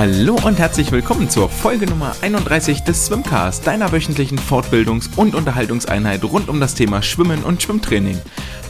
[0.00, 6.24] Hallo und herzlich willkommen zur Folge Nummer 31 des Swimcast, deiner wöchentlichen Fortbildungs- und Unterhaltungseinheit
[6.24, 8.18] rund um das Thema Schwimmen und Schwimmtraining.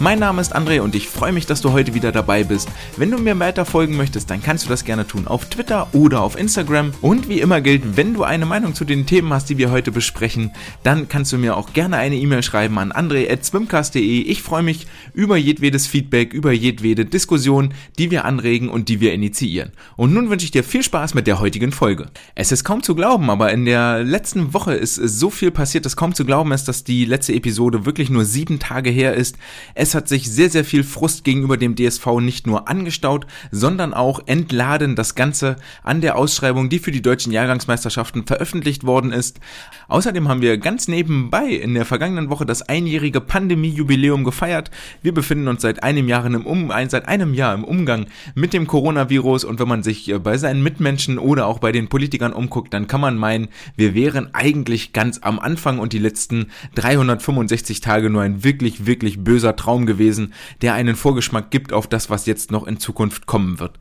[0.00, 2.70] Mein Name ist André und ich freue mich, dass du heute wieder dabei bist.
[2.96, 6.22] Wenn du mir weiter folgen möchtest, dann kannst du das gerne tun auf Twitter oder
[6.22, 6.92] auf Instagram.
[7.02, 9.92] Und wie immer gilt, wenn du eine Meinung zu den Themen hast, die wir heute
[9.92, 10.52] besprechen,
[10.82, 14.22] dann kannst du mir auch gerne eine E-Mail schreiben an andre.swimcast.de.
[14.22, 19.12] Ich freue mich über jedwedes Feedback, über jedwede Diskussion, die wir anregen und die wir
[19.12, 19.70] initiieren.
[19.97, 22.06] Und nun wünsche ich dir viel Spaß mit der heutigen Folge.
[22.34, 25.97] Es ist kaum zu glauben, aber in der letzten Woche ist so viel passiert, dass
[25.97, 29.37] kaum zu glauben ist, dass die letzte Episode wirklich nur sieben Tage her ist.
[29.75, 33.92] Es es hat sich sehr, sehr viel Frust gegenüber dem DSV nicht nur angestaut, sondern
[33.92, 39.41] auch entladen das Ganze an der Ausschreibung, die für die deutschen Jahrgangsmeisterschaften veröffentlicht worden ist.
[39.89, 44.70] Außerdem haben wir ganz nebenbei in der vergangenen Woche das einjährige Pandemie-Jubiläum gefeiert.
[45.03, 48.06] Wir befinden uns seit einem Jahr im um seit einem Jahr im Umgang
[48.37, 51.89] mit dem Coronavirus und wenn man sich äh, bei seinen Mitmenschen oder auch bei den
[51.89, 56.47] Politikern umguckt, dann kann man meinen, wir wären eigentlich ganz am Anfang und die letzten
[56.75, 62.11] 365 Tage nur ein wirklich, wirklich böser Traum gewesen, der einen Vorgeschmack gibt auf das,
[62.11, 63.78] was jetzt noch in Zukunft kommen wird.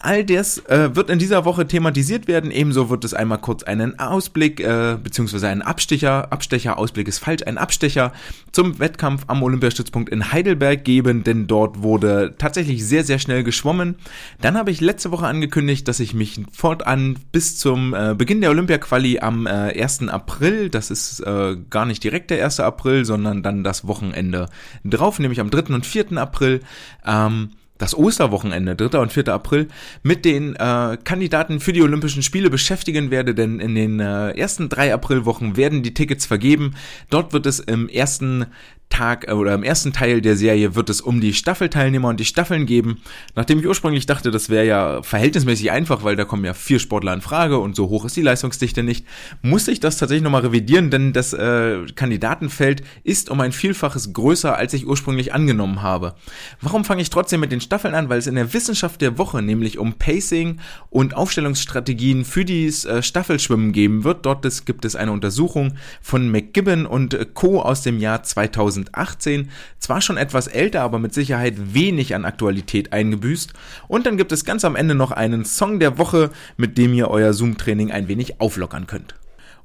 [0.00, 2.50] All das äh, wird in dieser Woche thematisiert werden.
[2.50, 7.42] Ebenso wird es einmal kurz einen Ausblick, äh, beziehungsweise einen Abstecher, Abstecher, Ausblick ist falsch,
[7.46, 8.12] einen Abstecher
[8.52, 13.96] zum Wettkampf am Olympiastützpunkt in Heidelberg geben, denn dort wurde tatsächlich sehr, sehr schnell geschwommen.
[14.40, 18.50] Dann habe ich letzte Woche angekündigt, dass ich mich fortan bis zum äh, Beginn der
[18.50, 20.08] Olympia-Quali am äh, 1.
[20.10, 22.60] April, das ist äh, gar nicht direkt der 1.
[22.60, 24.48] April, sondern dann das Wochenende
[24.84, 25.74] drauf, nämlich am 3.
[25.74, 26.18] und 4.
[26.18, 26.60] April,
[27.04, 28.98] ähm, das Osterwochenende, 3.
[28.98, 29.28] und 4.
[29.28, 29.68] April,
[30.02, 34.68] mit den äh, Kandidaten für die Olympischen Spiele beschäftigen werde, denn in den äh, ersten
[34.68, 36.74] drei Aprilwochen werden die Tickets vergeben.
[37.08, 38.46] Dort wird es im ersten
[38.88, 42.24] Tag äh, oder im ersten Teil der Serie wird es um die Staffelteilnehmer und die
[42.24, 43.00] Staffeln geben.
[43.34, 47.14] Nachdem ich ursprünglich dachte, das wäre ja verhältnismäßig einfach, weil da kommen ja vier Sportler
[47.14, 49.06] in Frage und so hoch ist die Leistungsdichte nicht,
[49.42, 54.56] musste ich das tatsächlich nochmal revidieren, denn das äh, Kandidatenfeld ist um ein Vielfaches größer,
[54.56, 56.14] als ich ursprünglich angenommen habe.
[56.60, 58.08] Warum fange ich trotzdem mit den Staffeln an?
[58.08, 63.02] Weil es in der Wissenschaft der Woche nämlich um Pacing und Aufstellungsstrategien für dieses äh,
[63.02, 64.26] Staffelschwimmen geben wird.
[64.26, 67.60] Dort gibt es eine Untersuchung von McGibbon und Co.
[67.60, 68.77] aus dem Jahr 2000.
[68.86, 73.52] 2018, zwar schon etwas älter, aber mit Sicherheit wenig an Aktualität eingebüßt.
[73.88, 77.08] Und dann gibt es ganz am Ende noch einen Song der Woche, mit dem ihr
[77.08, 79.14] euer Zoom-Training ein wenig auflockern könnt.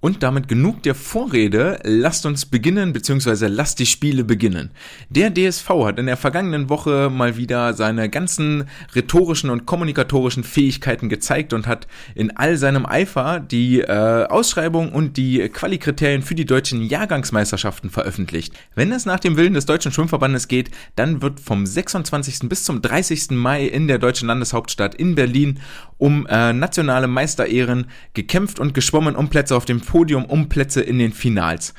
[0.04, 4.72] Und damit genug der Vorrede, lasst uns beginnen, beziehungsweise lasst die Spiele beginnen.
[5.10, 11.08] Der DSV hat in der vergangenen Woche mal wieder seine ganzen rhetorischen und kommunikatorischen Fähigkeiten
[11.08, 16.44] gezeigt und hat in all seinem Eifer die äh, Ausschreibung und die Qualikriterien für die
[16.44, 18.54] deutschen Jahrgangsmeisterschaften veröffentlicht.
[18.76, 22.50] Wenn es nach dem Willen des Deutschen Schwimmverbandes geht, dann wird vom 26.
[22.50, 23.32] bis zum 30.
[23.32, 25.62] Mai in der deutschen Landeshauptstadt in Berlin
[25.98, 30.98] um äh, nationale Meisterehren gekämpft und geschwommen um Plätze auf dem Podium, um Plätze in
[30.98, 31.76] den Finals.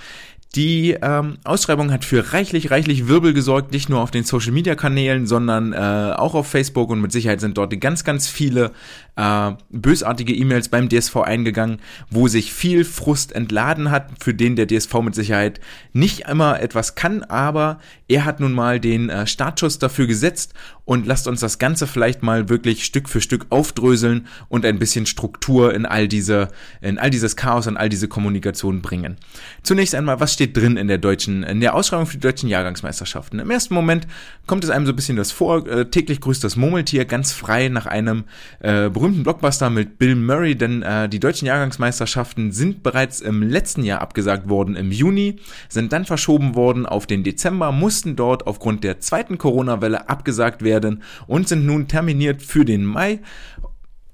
[0.54, 5.72] Die ähm, Ausschreibung hat für reichlich, reichlich Wirbel gesorgt, nicht nur auf den Social-Media-Kanälen, sondern
[5.72, 8.70] äh, auch auf Facebook und mit Sicherheit sind dort ganz, ganz viele
[9.16, 11.78] äh, bösartige E-Mails beim DSV eingegangen,
[12.10, 15.60] wo sich viel Frust entladen hat, für den der DSV mit Sicherheit
[15.92, 20.54] nicht immer etwas kann, aber er hat nun mal den äh, Startschuss dafür gesetzt
[20.84, 25.06] und lasst uns das Ganze vielleicht mal wirklich Stück für Stück aufdröseln und ein bisschen
[25.06, 26.48] Struktur in all diese,
[26.81, 29.16] in all dieses Chaos und all diese Kommunikation bringen.
[29.62, 33.38] Zunächst einmal, was steht drin in der deutschen, in der Ausschreibung für die deutschen Jahrgangsmeisterschaften.
[33.38, 34.06] Im ersten Moment
[34.46, 37.69] kommt es einem so ein bisschen das vor, äh, täglich grüßt das Murmeltier ganz frei
[37.69, 38.25] nach einem
[38.60, 43.84] äh, berühmten Blockbuster mit Bill Murray, denn äh, die deutschen Jahrgangsmeisterschaften sind bereits im letzten
[43.84, 48.82] Jahr abgesagt worden im Juni, sind dann verschoben worden auf den Dezember, mussten dort aufgrund
[48.82, 53.20] der zweiten Corona-Welle abgesagt werden und sind nun terminiert für den Mai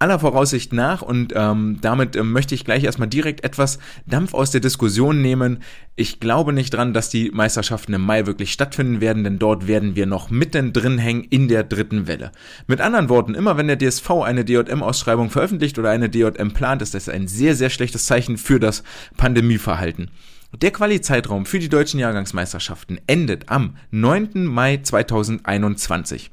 [0.00, 4.50] aller Voraussicht nach und ähm, damit ähm, möchte ich gleich erstmal direkt etwas Dampf aus
[4.50, 5.62] der Diskussion nehmen.
[5.94, 9.96] Ich glaube nicht dran, dass die Meisterschaften im Mai wirklich stattfinden werden, denn dort werden
[9.96, 12.32] wir noch mittendrin hängen in der dritten Welle.
[12.66, 16.94] Mit anderen Worten, immer wenn der DSV eine DJM-Ausschreibung veröffentlicht oder eine DJM plant, ist
[16.94, 18.82] das ein sehr, sehr schlechtes Zeichen für das
[19.18, 20.10] Pandemieverhalten.
[20.56, 24.46] Der Quali-Zeitraum für die deutschen Jahrgangsmeisterschaften endet am 9.
[24.46, 26.30] Mai 2021.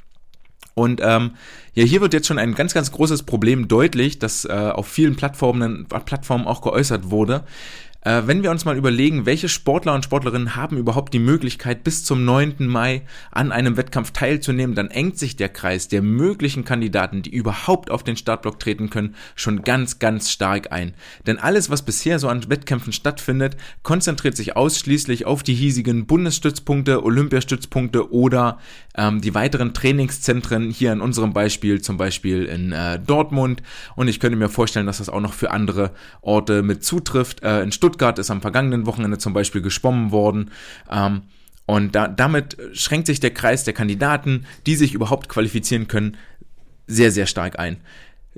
[0.78, 1.32] Und ähm,
[1.78, 5.16] ja, hier wird jetzt schon ein ganz, ganz großes Problem deutlich, das äh, auf vielen
[5.16, 7.44] Plattformen, Plattformen auch geäußert wurde.
[8.02, 12.06] Äh, wenn wir uns mal überlegen, welche Sportler und Sportlerinnen haben überhaupt die Möglichkeit, bis
[12.06, 12.56] zum 9.
[12.60, 13.02] Mai
[13.32, 18.04] an einem Wettkampf teilzunehmen, dann engt sich der Kreis der möglichen Kandidaten, die überhaupt auf
[18.04, 20.94] den Startblock treten können, schon ganz, ganz stark ein.
[21.26, 27.04] Denn alles, was bisher so an Wettkämpfen stattfindet, konzentriert sich ausschließlich auf die hiesigen Bundesstützpunkte,
[27.04, 28.60] Olympiastützpunkte oder
[28.96, 33.64] ähm, die weiteren Trainingszentren hier in unserem Beispiel, zum Beispiel in äh, Dortmund.
[33.96, 35.92] Und ich könnte mir vorstellen, dass das auch noch für andere
[36.22, 37.44] Orte mit zutrifft.
[37.44, 40.52] Äh, in Stuttgart Stuttgart ist am vergangenen Wochenende zum Beispiel geschwommen worden.
[40.92, 41.22] Ähm,
[41.66, 46.18] und da, damit schränkt sich der Kreis der Kandidaten, die sich überhaupt qualifizieren können,
[46.86, 47.78] sehr, sehr stark ein.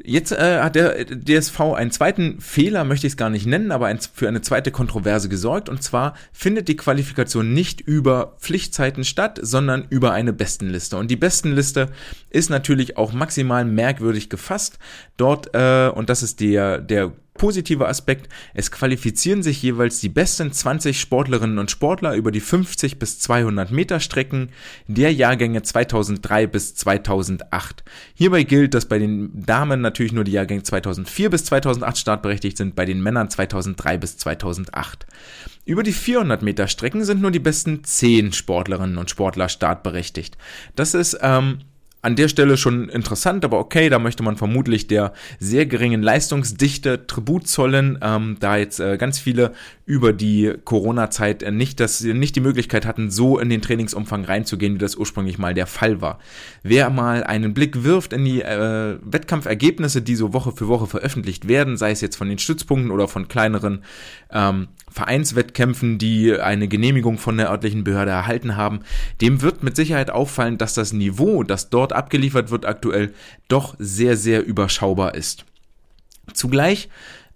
[0.03, 3.87] Jetzt äh, hat der DSV einen zweiten Fehler, möchte ich es gar nicht nennen, aber
[3.87, 5.67] ein, für eine zweite Kontroverse gesorgt.
[5.67, 10.95] Und zwar findet die Qualifikation nicht über Pflichtzeiten statt, sondern über eine Bestenliste.
[10.95, 11.89] Und die Bestenliste
[12.29, 14.77] ist natürlich auch maximal merkwürdig gefasst.
[15.17, 20.51] Dort, äh, und das ist der, der positiver Aspekt, es qualifizieren sich jeweils die besten
[20.51, 24.49] 20 Sportlerinnen und Sportler über die 50 bis 200 Meter Strecken
[24.87, 27.83] der Jahrgänge 2003 bis 2008.
[28.13, 32.75] Hierbei gilt, dass bei den Damen natürlich nur die Jahrgänge 2004 bis 2008 startberechtigt sind,
[32.75, 35.07] bei den Männern 2003 bis 2008.
[35.65, 40.37] Über die 400 Meter Strecken sind nur die besten 10 Sportlerinnen und Sportler startberechtigt.
[40.75, 41.59] Das ist ähm,
[42.01, 47.07] an der Stelle schon interessant, aber okay, da möchte man vermutlich der sehr geringen Leistungsdichte
[47.07, 49.53] Tribut zollen, ähm, da jetzt äh, ganz viele
[49.85, 54.79] über die Corona-Zeit äh, nicht, nicht die Möglichkeit hatten, so in den Trainingsumfang reinzugehen, wie
[54.79, 56.19] das ursprünglich mal der Fall war.
[56.63, 61.49] Wer mal einen Blick wirft in die äh, Wettkampfergebnisse, die so Woche für Woche veröffentlicht
[61.49, 63.83] werden, sei es jetzt von den Stützpunkten oder von kleineren
[64.31, 64.69] ähm,
[64.99, 68.81] Vereinswettkämpfen, die eine Genehmigung von der örtlichen Behörde erhalten haben,
[69.21, 73.13] dem wird mit Sicherheit auffallen, dass das Niveau, das dort abgeliefert wird aktuell,
[73.47, 75.45] doch sehr, sehr überschaubar ist.
[76.33, 76.89] Zugleich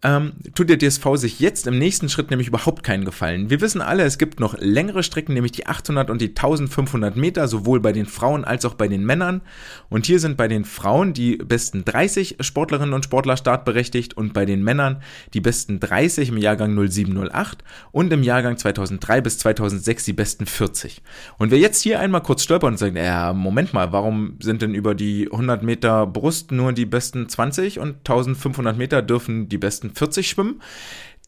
[0.03, 3.49] ähm, tut der DSV sich jetzt im nächsten Schritt nämlich überhaupt keinen Gefallen.
[3.49, 7.47] Wir wissen alle, es gibt noch längere Strecken, nämlich die 800 und die 1500 Meter,
[7.47, 9.41] sowohl bei den Frauen als auch bei den Männern.
[9.89, 14.45] Und hier sind bei den Frauen die besten 30 Sportlerinnen und Sportler startberechtigt und bei
[14.45, 15.01] den Männern
[15.33, 21.01] die besten 30 im Jahrgang 0708 und im Jahrgang 2003 bis 2006 die besten 40.
[21.37, 24.75] Und wer jetzt hier einmal kurz stolpert und sagt, ja, Moment mal, warum sind denn
[24.75, 29.92] über die 100 Meter Brust nur die besten 20 und 1500 Meter dürfen die besten
[29.93, 30.61] 40 schwimmen,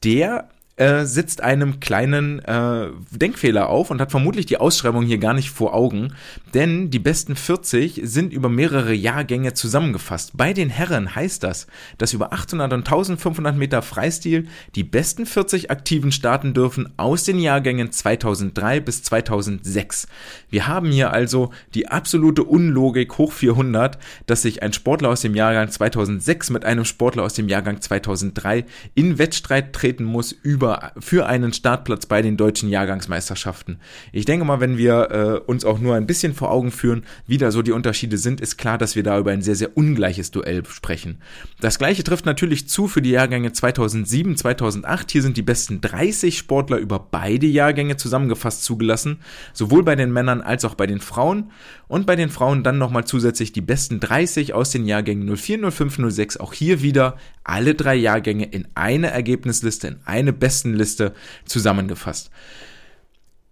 [0.03, 5.33] der äh, sitzt einem kleinen äh, Denkfehler auf und hat vermutlich die Ausschreibung hier gar
[5.33, 6.13] nicht vor Augen,
[6.53, 10.31] denn die besten 40 sind über mehrere Jahrgänge zusammengefasst.
[10.35, 11.67] Bei den Herren heißt das,
[11.97, 17.39] dass über 800 und 1500 Meter Freistil die besten 40 Aktiven starten dürfen aus den
[17.39, 20.07] Jahrgängen 2003 bis 2006.
[20.49, 25.35] Wir haben hier also die absolute Unlogik hoch 400, dass sich ein Sportler aus dem
[25.35, 30.91] Jahrgang 2006 mit einem Sportler aus dem Jahrgang 2003 in Wettstreit treten muss über über,
[30.97, 33.77] für einen Startplatz bei den deutschen Jahrgangsmeisterschaften.
[34.11, 37.37] Ich denke mal, wenn wir äh, uns auch nur ein bisschen vor Augen führen, wie
[37.37, 40.31] da so die Unterschiede sind, ist klar, dass wir da über ein sehr, sehr ungleiches
[40.31, 41.19] Duell sprechen.
[41.61, 45.11] Das gleiche trifft natürlich zu für die Jahrgänge 2007, 2008.
[45.11, 49.19] Hier sind die besten 30 Sportler über beide Jahrgänge zusammengefasst zugelassen,
[49.53, 51.51] sowohl bei den Männern als auch bei den Frauen.
[51.87, 55.99] Und bei den Frauen dann nochmal zusätzlich die besten 30 aus den Jahrgängen 04, 05,
[56.09, 56.37] 06.
[56.37, 61.13] Auch hier wieder alle drei Jahrgänge in eine Ergebnisliste, in eine Bestenliste
[61.45, 62.31] zusammengefasst.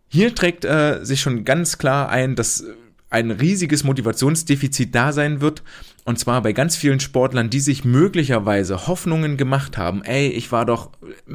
[0.07, 2.63] Hier trägt äh, sich schon ganz klar ein, dass
[3.09, 5.61] ein riesiges Motivationsdefizit da sein wird.
[6.05, 10.03] Und zwar bei ganz vielen Sportlern, die sich möglicherweise Hoffnungen gemacht haben.
[10.03, 10.89] Ey, ich war doch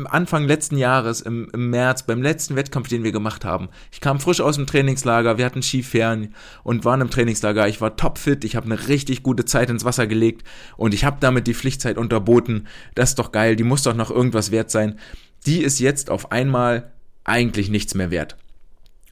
[0.04, 3.70] Anfang letzten Jahres, im, im März, beim letzten Wettkampf, den wir gemacht haben.
[3.90, 6.34] Ich kam frisch aus dem Trainingslager, wir hatten Skifahren
[6.64, 7.66] und waren im Trainingslager.
[7.66, 10.46] Ich war topfit, ich habe eine richtig gute Zeit ins Wasser gelegt
[10.76, 12.66] und ich habe damit die Pflichtzeit unterboten.
[12.94, 14.98] Das ist doch geil, die muss doch noch irgendwas wert sein.
[15.46, 16.92] Die ist jetzt auf einmal
[17.24, 18.36] eigentlich nichts mehr wert.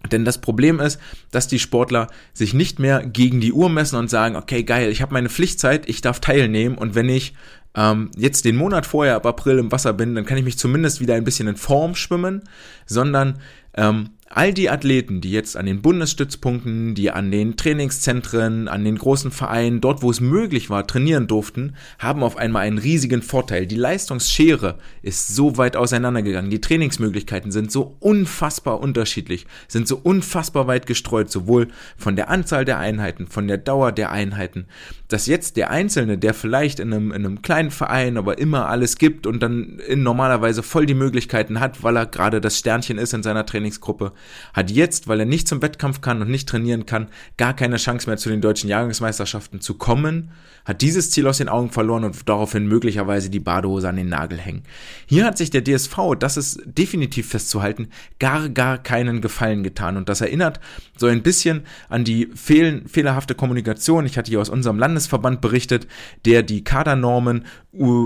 [0.09, 4.11] Denn das Problem ist, dass die Sportler sich nicht mehr gegen die Uhr messen und
[4.11, 7.35] sagen, okay, geil, ich habe meine Pflichtzeit, ich darf teilnehmen und wenn ich
[7.77, 11.01] ähm, jetzt den Monat vorher ab April im Wasser bin, dann kann ich mich zumindest
[11.01, 12.43] wieder ein bisschen in Form schwimmen,
[12.87, 13.39] sondern
[13.75, 18.97] ähm, all die Athleten, die jetzt an den Bundesstützpunkten, die an den Trainingszentren, an den
[18.97, 23.67] großen Vereinen, dort wo es möglich war, trainieren durften, haben auf einmal einen riesigen Vorteil.
[23.67, 26.51] Die Leistungsschere ist so weit auseinandergegangen.
[26.51, 32.65] Die Trainingsmöglichkeiten sind so unfassbar unterschiedlich, sind so unfassbar weit gestreut, sowohl von der Anzahl
[32.65, 34.67] der Einheiten, von der Dauer der Einheiten,
[35.09, 38.97] dass jetzt der Einzelne, der vielleicht in einem, in einem kleinen Verein aber immer alles
[38.97, 43.13] gibt und dann in normalerweise voll die Möglichkeiten hat, weil er gerade das Sternchen ist
[43.13, 44.13] in seiner Training Trainingsgruppe,
[44.53, 48.09] hat jetzt, weil er nicht zum Wettkampf kann und nicht trainieren kann, gar keine Chance
[48.09, 50.31] mehr zu den deutschen Jahrgangsmeisterschaften zu kommen,
[50.65, 54.39] hat dieses Ziel aus den Augen verloren und daraufhin möglicherweise die Badehose an den Nagel
[54.39, 54.65] hängen.
[55.07, 60.09] Hier hat sich der DSV, das ist definitiv festzuhalten, gar, gar keinen Gefallen getan und
[60.09, 60.61] das erinnert
[60.97, 64.07] so ein bisschen an die fehl fehlerhafte Kommunikation.
[64.07, 65.87] Ich hatte hier aus unserem Landesverband berichtet,
[66.25, 67.45] der die Kadernormen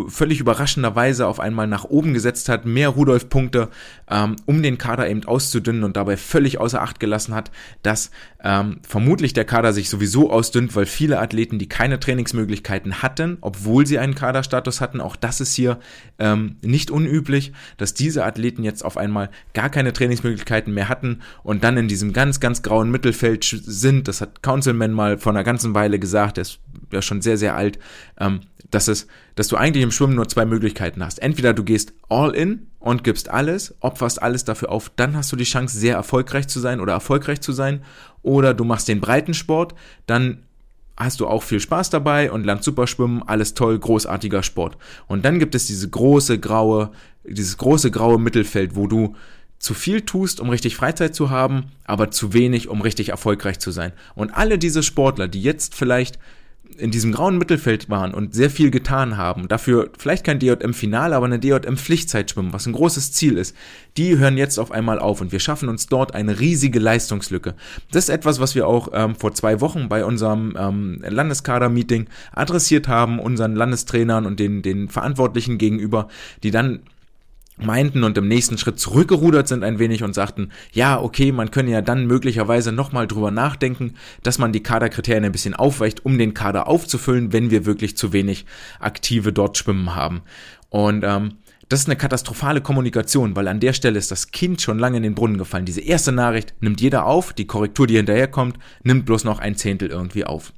[0.09, 3.69] völlig überraschenderweise auf einmal nach oben gesetzt hat, mehr Rudolf-Punkte,
[4.11, 7.50] ähm, um den Kader eben auszudünnen und dabei völlig außer Acht gelassen hat,
[7.83, 8.11] dass
[8.43, 13.87] ähm, vermutlich der Kader sich sowieso ausdünnt, weil viele Athleten, die keine Trainingsmöglichkeiten hatten, obwohl
[13.87, 15.79] sie einen Kaderstatus hatten, auch das ist hier
[16.19, 21.65] ähm, nicht unüblich, dass diese Athleten jetzt auf einmal gar keine Trainingsmöglichkeiten mehr hatten und
[21.65, 24.09] dann in diesem ganz, ganz grauen Mittelfeld sind.
[24.09, 26.61] Das hat Councilman mal vor einer ganzen Weile gesagt, der ist
[26.92, 27.78] ja schon sehr, sehr alt,
[28.18, 31.20] ähm, dass es, dass du eigentlich im Schwimmen nur zwei Möglichkeiten hast.
[31.20, 35.37] Entweder du gehst all in und gibst alles, opferst alles dafür auf, dann hast du
[35.37, 37.82] die Chance, sehr erfolgreich zu sein oder erfolgreich zu sein.
[38.23, 39.75] Oder du machst den Breitensport,
[40.06, 40.42] dann
[40.97, 44.76] hast du auch viel Spaß dabei und lernst super schwimmen, alles toll, großartiger Sport.
[45.06, 46.90] Und dann gibt es diese große graue,
[47.25, 49.16] dieses große graue Mittelfeld, wo du
[49.59, 53.70] zu viel tust, um richtig Freizeit zu haben, aber zu wenig, um richtig erfolgreich zu
[53.70, 53.92] sein.
[54.14, 56.18] Und alle diese Sportler, die jetzt vielleicht
[56.79, 61.27] in diesem grauen Mittelfeld waren und sehr viel getan haben, dafür vielleicht kein DJM-Finale, aber
[61.27, 63.55] eine DJM-Pflichtzeit schwimmen, was ein großes Ziel ist,
[63.97, 67.55] die hören jetzt auf einmal auf und wir schaffen uns dort eine riesige Leistungslücke.
[67.93, 72.89] Das ist etwas, was wir auch ähm, vor zwei Wochen bei unserem ähm, Landeskader-Meeting adressiert
[72.89, 76.09] haben, unseren Landestrainern und den, den Verantwortlichen gegenüber,
[76.43, 76.81] die dann
[77.64, 81.71] meinten und im nächsten Schritt zurückgerudert sind ein wenig und sagten, ja, okay, man könne
[81.71, 86.35] ja dann möglicherweise nochmal drüber nachdenken, dass man die Kaderkriterien ein bisschen aufweicht, um den
[86.35, 88.47] Kader aufzufüllen, wenn wir wirklich zu wenig
[88.79, 90.23] Aktive dort schwimmen haben.
[90.69, 91.37] Und ähm,
[91.71, 95.05] das ist eine katastrophale Kommunikation, weil an der Stelle ist das Kind schon lange in
[95.05, 95.67] den Brunnen gefallen.
[95.67, 99.88] Diese erste Nachricht nimmt jeder auf, die Korrektur, die hinterherkommt, nimmt bloß noch ein Zehntel
[99.88, 100.52] irgendwie auf.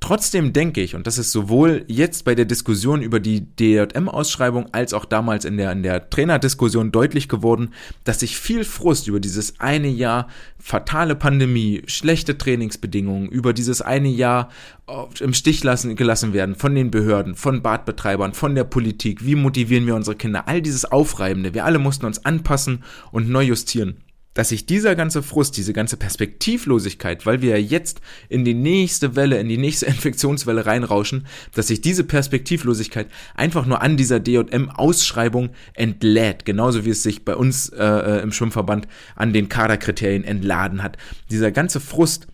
[0.00, 4.94] Trotzdem denke ich, und das ist sowohl jetzt bei der Diskussion über die DJM-Ausschreibung als
[4.94, 7.70] auch damals in der, in der Trainerdiskussion deutlich geworden,
[8.04, 10.28] dass sich viel Frust über dieses eine Jahr
[10.60, 14.50] fatale Pandemie, schlechte Trainingsbedingungen, über dieses eine Jahr
[15.18, 19.86] im Stich lassen, gelassen werden von den Behörden, von Badbetreibern, von der Politik, wie motivieren
[19.86, 23.96] wir unsere Kinder, all dieses Aufreibende, wir alle mussten uns anpassen und neu justieren
[24.34, 29.16] dass sich dieser ganze Frust, diese ganze Perspektivlosigkeit, weil wir ja jetzt in die nächste
[29.16, 35.50] Welle, in die nächste Infektionswelle reinrauschen, dass sich diese Perspektivlosigkeit einfach nur an dieser DJM-Ausschreibung
[35.74, 40.82] entlädt, genauso wie es sich bei uns äh, äh, im Schwimmverband an den Kaderkriterien entladen
[40.82, 40.96] hat.
[41.30, 42.28] Dieser ganze Frust,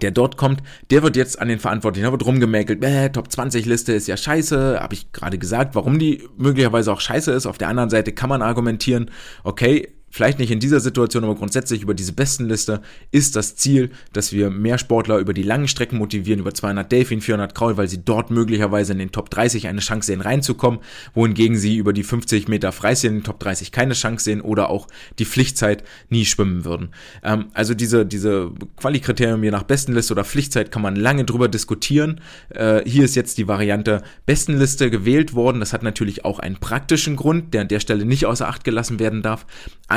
[0.00, 3.66] der dort kommt, der wird jetzt an den Verantwortlichen, da wird rumgemäkelt, äh, Top 20
[3.66, 7.46] Liste ist ja scheiße, habe ich gerade gesagt, warum die möglicherweise auch scheiße ist.
[7.46, 9.10] Auf der anderen Seite kann man argumentieren,
[9.44, 14.32] okay, vielleicht nicht in dieser Situation, aber grundsätzlich über diese Bestenliste ist das Ziel, dass
[14.32, 18.04] wir mehr Sportler über die langen Strecken motivieren, über 200 Delfin, 400 Kraul, weil sie
[18.04, 20.80] dort möglicherweise in den Top 30 eine Chance sehen reinzukommen,
[21.14, 24.68] wohingegen sie über die 50 Meter Freistil in den Top 30 keine Chance sehen oder
[24.68, 24.86] auch
[25.18, 26.90] die Pflichtzeit nie schwimmen würden.
[27.22, 32.20] Ähm, also diese, diese Qualikriterien je nach Bestenliste oder Pflichtzeit kann man lange drüber diskutieren.
[32.50, 35.60] Äh, hier ist jetzt die Variante Bestenliste gewählt worden.
[35.60, 38.98] Das hat natürlich auch einen praktischen Grund, der an der Stelle nicht außer Acht gelassen
[38.98, 39.46] werden darf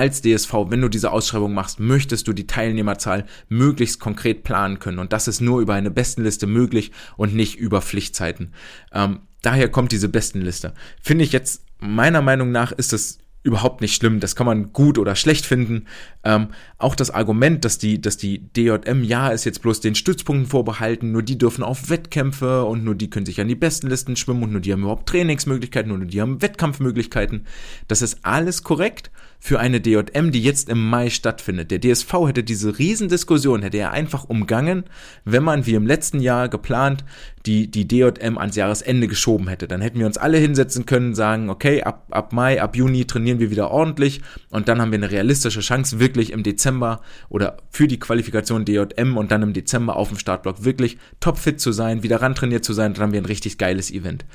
[0.05, 4.99] als DSV, wenn du diese Ausschreibung machst, möchtest du die Teilnehmerzahl möglichst konkret planen können.
[4.99, 8.53] Und das ist nur über eine Bestenliste möglich und nicht über Pflichtzeiten.
[8.93, 10.75] Ähm, daher kommt diese Bestenliste.
[11.01, 14.19] Finde ich jetzt, meiner Meinung nach, ist es überhaupt nicht schlimm.
[14.19, 15.85] Das kann man gut oder schlecht finden.
[16.23, 20.47] Ähm, auch das Argument, dass die, dass die DJM, ja, ist jetzt bloß den Stützpunkten
[20.47, 24.15] vorbehalten, nur die dürfen auf Wettkämpfe und nur die können sich an die besten Listen
[24.15, 27.45] schwimmen und nur die haben überhaupt Trainingsmöglichkeiten und nur die haben Wettkampfmöglichkeiten.
[27.87, 29.09] Das ist alles korrekt
[29.39, 31.71] für eine DJM, die jetzt im Mai stattfindet.
[31.71, 34.85] Der DSV hätte diese Riesendiskussion, hätte er einfach umgangen,
[35.23, 37.05] wenn man wie im letzten Jahr geplant
[37.45, 39.67] die, die DJM ans Jahresende geschoben hätte.
[39.67, 43.39] Dann hätten wir uns alle hinsetzen können, sagen, okay, ab, ab Mai, ab Juni trainieren
[43.39, 47.87] wir wieder ordentlich und dann haben wir eine realistische Chance, wirklich im Dezember oder für
[47.87, 52.21] die Qualifikation DJM und dann im Dezember auf dem Startblock wirklich topfit zu sein, wieder
[52.21, 54.25] rantrainiert zu sein, dann haben wir ein richtig geiles Event.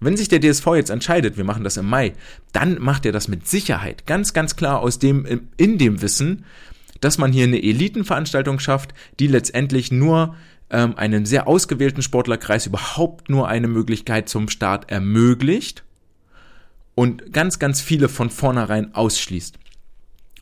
[0.00, 2.12] Wenn sich der DSV jetzt entscheidet, wir machen das im Mai,
[2.52, 6.44] dann macht er das mit Sicherheit ganz, ganz klar aus dem, in dem Wissen,
[7.00, 10.34] dass man hier eine Elitenveranstaltung schafft, die letztendlich nur
[10.70, 15.84] ähm, einem sehr ausgewählten Sportlerkreis überhaupt nur eine Möglichkeit zum Start ermöglicht
[16.94, 19.58] und ganz, ganz viele von vornherein ausschließt.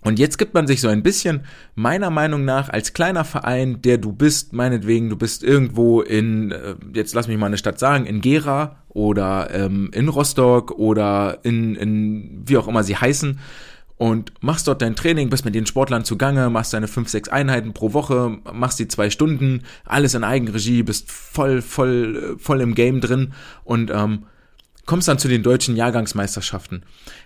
[0.03, 1.45] Und jetzt gibt man sich so ein bisschen,
[1.75, 6.75] meiner Meinung nach, als kleiner Verein, der du bist, meinetwegen, du bist irgendwo in, äh,
[6.95, 11.77] jetzt lass mich mal eine Stadt sagen, in Gera oder ähm, in Rostock oder in,
[11.77, 13.39] in, wie auch immer sie heißen,
[14.03, 17.73] und machst dort dein Training, bist mit den Sportlern zugange, machst deine fünf, sechs Einheiten
[17.73, 23.01] pro Woche, machst die zwei Stunden, alles in Eigenregie, bist voll, voll, voll im Game
[23.01, 23.33] drin
[23.63, 24.25] und ähm,
[24.85, 26.85] kommst dann zu den deutschen Jahrgangsmeisterschaften,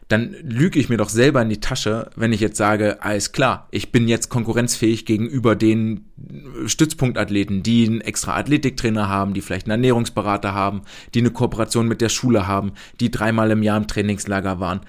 [0.09, 3.67] dann lüge ich mir doch selber in die Tasche, wenn ich jetzt sage, alles klar,
[3.71, 6.05] ich bin jetzt konkurrenzfähig gegenüber den
[6.67, 10.83] Stützpunktathleten, die einen extra Athletiktrainer haben, die vielleicht einen Ernährungsberater haben,
[11.15, 14.81] die eine Kooperation mit der Schule haben, die dreimal im Jahr im Trainingslager waren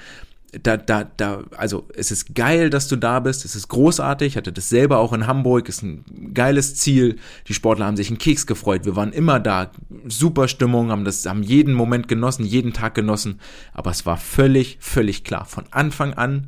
[0.52, 4.38] da, da, da, also es ist geil, dass du da bist, es ist großartig, ich
[4.38, 8.18] hatte das selber auch in Hamburg, ist ein geiles Ziel, die Sportler haben sich einen
[8.18, 9.72] Keks gefreut, wir waren immer da,
[10.08, 13.40] super Stimmung, haben das, haben jeden Moment genossen, jeden Tag genossen,
[13.74, 16.48] aber es war völlig, völlig klar, von Anfang an,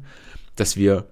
[0.56, 1.08] dass wir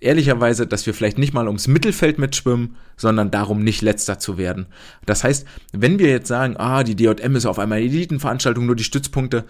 [0.00, 4.66] ehrlicherweise, dass wir vielleicht nicht mal ums Mittelfeld mitschwimmen, sondern darum nicht letzter zu werden.
[5.06, 8.84] Das heißt, wenn wir jetzt sagen, ah, die DJM ist auf einmal Elitenveranstaltung, nur die
[8.84, 9.44] Stützpunkte,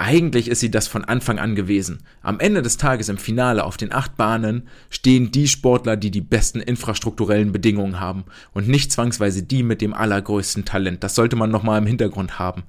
[0.00, 1.98] eigentlich ist sie das von Anfang an gewesen.
[2.22, 6.22] Am Ende des Tages im Finale auf den acht Bahnen stehen die Sportler, die die
[6.22, 11.04] besten infrastrukturellen Bedingungen haben und nicht zwangsweise die mit dem allergrößten Talent.
[11.04, 12.62] Das sollte man nochmal im Hintergrund haben.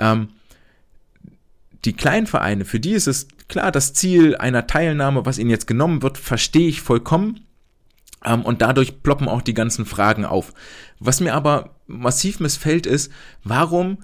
[0.00, 0.30] Ähm,
[1.84, 5.68] die kleinen Vereine, für die ist es klar das Ziel einer Teilnahme, was ihnen jetzt
[5.68, 7.46] genommen wird, verstehe ich vollkommen.
[8.24, 10.52] Ähm, und dadurch ploppen auch die ganzen Fragen auf.
[10.98, 13.12] Was mir aber massiv missfällt ist,
[13.44, 13.98] warum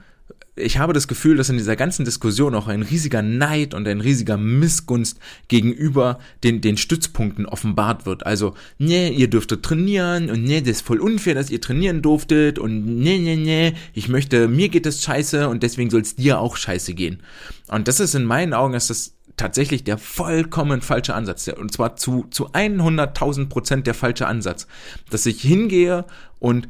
[0.59, 4.01] ich habe das Gefühl, dass in dieser ganzen Diskussion auch ein riesiger Neid und ein
[4.01, 8.27] riesiger Missgunst gegenüber den, den Stützpunkten offenbart wird.
[8.27, 12.59] Also, nee, ihr dürftet trainieren und nee, das ist voll unfair, dass ihr trainieren durftet
[12.59, 16.41] und nee, nee, nee, ich möchte, mir geht es scheiße und deswegen soll es dir
[16.41, 17.23] auch scheiße gehen.
[17.69, 21.49] Und das ist in meinen Augen, ist das tatsächlich der vollkommen falsche Ansatz.
[21.49, 24.67] Und zwar zu, zu 100.000 Prozent der falsche Ansatz.
[25.11, 26.05] Dass ich hingehe
[26.39, 26.69] und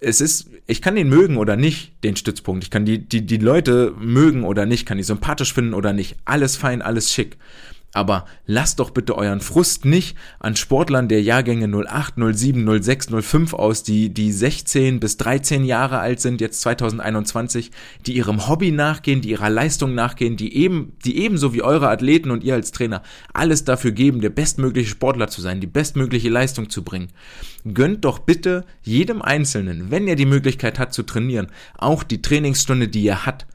[0.00, 2.64] es ist, ich kann den mögen oder nicht, den Stützpunkt.
[2.64, 6.16] Ich kann die, die, die Leute mögen oder nicht, kann die sympathisch finden oder nicht.
[6.24, 7.36] Alles fein, alles schick.
[7.94, 13.54] Aber lasst doch bitte euren Frust nicht an Sportlern der Jahrgänge 08, 07, 06, 05
[13.54, 17.70] aus, die, die 16 bis 13 Jahre alt sind, jetzt 2021,
[18.04, 22.32] die ihrem Hobby nachgehen, die ihrer Leistung nachgehen, die eben, die ebenso wie eure Athleten
[22.32, 23.00] und ihr als Trainer
[23.32, 27.10] alles dafür geben, der bestmögliche Sportler zu sein, die bestmögliche Leistung zu bringen.
[27.74, 31.46] Gönnt doch bitte jedem Einzelnen, wenn er die Möglichkeit hat zu trainieren,
[31.78, 33.46] auch die Trainingsstunde, die er hat.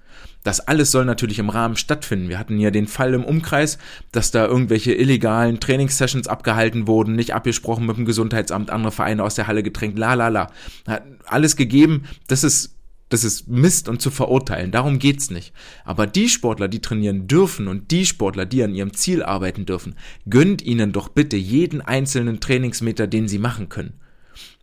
[0.44, 2.30] Das alles soll natürlich im Rahmen stattfinden.
[2.30, 3.78] Wir hatten ja den Fall im Umkreis,
[4.12, 9.36] dass da irgendwelche illegalen Trainingssessions abgehalten wurden, nicht abgesprochen mit dem Gesundheitsamt, andere Vereine aus
[9.36, 10.52] der Halle gedrängt, la la la.
[10.88, 12.06] Hat alles gegeben.
[12.28, 12.76] Das ist
[13.10, 14.72] das ist Mist und zu verurteilen.
[14.72, 15.52] Darum geht's nicht.
[15.84, 19.96] Aber die Sportler, die trainieren dürfen und die Sportler, die an ihrem Ziel arbeiten dürfen,
[20.30, 23.94] gönnt ihnen doch bitte jeden einzelnen Trainingsmeter, den sie machen können.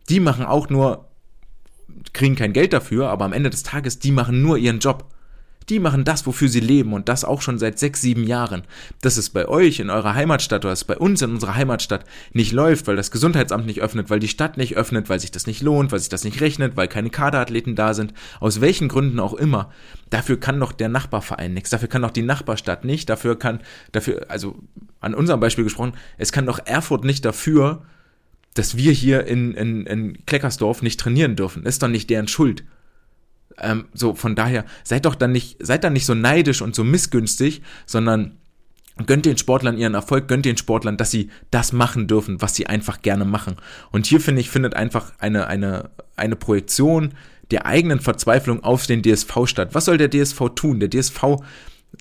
[0.07, 1.09] Die machen auch nur,
[2.13, 5.13] kriegen kein Geld dafür, aber am Ende des Tages, die machen nur ihren Job.
[5.69, 8.63] Die machen das, wofür sie leben und das auch schon seit sechs, sieben Jahren.
[9.01, 12.53] Dass es bei euch in eurer Heimatstadt oder es bei uns in unserer Heimatstadt nicht
[12.53, 15.61] läuft, weil das Gesundheitsamt nicht öffnet, weil die Stadt nicht öffnet, weil sich das nicht
[15.61, 19.33] lohnt, weil sich das nicht rechnet, weil keine Kaderathleten da sind, aus welchen Gründen auch
[19.33, 19.69] immer.
[20.09, 23.59] Dafür kann doch der Nachbarverein nichts, dafür kann doch die Nachbarstadt nicht, dafür kann,
[23.91, 24.55] dafür, also
[25.01, 27.83] an unserem Beispiel gesprochen, es kann doch Erfurt nicht dafür,
[28.53, 31.65] dass wir hier in, in, in Kleckersdorf nicht trainieren dürfen.
[31.65, 32.63] ist doch nicht deren Schuld.
[33.59, 36.83] Ähm, so, von daher, seid doch dann nicht, seid dann nicht so neidisch und so
[36.83, 38.37] missgünstig, sondern
[39.05, 42.67] gönnt den Sportlern ihren Erfolg, gönnt den Sportlern, dass sie das machen dürfen, was sie
[42.67, 43.57] einfach gerne machen.
[43.91, 47.13] Und hier finde ich, findet einfach eine, eine, eine Projektion
[47.51, 49.69] der eigenen Verzweiflung auf den DSV statt.
[49.73, 50.79] Was soll der DSV tun?
[50.79, 51.37] Der DSV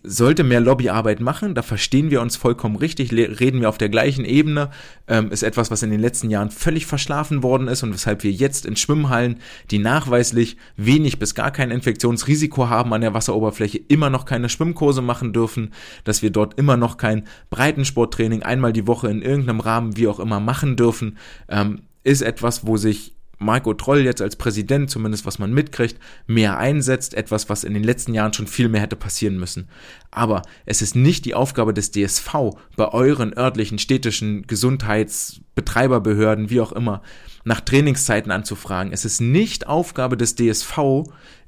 [0.09, 4.25] sollte mehr Lobbyarbeit machen, da verstehen wir uns vollkommen richtig, reden wir auf der gleichen
[4.25, 4.71] Ebene,
[5.09, 8.31] ähm, ist etwas, was in den letzten Jahren völlig verschlafen worden ist und weshalb wir
[8.31, 9.41] jetzt in Schwimmhallen,
[9.73, 15.03] die nachweislich wenig bis gar kein Infektionsrisiko haben an der Wasseroberfläche, immer noch keine Schwimmkurse
[15.03, 15.73] machen dürfen,
[16.05, 20.21] dass wir dort immer noch kein Breitensporttraining einmal die Woche in irgendeinem Rahmen wie auch
[20.21, 25.39] immer machen dürfen, ähm, ist etwas, wo sich Marco Troll jetzt als Präsident, zumindest was
[25.39, 29.39] man mitkriegt, mehr einsetzt, etwas, was in den letzten Jahren schon viel mehr hätte passieren
[29.39, 29.69] müssen.
[30.11, 32.35] Aber es ist nicht die Aufgabe des DSV,
[32.77, 37.03] bei euren örtlichen städtischen Gesundheitsbetreiberbehörden, wie auch immer,
[37.45, 38.93] nach Trainingszeiten anzufragen.
[38.93, 41.05] Es ist nicht Aufgabe des DSV,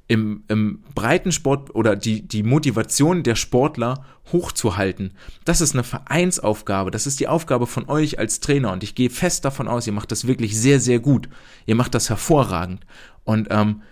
[0.08, 5.12] im, im Breitensport oder die, die Motivation der Sportler hochzuhalten.
[5.44, 6.90] Das ist eine Vereinsaufgabe.
[6.90, 8.72] Das ist die Aufgabe von euch als Trainer.
[8.72, 11.28] Und ich gehe fest davon aus, ihr macht das wirklich sehr, sehr gut.
[11.66, 12.84] Ihr macht das hervorragend.
[13.24, 13.82] Und ähm,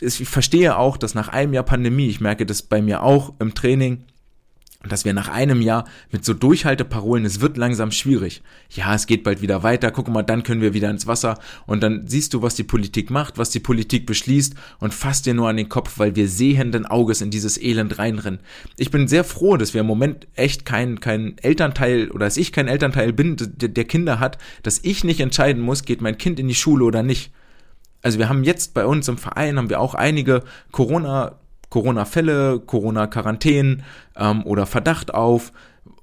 [0.00, 3.54] ich verstehe auch, dass nach einem Jahr Pandemie, ich merke das bei mir auch im
[3.54, 4.04] Training,
[4.88, 8.42] dass wir nach einem Jahr mit so Durchhalteparolen, es wird langsam schwierig.
[8.70, 11.82] Ja, es geht bald wieder weiter, guck mal, dann können wir wieder ins Wasser und
[11.82, 15.48] dann siehst du, was die Politik macht, was die Politik beschließt und fasst dir nur
[15.48, 18.40] an den Kopf, weil wir sehenden Auges in dieses Elend reinrennen.
[18.76, 22.52] Ich bin sehr froh, dass wir im Moment echt kein, kein Elternteil oder dass ich
[22.52, 26.48] kein Elternteil bin, der Kinder hat, dass ich nicht entscheiden muss, geht mein Kind in
[26.48, 27.32] die Schule oder nicht.
[28.02, 30.42] Also wir haben jetzt bei uns im Verein haben wir auch einige
[30.72, 31.36] Corona
[31.72, 33.82] Corona-Fälle, Corona-Quarantänen
[34.14, 35.52] ähm, oder Verdacht auf,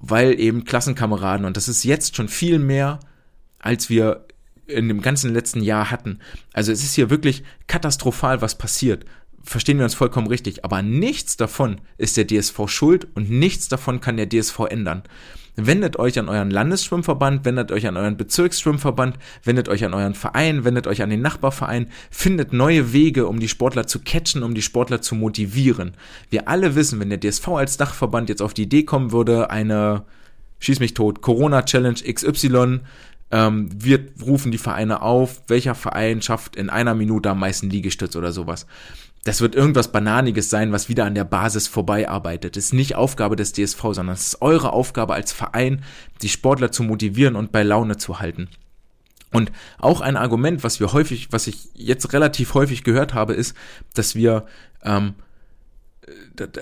[0.00, 2.98] weil eben Klassenkameraden und das ist jetzt schon viel mehr,
[3.60, 4.26] als wir
[4.66, 6.18] in dem ganzen letzten Jahr hatten.
[6.52, 9.04] Also es ist hier wirklich katastrophal, was passiert.
[9.42, 10.64] Verstehen wir uns vollkommen richtig.
[10.64, 15.02] Aber nichts davon ist der DSV schuld und nichts davon kann der DSV ändern.
[15.56, 20.64] Wendet euch an euren Landesschwimmverband, wendet euch an euren Bezirksschwimmverband, wendet euch an euren Verein,
[20.64, 24.62] wendet euch an den Nachbarverein, findet neue Wege, um die Sportler zu catchen, um die
[24.62, 25.92] Sportler zu motivieren.
[26.30, 30.04] Wir alle wissen, wenn der DSV als Dachverband jetzt auf die Idee kommen würde, eine
[30.60, 32.80] Schieß mich tot, Corona-Challenge XY,
[33.32, 38.14] ähm, wir rufen die Vereine auf, welcher Verein schafft in einer Minute am meisten Liegestütz
[38.16, 38.66] oder sowas
[39.24, 42.56] das wird irgendwas Bananiges sein, was wieder an der Basis vorbeiarbeitet.
[42.56, 45.82] Das ist nicht Aufgabe des DSV, sondern es ist eure Aufgabe als Verein,
[46.22, 48.48] die Sportler zu motivieren und bei Laune zu halten.
[49.30, 53.54] Und auch ein Argument, was wir häufig, was ich jetzt relativ häufig gehört habe, ist,
[53.94, 54.46] dass wir
[54.82, 55.14] ähm,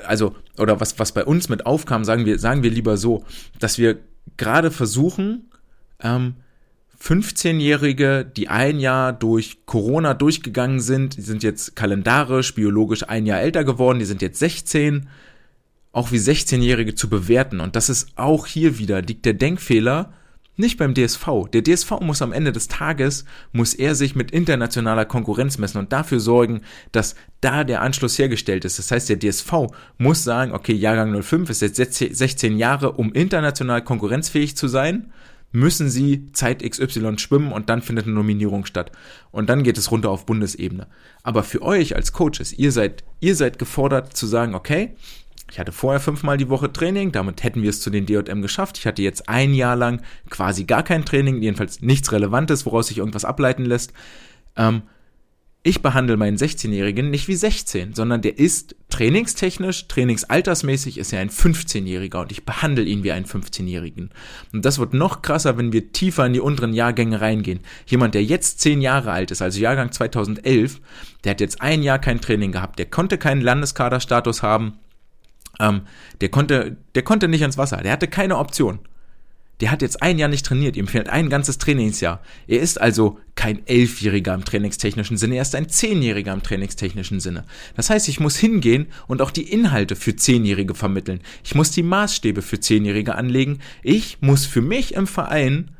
[0.06, 3.24] also oder was was bei uns mit aufkam, sagen wir sagen wir lieber so,
[3.58, 3.98] dass wir
[4.36, 5.50] gerade versuchen
[6.02, 6.34] ähm,
[7.02, 13.40] 15-Jährige, die ein Jahr durch Corona durchgegangen sind, die sind jetzt kalendarisch, biologisch ein Jahr
[13.40, 15.08] älter geworden, die sind jetzt 16,
[15.92, 17.60] auch wie 16-Jährige zu bewerten.
[17.60, 20.12] Und das ist auch hier wieder, liegt der Denkfehler
[20.58, 21.48] nicht beim DSV.
[21.52, 25.92] Der DSV muss am Ende des Tages, muss er sich mit internationaler Konkurrenz messen und
[25.92, 28.80] dafür sorgen, dass da der Anschluss hergestellt ist.
[28.80, 33.84] Das heißt, der DSV muss sagen, okay, Jahrgang 05 ist jetzt 16 Jahre, um international
[33.84, 35.12] konkurrenzfähig zu sein
[35.50, 38.92] müssen sie Zeit XY schwimmen und dann findet eine Nominierung statt.
[39.30, 40.86] Und dann geht es runter auf Bundesebene.
[41.22, 44.94] Aber für euch als Coaches, ihr seid, ihr seid gefordert zu sagen, okay,
[45.50, 48.76] ich hatte vorher fünfmal die Woche Training, damit hätten wir es zu den DJM geschafft.
[48.76, 52.98] Ich hatte jetzt ein Jahr lang quasi gar kein Training, jedenfalls nichts Relevantes, woraus sich
[52.98, 53.94] irgendwas ableiten lässt.
[54.56, 54.82] Ähm,
[55.68, 61.30] ich behandle meinen 16-Jährigen nicht wie 16, sondern der ist trainingstechnisch, trainingsaltersmäßig ist er ein
[61.30, 64.10] 15-Jähriger und ich behandle ihn wie einen 15-Jährigen.
[64.52, 67.60] Und das wird noch krasser, wenn wir tiefer in die unteren Jahrgänge reingehen.
[67.86, 70.80] Jemand, der jetzt 10 Jahre alt ist, also Jahrgang 2011,
[71.24, 74.78] der hat jetzt ein Jahr kein Training gehabt, der konnte keinen Landeskaderstatus haben,
[75.60, 75.82] ähm,
[76.20, 78.78] der konnte, der konnte nicht ins Wasser, der hatte keine Option.
[79.60, 82.22] Der hat jetzt ein Jahr nicht trainiert, ihm fehlt ein ganzes Trainingsjahr.
[82.46, 87.44] Er ist also kein Elfjähriger im trainingstechnischen Sinne, er ist ein Zehnjähriger im trainingstechnischen Sinne.
[87.76, 91.20] Das heißt, ich muss hingehen und auch die Inhalte für Zehnjährige vermitteln.
[91.44, 93.58] Ich muss die Maßstäbe für Zehnjährige anlegen.
[93.82, 95.70] Ich muss für mich im Verein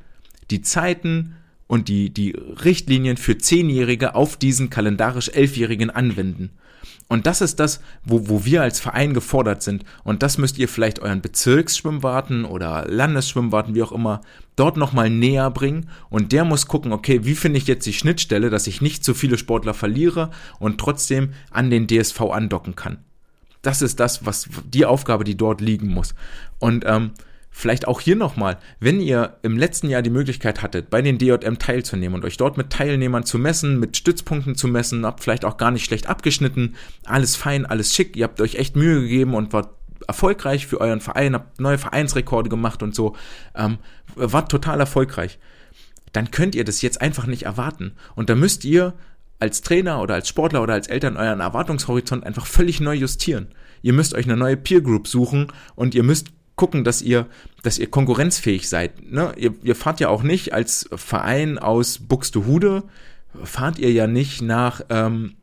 [0.51, 1.35] die Zeiten
[1.69, 6.51] und die, die Richtlinien für Zehnjährige auf diesen kalendarisch Elfjährigen anwenden.
[7.09, 9.85] Und das ist das, wo, wo wir als Verein gefordert sind.
[10.05, 14.21] Und das müsst ihr vielleicht euren Bezirksschwimmwarten oder Landesschwimmwarten, wie auch immer,
[14.57, 15.89] dort nochmal näher bringen.
[16.11, 19.15] Und der muss gucken, okay, wie finde ich jetzt die Schnittstelle, dass ich nicht zu
[19.15, 22.99] viele Sportler verliere und trotzdem an den DSV andocken kann.
[23.63, 26.15] Das ist das, was die Aufgabe, die dort liegen muss.
[26.59, 27.13] Und ähm,
[27.51, 31.59] Vielleicht auch hier nochmal, wenn ihr im letzten Jahr die Möglichkeit hattet, bei den DJM
[31.59, 35.57] teilzunehmen und euch dort mit Teilnehmern zu messen, mit Stützpunkten zu messen, habt vielleicht auch
[35.57, 39.53] gar nicht schlecht abgeschnitten, alles fein, alles schick, ihr habt euch echt Mühe gegeben und
[39.53, 39.71] wart
[40.07, 43.17] erfolgreich für euren Verein, habt neue Vereinsrekorde gemacht und so,
[43.57, 43.79] ähm,
[44.15, 45.39] wart total erfolgreich.
[46.13, 47.93] Dann könnt ihr das jetzt einfach nicht erwarten.
[48.15, 48.95] Und da müsst ihr
[49.39, 53.49] als Trainer oder als Sportler oder als Eltern euren Erwartungshorizont einfach völlig neu justieren.
[53.83, 57.27] Ihr müsst euch eine neue Peer Group suchen und ihr müsst gucken, dass ihr,
[57.63, 59.11] dass ihr konkurrenzfähig seid.
[59.11, 59.33] Ne?
[59.37, 62.83] Ihr, ihr fahrt ja auch nicht als Verein aus Buxtehude,
[63.43, 65.37] fahrt ihr ja nicht nach, ähm,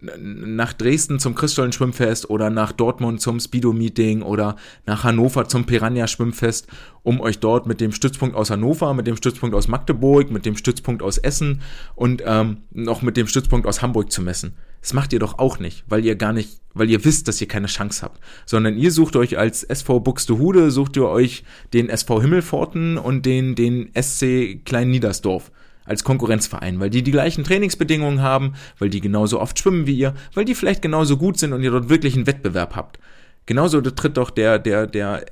[0.00, 4.56] nach Dresden zum Christstollen-Schwimmfest oder nach Dortmund zum Speedo-Meeting oder
[4.86, 6.68] nach Hannover zum Piranha-Schwimmfest,
[7.02, 10.56] um euch dort mit dem Stützpunkt aus Hannover, mit dem Stützpunkt aus Magdeburg, mit dem
[10.56, 11.62] Stützpunkt aus Essen
[11.96, 14.54] und ähm, noch mit dem Stützpunkt aus Hamburg zu messen.
[14.80, 17.48] Das macht ihr doch auch nicht, weil ihr gar nicht, weil ihr wisst, dass ihr
[17.48, 18.20] keine Chance habt.
[18.46, 23.56] Sondern ihr sucht euch als SV Buxtehude, sucht ihr euch den SV Himmelforten und den,
[23.56, 25.50] den SC Klein Niedersdorf
[25.88, 30.14] als Konkurrenzverein, weil die die gleichen Trainingsbedingungen haben, weil die genauso oft schwimmen wie ihr,
[30.34, 32.98] weil die vielleicht genauso gut sind und ihr dort wirklich einen Wettbewerb habt.
[33.46, 35.24] Genauso tritt doch der, der, der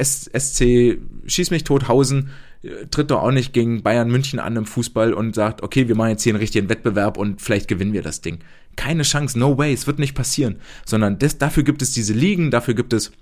[0.00, 2.30] SC Schieß mich Tothausen
[2.90, 6.10] tritt doch auch nicht gegen Bayern München an im Fußball und sagt, okay, wir machen
[6.10, 8.40] jetzt hier einen richtigen Wettbewerb und vielleicht gewinnen wir das Ding.
[8.76, 10.56] Keine Chance, no way, es wird nicht passieren.
[10.84, 13.12] Sondern das, dafür gibt es diese Ligen, dafür gibt es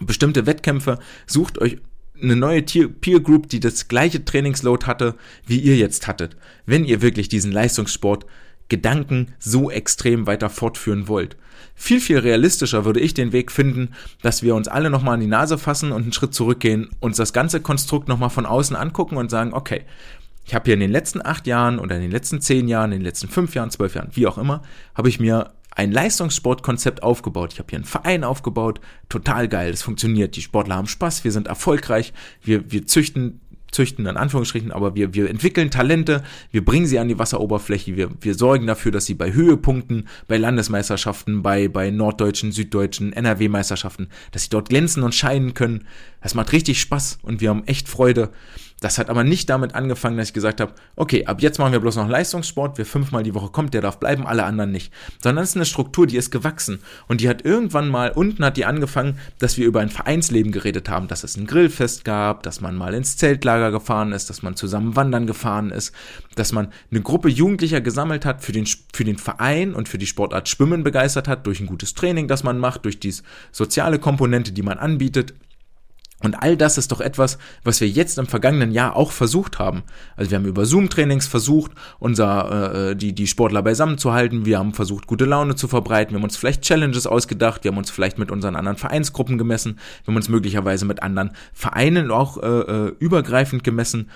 [0.00, 1.78] bestimmte Wettkämpfe, sucht euch
[2.22, 5.14] eine neue Peer Group, die das gleiche Trainingsload hatte,
[5.46, 8.26] wie ihr jetzt hattet, wenn ihr wirklich diesen Leistungssport
[8.68, 11.36] Gedanken so extrem weiter fortführen wollt.
[11.74, 13.90] Viel, viel realistischer würde ich den Weg finden,
[14.22, 17.32] dass wir uns alle nochmal an die Nase fassen und einen Schritt zurückgehen, uns das
[17.32, 19.82] ganze Konstrukt nochmal von außen angucken und sagen, okay,
[20.46, 23.00] ich habe hier in den letzten acht Jahren oder in den letzten zehn Jahren, in
[23.00, 24.62] den letzten fünf Jahren, zwölf Jahren, wie auch immer,
[24.94, 27.52] habe ich mir ein Leistungssportkonzept aufgebaut.
[27.52, 30.36] Ich habe hier einen Verein aufgebaut, total geil, es funktioniert.
[30.36, 33.40] Die Sportler haben Spaß, wir sind erfolgreich, wir, wir züchten
[33.74, 38.10] züchten, in Anführungsstrichen, aber wir, wir entwickeln Talente, wir bringen sie an die Wasseroberfläche, wir,
[38.20, 44.44] wir sorgen dafür, dass sie bei Höhepunkten, bei Landesmeisterschaften, bei, bei norddeutschen, süddeutschen, NRW-Meisterschaften, dass
[44.44, 45.86] sie dort glänzen und scheinen können.
[46.22, 48.30] Das macht richtig Spaß und wir haben echt Freude.
[48.84, 51.80] Das hat aber nicht damit angefangen, dass ich gesagt habe, okay, ab jetzt machen wir
[51.80, 54.92] bloß noch Leistungssport, wer fünfmal die Woche kommt, der darf bleiben, alle anderen nicht.
[55.22, 56.80] Sondern es ist eine Struktur, die ist gewachsen.
[57.08, 60.90] Und die hat irgendwann mal, unten hat die angefangen, dass wir über ein Vereinsleben geredet
[60.90, 64.54] haben, dass es ein Grillfest gab, dass man mal ins Zeltlager gefahren ist, dass man
[64.54, 65.94] zusammen wandern gefahren ist,
[66.34, 70.06] dass man eine Gruppe Jugendlicher gesammelt hat, für den, für den Verein und für die
[70.06, 73.14] Sportart Schwimmen begeistert hat, durch ein gutes Training, das man macht, durch die
[73.50, 75.32] soziale Komponente, die man anbietet
[76.24, 79.82] und all das ist doch etwas, was wir jetzt im vergangenen Jahr auch versucht haben.
[80.16, 84.46] Also wir haben über Zoom-Trainings versucht, unser, äh, die, die Sportler beisammen zu halten.
[84.46, 86.14] Wir haben versucht, gute Laune zu verbreiten.
[86.14, 87.62] Wir haben uns vielleicht Challenges ausgedacht.
[87.62, 89.78] Wir haben uns vielleicht mit unseren anderen Vereinsgruppen gemessen.
[90.04, 94.08] Wir haben uns möglicherweise mit anderen Vereinen auch äh, äh übergreifend gemessen.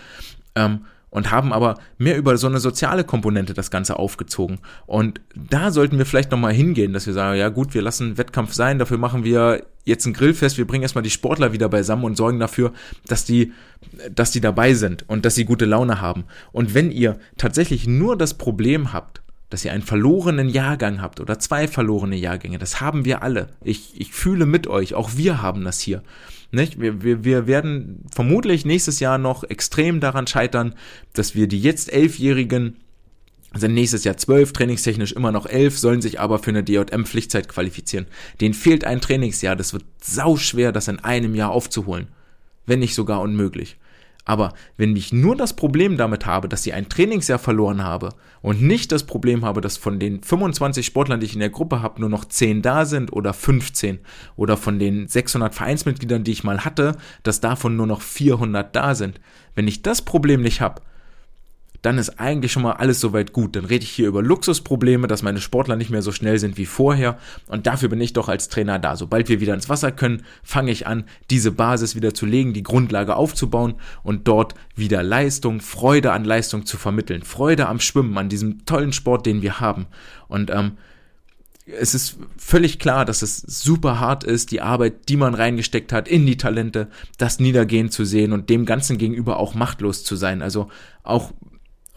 [0.55, 4.59] Ähm, und haben aber mehr über so eine soziale Komponente das Ganze aufgezogen.
[4.87, 8.53] Und da sollten wir vielleicht nochmal hingehen, dass wir sagen, ja gut, wir lassen Wettkampf
[8.53, 12.17] sein, dafür machen wir jetzt ein Grillfest, wir bringen erstmal die Sportler wieder beisammen und
[12.17, 12.73] sorgen dafür,
[13.07, 13.53] dass die,
[14.15, 16.25] dass die dabei sind und dass sie gute Laune haben.
[16.53, 21.39] Und wenn ihr tatsächlich nur das Problem habt, dass ihr einen verlorenen Jahrgang habt oder
[21.39, 23.49] zwei verlorene Jahrgänge, das haben wir alle.
[23.65, 26.03] Ich, ich fühle mit euch, auch wir haben das hier.
[26.51, 26.81] Nicht?
[26.81, 30.75] Wir, wir, wir werden vermutlich nächstes Jahr noch extrem daran scheitern,
[31.13, 32.77] dass wir die jetzt Elfjährigen
[33.55, 38.07] sind nächstes Jahr zwölf, trainingstechnisch immer noch elf, sollen sich aber für eine DJM-Pflichtzeit qualifizieren.
[38.41, 42.09] Denen fehlt ein Trainingsjahr, das wird sau schwer, das in einem Jahr aufzuholen.
[42.67, 43.79] Wenn nicht sogar unmöglich.
[44.29, 48.11] Aber wenn ich nur das Problem damit habe, dass sie ein Trainingsjahr verloren habe
[48.43, 51.81] und nicht das Problem habe, dass von den 25 Sportlern, die ich in der Gruppe
[51.81, 54.01] habe, nur noch 10 da sind oder 15
[54.37, 58.95] oder von den 600 Vereinsmitgliedern, die ich mal hatte, dass davon nur noch 400 da
[58.95, 59.19] sind.
[59.55, 60.83] Wenn ich das Problem nicht habe,
[61.83, 63.55] dann ist eigentlich schon mal alles soweit gut.
[63.55, 66.67] Dann rede ich hier über Luxusprobleme, dass meine Sportler nicht mehr so schnell sind wie
[66.67, 67.19] vorher.
[67.47, 68.97] Und dafür bin ich doch als Trainer da.
[68.97, 72.63] Sobald wir wieder ins Wasser können, fange ich an, diese Basis wieder zu legen, die
[72.63, 77.23] Grundlage aufzubauen und dort wieder Leistung, Freude an Leistung zu vermitteln.
[77.23, 79.87] Freude am Schwimmen, an diesem tollen Sport, den wir haben.
[80.27, 80.73] Und ähm,
[81.79, 86.09] es ist völlig klar, dass es super hart ist, die Arbeit, die man reingesteckt hat
[86.09, 86.89] in die Talente,
[87.19, 90.43] das niedergehen zu sehen und dem Ganzen gegenüber auch machtlos zu sein.
[90.43, 90.69] Also
[91.03, 91.33] auch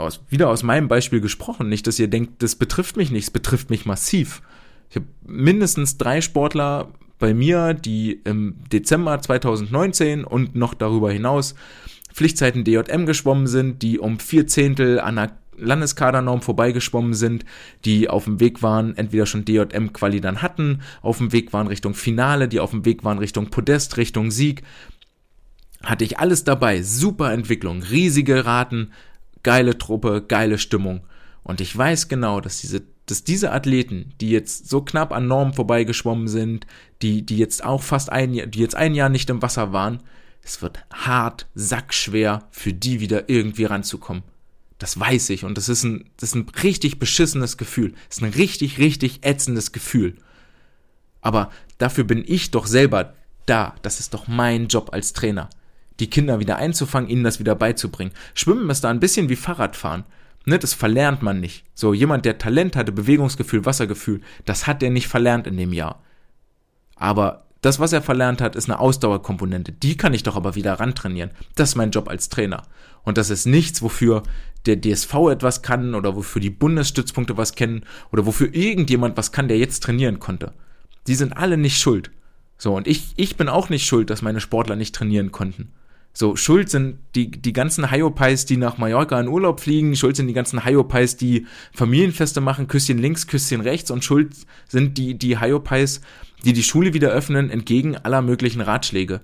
[0.02, 3.32] aus, wieder aus meinem Beispiel gesprochen, nicht, dass ihr denkt, das betrifft mich nicht, es
[3.32, 4.42] betrifft mich massiv.
[4.90, 11.56] Ich habe mindestens drei Sportler bei mir, die im Dezember 2019 und noch darüber hinaus
[12.14, 17.46] Pflichtzeiten DJM geschwommen sind, die um vier Zehntel an der Landeskadernorm vorbeigeschwommen sind,
[17.86, 21.94] die auf dem Weg waren, entweder schon DJM-Quali dann hatten, auf dem Weg waren Richtung
[21.94, 24.64] Finale, die auf dem Weg waren Richtung Podest, Richtung Sieg.
[25.84, 26.82] Hatte ich alles dabei.
[26.84, 28.92] Super Entwicklung, riesige Raten,
[29.43, 31.01] geile Truppe, geile Stimmung.
[31.43, 35.54] Und ich weiß genau, dass diese, dass diese Athleten, die jetzt so knapp an Norm
[35.54, 36.67] vorbeigeschwommen sind,
[37.01, 40.01] die, die jetzt auch fast ein Jahr, die jetzt ein Jahr nicht im Wasser waren,
[40.43, 44.23] es wird hart, sackschwer für die wieder irgendwie ranzukommen.
[44.80, 47.93] Das weiß ich und das ist ein, das ist ein richtig beschissenes Gefühl.
[48.08, 50.15] Das ist ein richtig, richtig ätzendes Gefühl.
[51.21, 53.13] Aber dafür bin ich doch selber
[53.45, 53.75] da.
[53.84, 55.49] Das ist doch mein Job als Trainer
[56.02, 58.12] die Kinder wieder einzufangen, ihnen das wieder beizubringen.
[58.34, 60.04] Schwimmen ist da ein bisschen wie Fahrradfahren.
[60.46, 61.64] Ne, das verlernt man nicht.
[61.76, 66.02] So, jemand, der Talent hatte, Bewegungsgefühl, Wassergefühl, das hat er nicht verlernt in dem Jahr.
[66.96, 69.72] Aber das, was er verlernt hat, ist eine Ausdauerkomponente.
[69.72, 71.30] Die kann ich doch aber wieder rantrainieren.
[71.56, 72.64] Das ist mein Job als Trainer.
[73.04, 74.24] Und das ist nichts, wofür
[74.66, 79.48] der DSV etwas kann oder wofür die Bundesstützpunkte was kennen oder wofür irgendjemand was kann,
[79.48, 80.54] der jetzt trainieren konnte.
[81.08, 82.12] Die sind alle nicht schuld.
[82.58, 85.72] So, und ich, ich bin auch nicht schuld, dass meine Sportler nicht trainieren konnten.
[86.13, 90.28] So, schuld sind die, die ganzen Hyopies, die nach Mallorca in Urlaub fliegen, schuld sind
[90.28, 94.36] die ganzen Hyopies, die Familienfeste machen, Küsschen links, Küsschen rechts und schuld
[94.67, 96.02] sind die, die Hyopies,
[96.43, 99.21] die die Schule wieder öffnen, entgegen aller möglichen Ratschläge.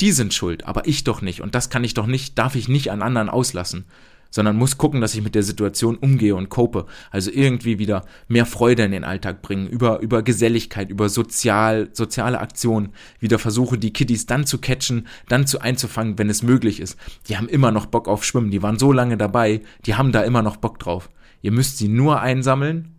[0.00, 2.68] Die sind schuld, aber ich doch nicht und das kann ich doch nicht, darf ich
[2.68, 3.84] nicht an anderen auslassen.
[4.30, 6.86] Sondern muss gucken, dass ich mit der Situation umgehe und cope.
[7.10, 12.38] Also irgendwie wieder mehr Freude in den Alltag bringen, über, über Geselligkeit, über sozial, soziale
[12.38, 16.98] Aktionen, wieder versuche, die Kiddies dann zu catchen, dann zu einzufangen, wenn es möglich ist.
[17.28, 20.22] Die haben immer noch Bock auf Schwimmen, die waren so lange dabei, die haben da
[20.22, 21.08] immer noch Bock drauf.
[21.40, 22.94] Ihr müsst sie nur einsammeln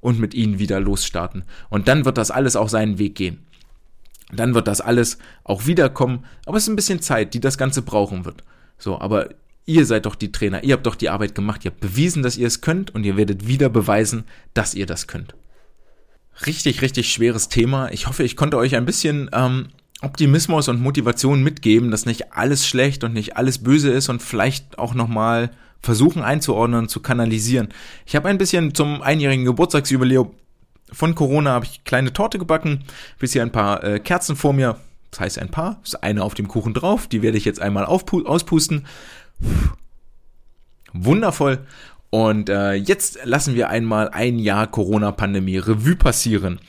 [0.00, 1.44] und mit ihnen wieder losstarten.
[1.70, 3.38] Und dann wird das alles auch seinen Weg gehen.
[4.32, 7.82] Dann wird das alles auch wiederkommen, aber es ist ein bisschen Zeit, die das Ganze
[7.82, 8.42] brauchen wird.
[8.78, 9.30] So, aber
[9.66, 12.36] Ihr seid doch die Trainer, ihr habt doch die Arbeit gemacht, ihr habt bewiesen, dass
[12.36, 15.34] ihr es könnt und ihr werdet wieder beweisen, dass ihr das könnt.
[16.46, 17.90] Richtig, richtig schweres Thema.
[17.92, 19.68] Ich hoffe, ich konnte euch ein bisschen ähm,
[20.02, 24.78] Optimismus und Motivation mitgeben, dass nicht alles schlecht und nicht alles böse ist und vielleicht
[24.78, 25.50] auch nochmal
[25.80, 27.68] versuchen einzuordnen zu kanalisieren.
[28.04, 30.30] Ich habe ein bisschen zum einjährigen Geburtstagsjubiläum
[30.92, 32.84] von Corona habe ich kleine Torte gebacken,
[33.18, 34.76] bis hier ein paar äh, Kerzen vor mir.
[35.10, 37.84] Das heißt ein paar, ist eine auf dem Kuchen drauf, die werde ich jetzt einmal
[37.84, 38.86] auspusten
[40.92, 41.66] Wundervoll.
[42.14, 46.60] Und äh, jetzt lassen wir einmal ein Jahr Corona-Pandemie Revue passieren.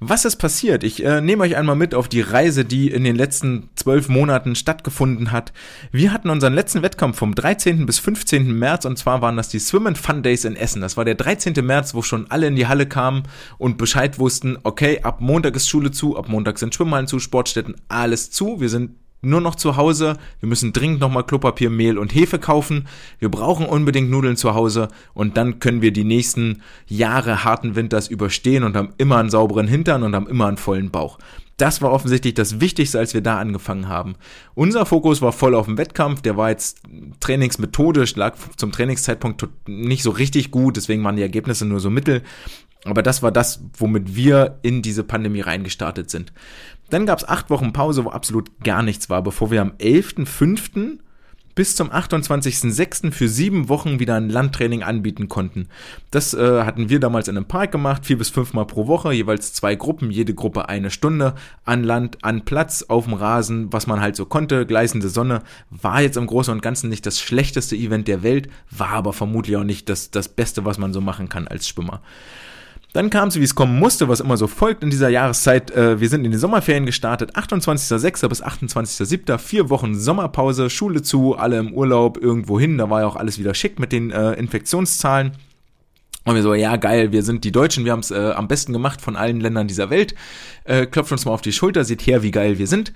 [0.00, 0.82] Was ist passiert?
[0.82, 4.54] Ich äh, nehme euch einmal mit auf die Reise, die in den letzten zwölf Monaten
[4.54, 5.52] stattgefunden hat.
[5.92, 7.84] Wir hatten unseren letzten Wettkampf vom 13.
[7.84, 8.58] bis 15.
[8.58, 10.80] März und zwar waren das die Swim and Fun Days in Essen.
[10.80, 11.52] Das war der 13.
[11.62, 13.24] März, wo schon alle in die Halle kamen
[13.58, 17.74] und Bescheid wussten, okay, ab Montag ist Schule zu, ab Montag sind Schwimmhallen zu, Sportstätten,
[17.88, 18.58] alles zu.
[18.58, 18.92] Wir sind
[19.24, 20.16] nur noch zu Hause.
[20.40, 22.86] Wir müssen dringend nochmal Klopapier, Mehl und Hefe kaufen.
[23.18, 28.08] Wir brauchen unbedingt Nudeln zu Hause und dann können wir die nächsten Jahre harten Winters
[28.08, 31.18] überstehen und haben immer einen sauberen Hintern und haben immer einen vollen Bauch.
[31.56, 34.16] Das war offensichtlich das Wichtigste, als wir da angefangen haben.
[34.54, 36.82] Unser Fokus war voll auf dem Wettkampf, der war jetzt
[37.20, 42.22] trainingsmethodisch, lag zum Trainingszeitpunkt nicht so richtig gut, deswegen waren die Ergebnisse nur so mittel.
[42.84, 46.32] Aber das war das, womit wir in diese Pandemie reingestartet sind.
[46.90, 50.98] Dann gab es acht Wochen Pause, wo absolut gar nichts war, bevor wir am 11.05.
[51.54, 53.10] bis zum 28.06.
[53.12, 55.68] für sieben Wochen wieder ein Landtraining anbieten konnten.
[56.10, 59.54] Das äh, hatten wir damals in einem Park gemacht, vier bis fünfmal pro Woche, jeweils
[59.54, 64.00] zwei Gruppen, jede Gruppe eine Stunde an Land, an Platz, auf dem Rasen, was man
[64.00, 68.08] halt so konnte, gleißende Sonne, war jetzt im Großen und Ganzen nicht das schlechteste Event
[68.08, 71.48] der Welt, war aber vermutlich auch nicht das, das Beste, was man so machen kann
[71.48, 72.02] als Schwimmer.
[72.94, 75.72] Dann kam es, wie es kommen musste, was immer so folgt in dieser Jahreszeit.
[75.72, 78.28] Äh, wir sind in die Sommerferien gestartet, 28.06.
[78.28, 79.36] bis 28.07.
[79.38, 82.78] Vier Wochen Sommerpause, Schule zu, alle im Urlaub, irgendwo hin.
[82.78, 85.32] Da war ja auch alles wieder schick mit den äh, Infektionszahlen.
[86.24, 88.72] Und wir so, ja geil, wir sind die Deutschen, wir haben es äh, am besten
[88.72, 90.14] gemacht von allen Ländern dieser Welt.
[90.62, 92.92] Äh, klopft uns mal auf die Schulter, seht her, wie geil wir sind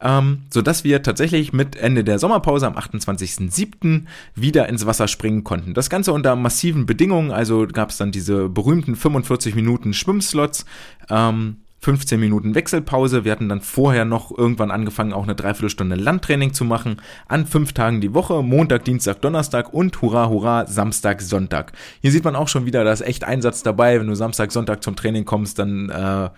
[0.00, 4.02] ähm, sodass wir tatsächlich mit Ende der Sommerpause am 28.07.
[4.34, 5.74] wieder ins Wasser springen konnten.
[5.74, 10.64] Das Ganze unter massiven Bedingungen, also gab es dann diese berühmten 45 Minuten Schwimmslots,
[11.10, 13.24] ähm, 15 Minuten Wechselpause.
[13.24, 17.00] Wir hatten dann vorher noch irgendwann angefangen, auch eine Dreiviertelstunde Landtraining zu machen.
[17.28, 18.42] An fünf Tagen die Woche.
[18.42, 21.72] Montag, Dienstag, Donnerstag und hurra, hurra, Samstag, Sonntag.
[22.02, 24.00] Hier sieht man auch schon wieder, da ist echt Einsatz dabei.
[24.00, 26.30] Wenn du Samstag, Sonntag zum Training kommst, dann äh,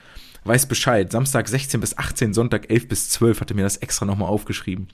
[0.45, 1.11] weiß Bescheid.
[1.13, 4.89] Samstag 16 bis 18, Sonntag 11 bis 12 hatte mir das extra nochmal aufgeschrieben.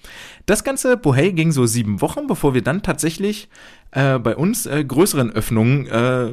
[0.47, 3.49] Das ganze Bohey ging so sieben Wochen, bevor wir dann tatsächlich
[3.93, 6.31] äh, bei uns äh, größeren Öffnungen äh,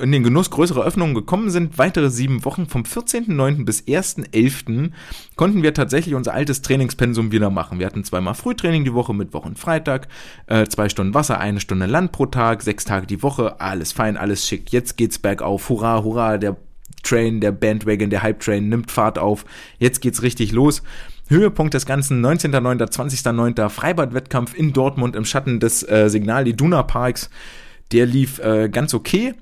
[0.00, 3.64] in den Genuss größerer Öffnungen gekommen sind, weitere sieben Wochen vom 14.09.
[3.64, 4.92] bis 1.11.
[5.34, 7.80] konnten wir tatsächlich unser altes Trainingspensum wieder machen.
[7.80, 10.06] Wir hatten zweimal Frühtraining die Woche, Mittwoch und Freitag,
[10.46, 14.16] äh, zwei Stunden Wasser, eine Stunde Land pro Tag, sechs Tage die Woche, alles fein,
[14.16, 14.70] alles schick.
[14.70, 16.56] Jetzt geht's bergauf, hurra, hurra, der
[17.04, 19.44] Train, der Bandwagon, der Hype Train nimmt Fahrt auf.
[19.78, 20.82] Jetzt geht's richtig los.
[21.28, 23.68] Höhepunkt des Ganzen 19.09., 20.09.
[23.68, 27.30] Freibad-Wettkampf in Dortmund im Schatten des äh, Signal Iduna Parks.
[27.92, 29.34] Der lief äh, ganz okay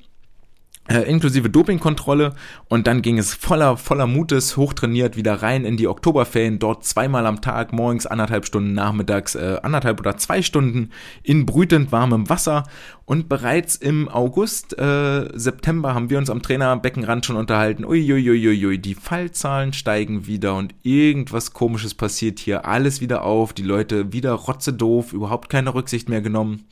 [1.01, 2.35] inklusive Dopingkontrolle.
[2.69, 6.59] Und dann ging es voller voller Mutes hochtrainiert wieder rein in die Oktoberferien.
[6.59, 10.91] Dort zweimal am Tag morgens anderthalb Stunden nachmittags äh, anderthalb oder zwei Stunden
[11.23, 12.65] in brütend warmem Wasser.
[13.05, 17.85] Und bereits im August äh, September haben wir uns am Trainerbeckenrand schon unterhalten.
[17.85, 22.67] Uiuiuiui die Fallzahlen steigen wieder und irgendwas komisches passiert hier.
[22.67, 26.65] Alles wieder auf die Leute wieder rotze doof überhaupt keine Rücksicht mehr genommen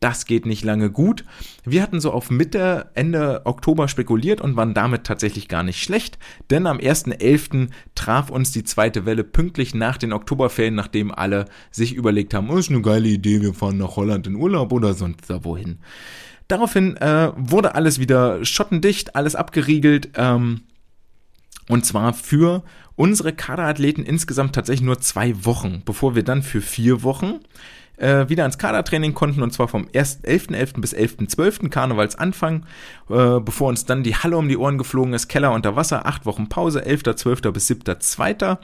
[0.00, 1.24] das geht nicht lange gut.
[1.64, 6.18] Wir hatten so auf Mitte, Ende Oktober spekuliert und waren damit tatsächlich gar nicht schlecht,
[6.50, 7.68] denn am 1.11.
[7.94, 12.56] traf uns die zweite Welle pünktlich nach den Oktoberferien, nachdem alle sich überlegt haben, oh,
[12.56, 15.78] ist eine geile Idee, wir fahren nach Holland in Urlaub oder sonst da wohin.
[16.46, 20.10] Daraufhin äh, wurde alles wieder schottendicht, alles abgeriegelt.
[20.14, 20.62] Ähm,
[21.68, 22.62] und zwar für
[22.96, 27.40] unsere Kaderathleten insgesamt tatsächlich nur zwei Wochen, bevor wir dann für vier Wochen
[27.98, 30.80] äh, wieder ins Kadertraining konnten und zwar vom 11.11.
[30.80, 31.68] bis 11.12.
[31.68, 32.64] Karnevalsanfang,
[33.10, 36.26] äh, bevor uns dann die Halle um die Ohren geflogen ist, Keller unter Wasser, acht
[36.26, 37.50] Wochen Pause, 11.12.
[37.50, 38.58] bis 7.2.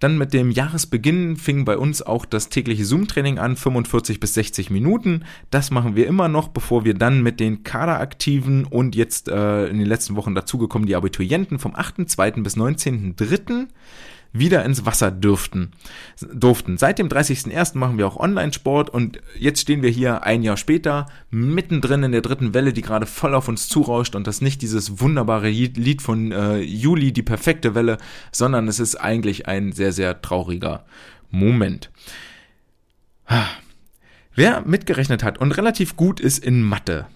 [0.00, 4.70] Dann mit dem Jahresbeginn fing bei uns auch das tägliche Zoom-Training an, 45 bis 60
[4.70, 5.24] Minuten.
[5.50, 9.78] Das machen wir immer noch, bevor wir dann mit den Kaderaktiven und jetzt äh, in
[9.78, 12.42] den letzten Wochen dazugekommen die Abiturienten vom 8.2.
[12.42, 13.66] bis 19.3
[14.32, 15.72] wieder ins Wasser dürften,
[16.32, 16.76] durften.
[16.78, 17.76] Seit dem 30.01.
[17.78, 22.20] machen wir auch Online-Sport und jetzt stehen wir hier ein Jahr später mittendrin in der
[22.20, 26.32] dritten Welle, die gerade voll auf uns zurauscht und das nicht dieses wunderbare Lied von
[26.32, 27.98] äh, Juli, die perfekte Welle,
[28.32, 30.84] sondern es ist eigentlich ein sehr, sehr trauriger
[31.30, 31.90] Moment.
[34.34, 37.06] Wer mitgerechnet hat und relativ gut ist in Mathe,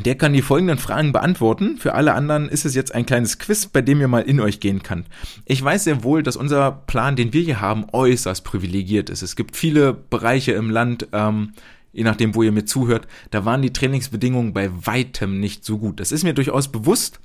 [0.00, 1.76] der kann die folgenden Fragen beantworten.
[1.78, 4.60] Für alle anderen ist es jetzt ein kleines Quiz, bei dem ihr mal in euch
[4.60, 5.06] gehen kann.
[5.44, 9.22] Ich weiß sehr wohl, dass unser Plan, den wir hier haben, äußerst privilegiert ist.
[9.22, 11.52] Es gibt viele Bereiche im Land, ähm,
[11.92, 16.00] je nachdem, wo ihr mir zuhört, da waren die Trainingsbedingungen bei weitem nicht so gut.
[16.00, 17.20] Das ist mir durchaus bewusst.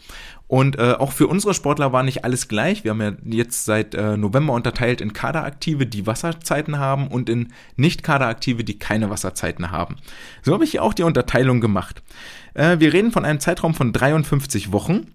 [0.47, 2.83] Und äh, auch für unsere Sportler war nicht alles gleich.
[2.83, 7.53] Wir haben ja jetzt seit äh, November unterteilt in Kaderaktive, die Wasserzeiten haben und in
[7.75, 9.95] Nicht-Kaderaktive, die keine Wasserzeiten haben.
[10.43, 12.03] So habe ich hier auch die Unterteilung gemacht.
[12.53, 15.07] Äh, wir reden von einem Zeitraum von 53 Wochen.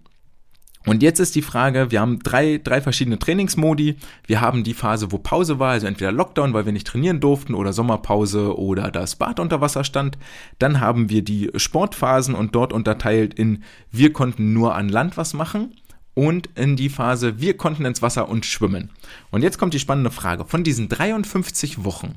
[0.88, 3.96] Und jetzt ist die Frage, wir haben drei, drei verschiedene Trainingsmodi.
[4.26, 7.54] Wir haben die Phase, wo Pause war, also entweder Lockdown, weil wir nicht trainieren durften,
[7.54, 10.16] oder Sommerpause oder das Bad unter Wasser stand.
[10.58, 15.34] Dann haben wir die Sportphasen und dort unterteilt in wir konnten nur an Land was
[15.34, 15.74] machen
[16.14, 18.88] und in die Phase wir konnten ins Wasser und schwimmen.
[19.30, 20.46] Und jetzt kommt die spannende Frage.
[20.46, 22.14] Von diesen 53 Wochen,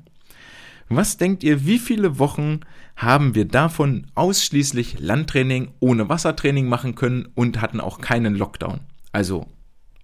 [0.96, 2.62] was denkt ihr, wie viele Wochen
[2.96, 8.82] haben wir davon ausschließlich Landtraining ohne Wassertraining machen können und hatten auch keinen Lockdown?
[9.12, 9.48] Also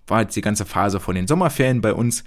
[0.07, 2.23] war jetzt die ganze Phase von den Sommerferien bei uns.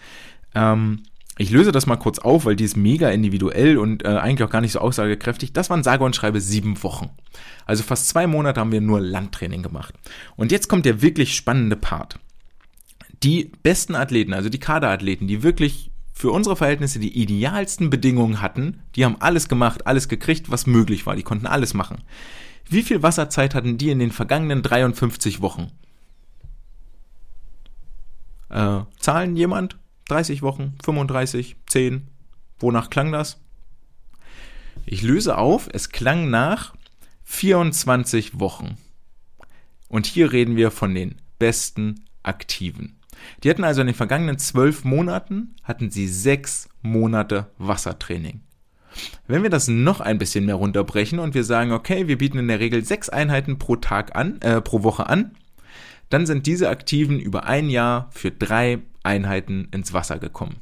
[0.54, 1.02] Ähm,
[1.38, 4.52] ich löse das mal kurz auf, weil die ist mega individuell und äh, eigentlich auch
[4.52, 5.54] gar nicht so aussagekräftig.
[5.54, 7.08] Das waren sage und schreibe sieben Wochen.
[7.64, 9.94] Also fast zwei Monate haben wir nur Landtraining gemacht.
[10.36, 12.18] Und jetzt kommt der wirklich spannende Part.
[13.22, 15.89] Die besten Athleten, also die Kaderathleten, die wirklich
[16.20, 18.82] für unsere Verhältnisse die idealsten Bedingungen hatten.
[18.94, 21.16] Die haben alles gemacht, alles gekriegt, was möglich war.
[21.16, 22.02] Die konnten alles machen.
[22.68, 25.72] Wie viel Wasserzeit hatten die in den vergangenen 53 Wochen?
[28.50, 29.78] Äh, Zahlen jemand?
[30.08, 32.06] 30 Wochen, 35, 10.
[32.58, 33.40] Wonach klang das?
[34.84, 36.74] Ich löse auf, es klang nach
[37.24, 38.76] 24 Wochen.
[39.88, 42.99] Und hier reden wir von den besten Aktiven.
[43.42, 48.40] Die hatten also in den vergangenen zwölf Monaten, hatten sie sechs Monate Wassertraining.
[49.26, 52.48] Wenn wir das noch ein bisschen mehr runterbrechen und wir sagen, okay, wir bieten in
[52.48, 55.32] der Regel sechs Einheiten pro Tag an, äh, pro Woche an,
[56.08, 60.56] dann sind diese Aktiven über ein Jahr für drei Einheiten ins Wasser gekommen.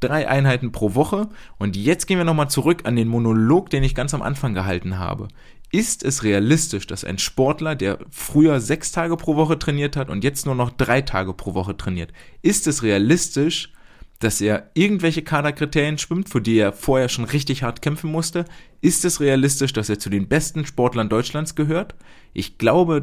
[0.00, 1.28] Drei Einheiten pro Woche.
[1.58, 4.98] Und jetzt gehen wir nochmal zurück an den Monolog, den ich ganz am Anfang gehalten
[4.98, 5.28] habe.
[5.74, 10.22] Ist es realistisch, dass ein Sportler, der früher sechs Tage pro Woche trainiert hat und
[10.22, 12.12] jetzt nur noch drei Tage pro Woche trainiert,
[12.42, 13.72] ist es realistisch,
[14.18, 18.44] dass er irgendwelche Kaderkriterien schwimmt, für die er vorher schon richtig hart kämpfen musste?
[18.82, 21.94] Ist es realistisch, dass er zu den besten Sportlern Deutschlands gehört?
[22.34, 23.00] Ich glaube,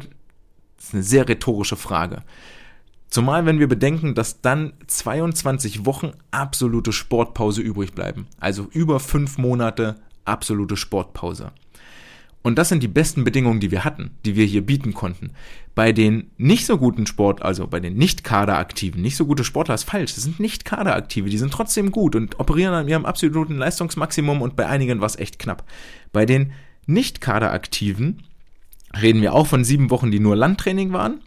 [0.76, 2.22] das ist eine sehr rhetorische Frage.
[3.08, 8.28] Zumal wenn wir bedenken, dass dann 22 Wochen absolute Sportpause übrig bleiben.
[8.38, 11.50] Also über fünf Monate absolute Sportpause.
[12.42, 15.32] Und das sind die besten Bedingungen, die wir hatten, die wir hier bieten konnten.
[15.74, 19.74] Bei den nicht so guten Sport, also bei den nicht Kaderaktiven, nicht so gute Sportler
[19.74, 20.14] ist falsch.
[20.14, 24.56] Das sind nicht Kaderaktive, die sind trotzdem gut und operieren an ihrem absoluten Leistungsmaximum und
[24.56, 25.64] bei einigen war es echt knapp.
[26.12, 26.52] Bei den
[26.86, 28.22] nicht Kaderaktiven
[29.00, 31.20] reden wir auch von sieben Wochen, die nur Landtraining waren.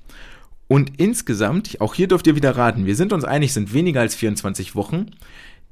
[0.68, 4.16] Und insgesamt, auch hier dürft ihr wieder raten, wir sind uns einig, sind weniger als
[4.16, 5.12] 24 Wochen.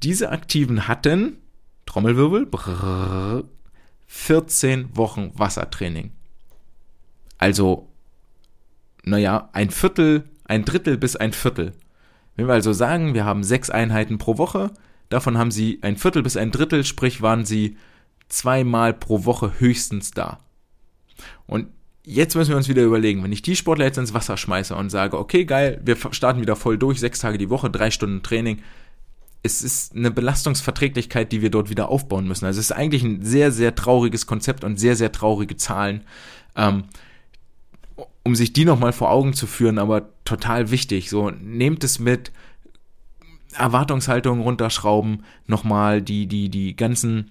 [0.04, 1.38] Diese Aktiven hatten,
[1.86, 3.44] Trommelwirbel, brrr,
[4.14, 6.12] 14 Wochen Wassertraining.
[7.38, 7.88] Also,
[9.04, 11.72] naja, ein Viertel, ein Drittel bis ein Viertel.
[12.36, 14.70] Wenn wir also sagen, wir haben sechs Einheiten pro Woche,
[15.08, 17.78] davon haben sie ein Viertel bis ein Drittel, sprich waren sie
[18.28, 20.38] zweimal pro Woche höchstens da.
[21.46, 21.68] Und
[22.04, 24.90] jetzt müssen wir uns wieder überlegen, wenn ich die Sportler jetzt ins Wasser schmeiße und
[24.90, 28.62] sage, okay, geil, wir starten wieder voll durch, sechs Tage die Woche, drei Stunden Training,
[29.42, 32.44] es ist eine Belastungsverträglichkeit, die wir dort wieder aufbauen müssen.
[32.44, 36.02] Also es ist eigentlich ein sehr, sehr trauriges Konzept und sehr, sehr traurige Zahlen.
[36.54, 36.84] Ähm,
[38.24, 41.10] um sich die nochmal vor Augen zu führen, aber total wichtig.
[41.10, 42.30] So, nehmt es mit,
[43.54, 47.30] Erwartungshaltung runterschrauben, nochmal die, die, die ganzen,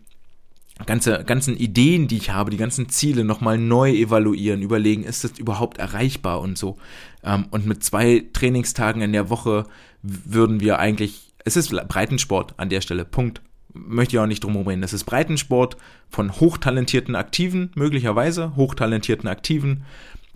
[0.86, 5.38] ganze, ganzen Ideen, die ich habe, die ganzen Ziele nochmal neu evaluieren, überlegen, ist das
[5.38, 6.78] überhaupt erreichbar und so.
[7.24, 9.66] Ähm, und mit zwei Trainingstagen in der Woche
[10.04, 13.06] würden wir eigentlich es ist Breitensport an der Stelle.
[13.06, 13.42] Punkt.
[13.74, 14.84] möchte ich auch nicht drum reden.
[14.84, 15.78] Es ist Breitensport
[16.10, 19.86] von hochtalentierten Aktiven, möglicherweise hochtalentierten Aktiven,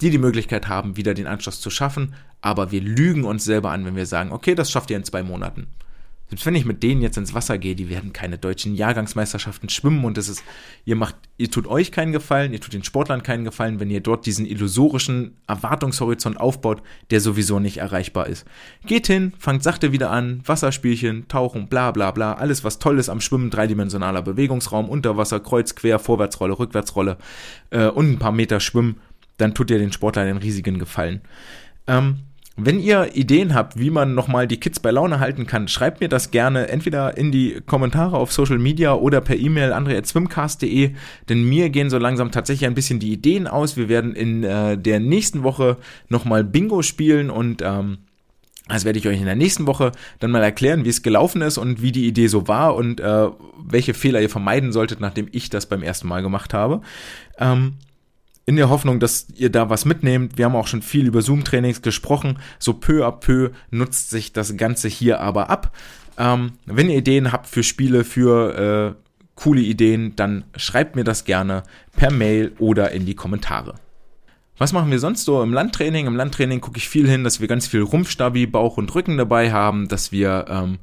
[0.01, 2.15] die die Möglichkeit haben, wieder den Anschluss zu schaffen.
[2.41, 5.23] Aber wir lügen uns selber an, wenn wir sagen, okay, das schafft ihr in zwei
[5.23, 5.67] Monaten.
[6.27, 10.03] Selbst wenn ich mit denen jetzt ins Wasser gehe, die werden keine deutschen Jahrgangsmeisterschaften schwimmen
[10.05, 10.43] und es ist,
[10.83, 14.01] ihr macht, ihr tut euch keinen Gefallen, ihr tut den Sportlern keinen Gefallen, wenn ihr
[14.01, 18.45] dort diesen illusorischen Erwartungshorizont aufbaut, der sowieso nicht erreichbar ist.
[18.87, 23.09] Geht hin, fangt sachte wieder an, Wasserspielchen, Tauchen, bla bla bla, alles was toll ist
[23.09, 27.17] am Schwimmen, dreidimensionaler Bewegungsraum, Unterwasser, Kreuz, Quer, Vorwärtsrolle, Rückwärtsrolle
[27.69, 28.99] äh, und ein paar Meter Schwimmen,
[29.37, 31.21] dann tut ihr den Sportlern einen riesigen Gefallen.
[31.85, 32.21] Ähm,
[32.57, 36.07] wenn ihr Ideen habt, wie man nochmal die Kids bei Laune halten kann, schreibt mir
[36.07, 40.91] das gerne entweder in die Kommentare auf Social Media oder per E-Mail andre.swimcast.de,
[41.27, 43.75] denn mir gehen so langsam tatsächlich ein bisschen die Ideen aus.
[43.75, 45.77] Wir werden in äh, der nächsten Woche
[46.07, 47.97] nochmal Bingo spielen und ähm,
[48.69, 51.57] das werde ich euch in der nächsten Woche dann mal erklären, wie es gelaufen ist
[51.57, 53.27] und wie die Idee so war und äh,
[53.63, 56.81] welche Fehler ihr vermeiden solltet, nachdem ich das beim ersten Mal gemacht habe.
[57.37, 57.73] Ähm,
[58.45, 60.37] in der Hoffnung, dass ihr da was mitnehmt.
[60.37, 62.37] Wir haben auch schon viel über Zoom-Trainings gesprochen.
[62.59, 65.75] So peu à peu nutzt sich das Ganze hier aber ab.
[66.17, 69.01] Ähm, wenn ihr Ideen habt für Spiele, für äh,
[69.35, 71.63] coole Ideen, dann schreibt mir das gerne
[71.95, 73.75] per Mail oder in die Kommentare.
[74.57, 76.07] Was machen wir sonst so im Landtraining?
[76.07, 79.51] Im Landtraining gucke ich viel hin, dass wir ganz viel Rumpfstabi, Bauch und Rücken dabei
[79.51, 80.77] haben, dass wir ähm,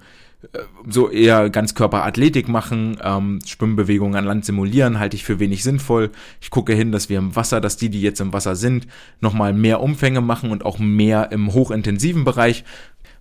[0.88, 6.10] so eher Ganzkörperathletik machen, ähm, Schwimmbewegungen an Land simulieren, halte ich für wenig sinnvoll.
[6.40, 8.86] Ich gucke hin, dass wir im Wasser, dass die, die jetzt im Wasser sind,
[9.20, 12.64] nochmal mehr Umfänge machen und auch mehr im hochintensiven Bereich.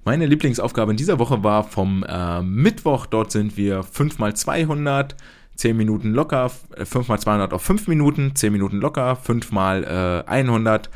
[0.04, 5.12] Meine Lieblingsaufgabe in dieser Woche war vom äh, Mittwoch, dort sind wir 5x200,
[5.56, 10.90] 10 Minuten locker, 5x200 auf 5 Minuten, 10 Minuten locker, 5x äh, 100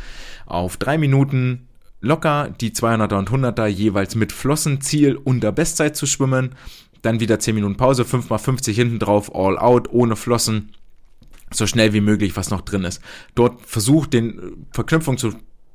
[0.48, 1.68] auf 3 Minuten,
[2.06, 6.56] locker die 200er und 100er jeweils mit Flossenziel unter Bestzeit zu schwimmen.
[7.02, 10.72] Dann wieder 10 Minuten Pause, 5x50 hinten drauf, all out, ohne Flossen.
[11.52, 13.02] So schnell wie möglich, was noch drin ist.
[13.36, 15.34] Dort versucht den Verknüpfung zu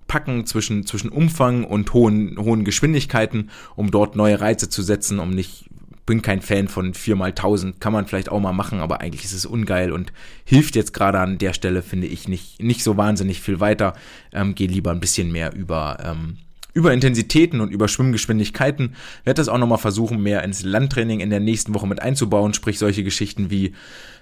[0.09, 5.31] packen zwischen, zwischen Umfang und hohen, hohen Geschwindigkeiten, um dort neue Reize zu setzen, um
[5.31, 5.70] nicht
[6.11, 9.47] bin kein Fan von 4x1000, kann man vielleicht auch mal machen, aber eigentlich ist es
[9.47, 10.13] ungeil und
[10.45, 13.93] hilft jetzt gerade an der Stelle, finde ich, nicht, nicht so wahnsinnig viel weiter.
[14.33, 16.39] Ähm, Gehe lieber ein bisschen mehr über, ähm,
[16.73, 18.95] über Intensitäten und über Schwimmgeschwindigkeiten.
[19.25, 22.79] Werde das auch nochmal versuchen, mehr ins Landtraining in der nächsten Woche mit einzubauen, sprich
[22.79, 23.75] solche Geschichten wie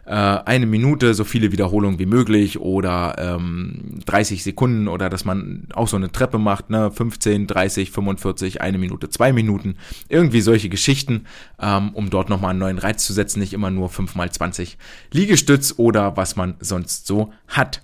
[0.09, 5.67] äh, eine Minute, so viele Wiederholungen wie möglich oder ähm, 30 Sekunden oder dass man
[5.75, 9.77] auch so eine Treppe macht, ne, 15, 30, 45, eine Minute, zwei Minuten,
[10.09, 11.27] irgendwie solche Geschichten,
[11.61, 14.79] ähm, um dort nochmal einen neuen Reiz zu setzen, nicht immer nur 5 mal 20
[15.13, 17.83] Liegestütz oder was man sonst so hat.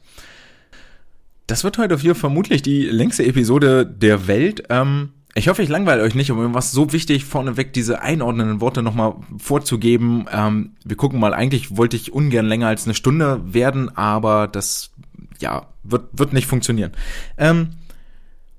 [1.47, 4.65] Das wird heute hier vermutlich die längste Episode der Welt.
[4.71, 8.83] Ähm, ich hoffe, ich langweile euch nicht, war es so wichtig, vorneweg diese einordnenden Worte
[8.83, 10.27] nochmal vorzugeben.
[10.33, 14.93] Ähm, wir gucken mal, eigentlich wollte ich ungern länger als eine Stunde werden, aber das,
[15.41, 16.93] ja, wird, wird nicht funktionieren.
[17.37, 17.71] Ähm,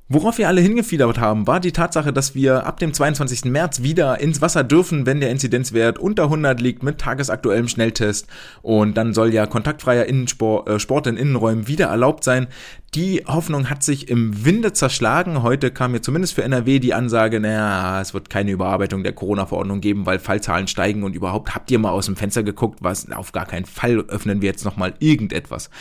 [0.08, 3.46] Worauf wir alle hingefiedert haben, war die Tatsache, dass wir ab dem 22.
[3.46, 8.28] März wieder ins Wasser dürfen, wenn der Inzidenzwert unter 100 liegt mit tagesaktuellem Schnelltest.
[8.62, 12.46] Und dann soll ja kontaktfreier Innensport, äh, Sport in Innenräumen wieder erlaubt sein.
[12.94, 15.42] Die Hoffnung hat sich im Winde zerschlagen.
[15.42, 19.82] Heute kam mir zumindest für NRW die Ansage, naja, es wird keine Überarbeitung der Corona-Verordnung
[19.82, 23.32] geben, weil Fallzahlen steigen und überhaupt habt ihr mal aus dem Fenster geguckt, was auf
[23.32, 25.72] gar keinen Fall öffnen wir jetzt nochmal irgendetwas.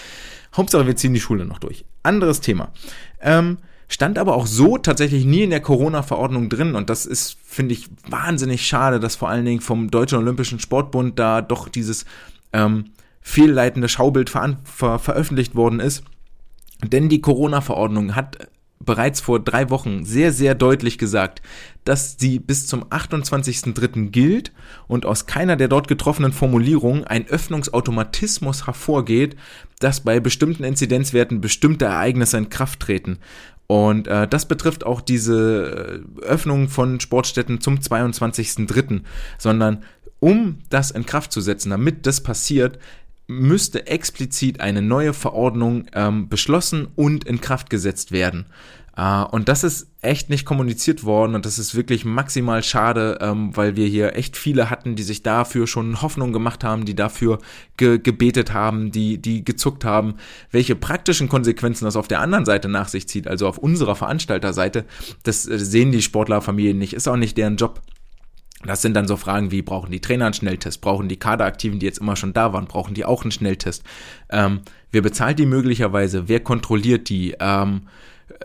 [0.57, 1.85] Hauptsache, wir ziehen die Schule noch durch.
[2.03, 2.73] Anderes Thema.
[3.21, 3.59] Ähm,
[3.89, 7.89] stand aber auch so tatsächlich nie in der Corona-Verordnung drin und das ist, finde ich,
[8.09, 12.05] wahnsinnig schade, dass vor allen Dingen vom Deutschen Olympischen Sportbund da doch dieses
[12.53, 16.05] ähm, fehlleitende Schaubild ver ver veröffentlicht worden ist.
[16.83, 18.49] Denn die Corona-Verordnung hat
[18.85, 21.43] bereits vor drei Wochen sehr, sehr deutlich gesagt,
[21.85, 24.11] dass sie bis zum 28.03.
[24.11, 24.53] gilt
[24.87, 29.37] und aus keiner der dort getroffenen Formulierungen ein Öffnungsautomatismus hervorgeht,
[29.81, 33.19] dass bei bestimmten Inzidenzwerten bestimmte Ereignisse in Kraft treten.
[33.67, 39.03] Und äh, das betrifft auch diese äh, Öffnung von Sportstätten zum 22.03.,
[39.39, 39.85] sondern
[40.21, 42.79] um das in Kraft zu setzen, damit das passiert,
[43.27, 48.47] müsste explizit eine neue Verordnung ähm, beschlossen und in Kraft gesetzt werden.
[48.97, 53.57] Uh, und das ist echt nicht kommuniziert worden und das ist wirklich maximal schade, ähm,
[53.57, 57.39] weil wir hier echt viele hatten, die sich dafür schon Hoffnung gemacht haben, die dafür
[57.77, 60.15] ge gebetet haben, die, die gezuckt haben.
[60.53, 64.85] Welche praktischen Konsequenzen das auf der anderen Seite nach sich zieht, also auf unserer Veranstalterseite,
[65.25, 67.83] das äh, sehen die Sportlerfamilien nicht, ist auch nicht deren Job.
[68.65, 70.81] Das sind dann so Fragen wie, brauchen die Trainer einen Schnelltest?
[70.81, 73.83] Brauchen die Kaderaktiven, die jetzt immer schon da waren, brauchen die auch einen Schnelltest?
[74.31, 74.61] Ähm,
[74.93, 76.29] wer bezahlt die möglicherweise?
[76.29, 77.35] Wer kontrolliert die?
[77.41, 77.83] Ähm,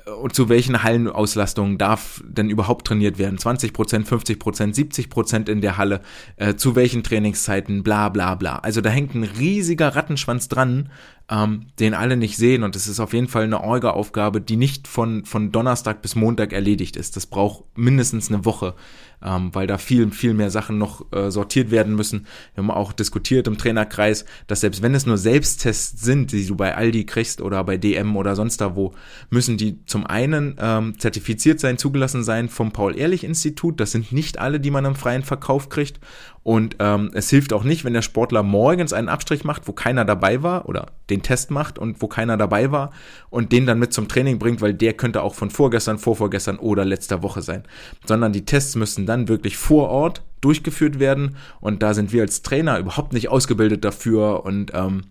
[0.06, 3.38] und zu welchen Hallenauslastungen darf denn überhaupt trainiert werden?
[3.38, 6.02] 20 Prozent, 50 Prozent, 70 Prozent in der Halle,
[6.38, 8.58] äh, zu welchen Trainingszeiten, bla bla bla.
[8.58, 10.90] Also da hängt ein riesiger Rattenschwanz dran,
[11.30, 14.88] ähm, den alle nicht sehen und es ist auf jeden Fall eine Orga-Aufgabe, die nicht
[14.88, 17.16] von, von Donnerstag bis Montag erledigt ist.
[17.16, 18.76] Das braucht mindestens eine Woche
[19.24, 22.28] ähm, weil da viel, viel mehr Sachen noch äh, sortiert werden müssen.
[22.54, 26.56] Wir haben auch diskutiert im Trainerkreis, dass selbst wenn es nur Selbsttests sind, die du
[26.56, 28.94] bei Aldi kriegst oder bei DM oder sonst da wo,
[29.30, 33.80] müssen die zum einen ähm, zertifiziert sein, zugelassen sein vom Paul-Ehrlich-Institut.
[33.80, 36.00] Das sind nicht alle, die man im freien Verkauf kriegt.
[36.44, 40.06] Und ähm, es hilft auch nicht, wenn der Sportler morgens einen Abstrich macht, wo keiner
[40.06, 42.92] dabei war oder den Test macht und wo keiner dabei war
[43.30, 46.86] und den dann mit zum Training bringt, weil der könnte auch von vorgestern, vorvorgestern oder
[46.86, 47.64] letzter Woche sein.
[48.06, 52.42] Sondern die Tests müssen dann wirklich vor Ort durchgeführt werden und da sind wir als
[52.42, 55.04] Trainer überhaupt nicht ausgebildet dafür und ähm,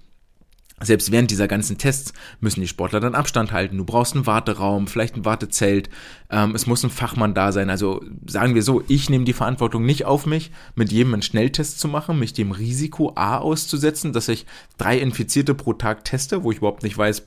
[0.80, 3.76] selbst während dieser ganzen Tests müssen die Sportler dann Abstand halten.
[3.76, 5.90] Du brauchst einen Warteraum, vielleicht ein Wartezelt.
[6.30, 7.70] Ähm, es muss ein Fachmann da sein.
[7.70, 11.80] Also sagen wir so, ich nehme die Verantwortung nicht auf mich, mit jedem einen Schnelltest
[11.80, 16.52] zu machen, mich dem Risiko A auszusetzen, dass ich drei Infizierte pro Tag teste, wo
[16.52, 17.24] ich überhaupt nicht weiß,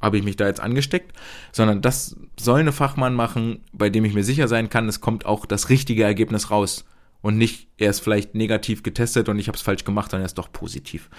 [0.00, 1.12] habe ich mich da jetzt angesteckt,
[1.52, 5.26] sondern das soll eine Fachmann machen, bei dem ich mir sicher sein kann, es kommt
[5.26, 6.84] auch das richtige Ergebnis raus
[7.22, 10.26] und nicht, er ist vielleicht negativ getestet und ich habe es falsch gemacht, dann er
[10.26, 11.10] ist doch positiv.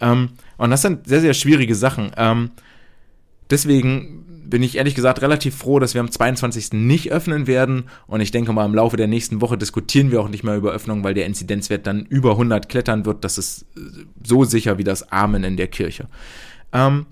[0.00, 2.12] Ähm, und das sind sehr, sehr schwierige Sachen.
[2.16, 2.50] Ähm,
[3.50, 6.72] deswegen bin ich ehrlich gesagt relativ froh, dass wir am 22.
[6.72, 10.28] nicht öffnen werden und ich denke mal im Laufe der nächsten Woche diskutieren wir auch
[10.28, 13.24] nicht mehr über Öffnung, weil der Inzidenzwert dann über 100 klettern wird.
[13.24, 13.66] Das ist
[14.24, 16.08] so sicher wie das Amen in der Kirche.
[16.72, 17.06] Ähm,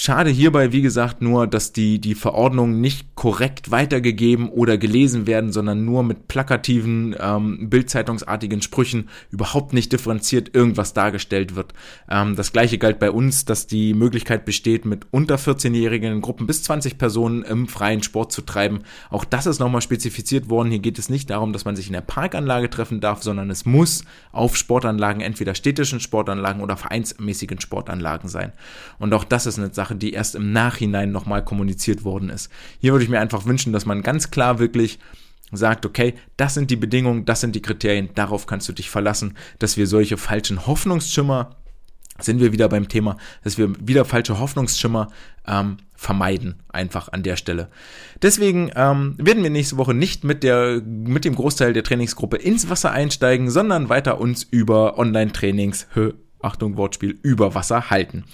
[0.00, 5.50] Schade hierbei, wie gesagt, nur, dass die, die Verordnungen nicht korrekt weitergegeben oder gelesen werden,
[5.50, 11.74] sondern nur mit plakativen, ähm, bildzeitungsartigen Sprüchen überhaupt nicht differenziert irgendwas dargestellt wird.
[12.08, 16.46] Ähm, das gleiche galt bei uns, dass die Möglichkeit besteht, mit unter 14-Jährigen in Gruppen
[16.46, 18.84] bis 20 Personen im freien Sport zu treiben.
[19.10, 20.70] Auch das ist nochmal spezifiziert worden.
[20.70, 23.66] Hier geht es nicht darum, dass man sich in der Parkanlage treffen darf, sondern es
[23.66, 28.52] muss auf Sportanlagen, entweder städtischen Sportanlagen oder vereinsmäßigen Sportanlagen sein.
[29.00, 32.50] Und auch das ist eine Sache, Sache, die erst im Nachhinein nochmal kommuniziert worden ist.
[32.80, 34.98] Hier würde ich mir einfach wünschen, dass man ganz klar wirklich
[35.50, 39.34] sagt, okay, das sind die Bedingungen, das sind die Kriterien, darauf kannst du dich verlassen,
[39.58, 41.56] dass wir solche falschen Hoffnungsschimmer,
[42.20, 45.08] sind wir wieder beim Thema, dass wir wieder falsche Hoffnungsschimmer
[45.46, 47.70] ähm, vermeiden, einfach an der Stelle.
[48.20, 52.68] Deswegen ähm, werden wir nächste Woche nicht mit, der, mit dem Großteil der Trainingsgruppe ins
[52.68, 55.86] Wasser einsteigen, sondern weiter uns über Online-Trainings,
[56.42, 58.24] Achtung Wortspiel, über Wasser halten.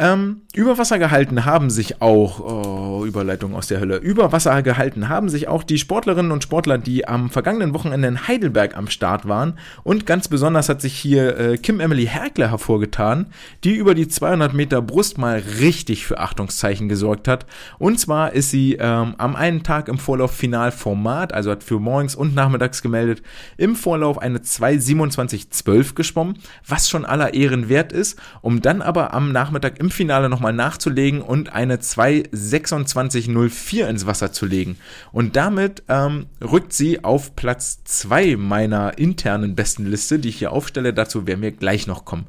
[0.00, 5.08] Ähm, über Wasser gehalten haben sich auch, oh, Überleitung aus der Hölle, über Wasser gehalten
[5.08, 9.26] haben sich auch die Sportlerinnen und Sportler, die am vergangenen Wochenende in Heidelberg am Start
[9.26, 9.58] waren.
[9.82, 13.26] Und ganz besonders hat sich hier äh, Kim Emily Herkle hervorgetan,
[13.64, 17.46] die über die 200 Meter Brust mal richtig für Achtungszeichen gesorgt hat.
[17.78, 22.14] Und zwar ist sie ähm, am einen Tag im Vorlauf Finalformat, also hat für morgens
[22.14, 23.22] und nachmittags gemeldet,
[23.56, 29.32] im Vorlauf eine 2.27.12 geschwommen, was schon aller Ehren wert ist, um dann aber am
[29.32, 34.76] Nachmittag im im Finale nochmal nachzulegen und eine 2.26.04 ins Wasser zu legen.
[35.12, 40.52] Und damit ähm, rückt sie auf Platz 2 meiner internen besten Liste, die ich hier
[40.52, 40.92] aufstelle.
[40.92, 42.26] Dazu werden wir gleich noch kommen.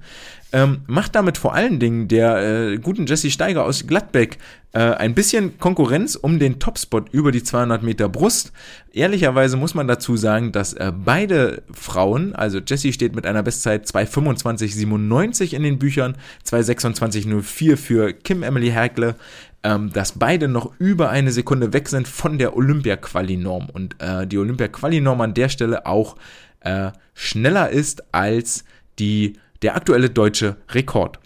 [0.51, 2.37] Ähm, macht damit vor allen Dingen der
[2.71, 4.39] äh, guten Jesse Steiger aus Gladbeck
[4.71, 8.51] äh, ein bisschen Konkurrenz um den Topspot über die 200 Meter Brust.
[8.91, 13.85] Ehrlicherweise muss man dazu sagen, dass äh, beide Frauen, also Jessie steht mit einer Bestzeit
[13.85, 16.15] 2,25,97 in den Büchern,
[16.47, 19.15] 2,26,04 für Kim Emily Herkle,
[19.63, 24.37] ähm, dass beide noch über eine Sekunde weg sind von der Olympia-Quali-Norm und äh, die
[24.39, 26.15] Olympia-Quali-Norm an der Stelle auch
[26.61, 28.63] äh, schneller ist als
[28.97, 31.19] die der aktuelle deutsche Rekord.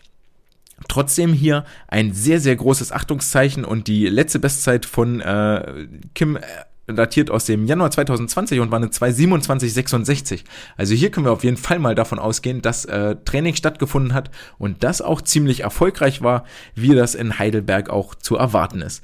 [0.88, 6.42] Trotzdem hier ein sehr, sehr großes Achtungszeichen und die letzte Bestzeit von äh, Kim äh,
[6.88, 10.44] datiert aus dem Januar 2020 und war eine 22766.
[10.76, 14.32] Also hier können wir auf jeden Fall mal davon ausgehen, dass äh, Training stattgefunden hat
[14.58, 16.44] und das auch ziemlich erfolgreich war,
[16.76, 19.02] wie das in Heidelberg auch zu erwarten ist.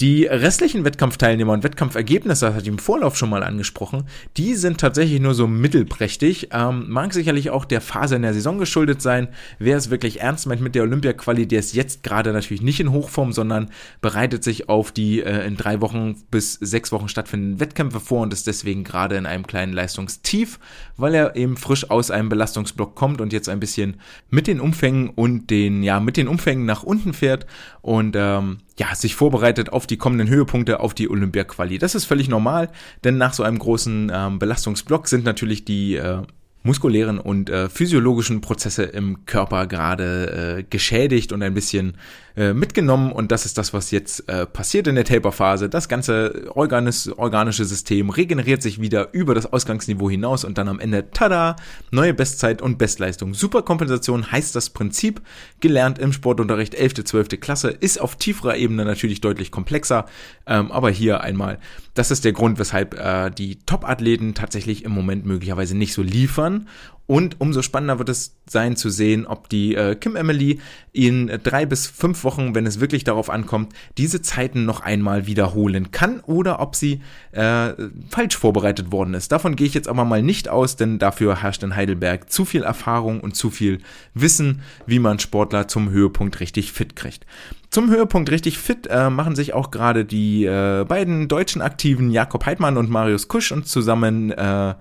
[0.00, 4.04] Die restlichen Wettkampfteilnehmer und Wettkampfergebnisse, das hatte ich im Vorlauf schon mal angesprochen,
[4.36, 6.50] die sind tatsächlich nur so mittelprächtig.
[6.52, 9.26] Ähm, mag sicherlich auch der Phase in der Saison geschuldet sein.
[9.58, 12.92] Wer es wirklich ernst meint mit der Olympia-Quali, der ist jetzt gerade natürlich nicht in
[12.92, 13.70] Hochform, sondern
[14.00, 18.32] bereitet sich auf die äh, in drei Wochen bis sechs Wochen stattfindenden Wettkämpfe vor und
[18.32, 20.60] ist deswegen gerade in einem kleinen Leistungstief,
[20.96, 23.96] weil er eben frisch aus einem Belastungsblock kommt und jetzt ein bisschen
[24.30, 27.46] mit den Umfängen und den, ja, mit den Umfängen nach unten fährt
[27.82, 31.78] und ähm, ja, sich vorbereitet auf die kommenden Höhepunkte, auf die Olympia-Quali.
[31.78, 32.70] Das ist völlig normal,
[33.04, 36.22] denn nach so einem großen ähm, Belastungsblock sind natürlich die äh,
[36.62, 41.96] muskulären und äh, physiologischen Prozesse im Körper gerade äh, geschädigt und ein bisschen
[42.38, 45.68] äh, mitgenommen und das ist das, was jetzt äh, passiert in der Taper-Phase.
[45.68, 50.78] Das ganze organis organische System regeneriert sich wieder über das Ausgangsniveau hinaus und dann am
[50.78, 51.56] Ende, tada,
[51.90, 53.34] neue Bestzeit und Bestleistung.
[53.34, 55.20] Superkompensation heißt das Prinzip,
[55.58, 57.40] gelernt im Sportunterricht 11., 12.
[57.40, 60.06] Klasse, ist auf tieferer Ebene natürlich deutlich komplexer,
[60.46, 61.58] ähm, aber hier einmal,
[61.94, 66.68] das ist der Grund, weshalb äh, die Top-Athleten tatsächlich im Moment möglicherweise nicht so liefern
[67.08, 70.60] und umso spannender wird es sein zu sehen, ob die äh, Kim Emily
[70.92, 75.90] in drei bis fünf Wochen, wenn es wirklich darauf ankommt, diese Zeiten noch einmal wiederholen
[75.90, 77.00] kann oder ob sie
[77.32, 77.72] äh,
[78.10, 79.32] falsch vorbereitet worden ist.
[79.32, 82.62] Davon gehe ich jetzt aber mal nicht aus, denn dafür herrscht in Heidelberg zu viel
[82.62, 83.78] Erfahrung und zu viel
[84.12, 87.24] Wissen, wie man Sportler zum Höhepunkt richtig fit kriegt.
[87.70, 92.44] Zum Höhepunkt richtig fit äh, machen sich auch gerade die äh, beiden deutschen Aktiven Jakob
[92.44, 94.74] Heidmann und Marius Kusch und zusammen äh,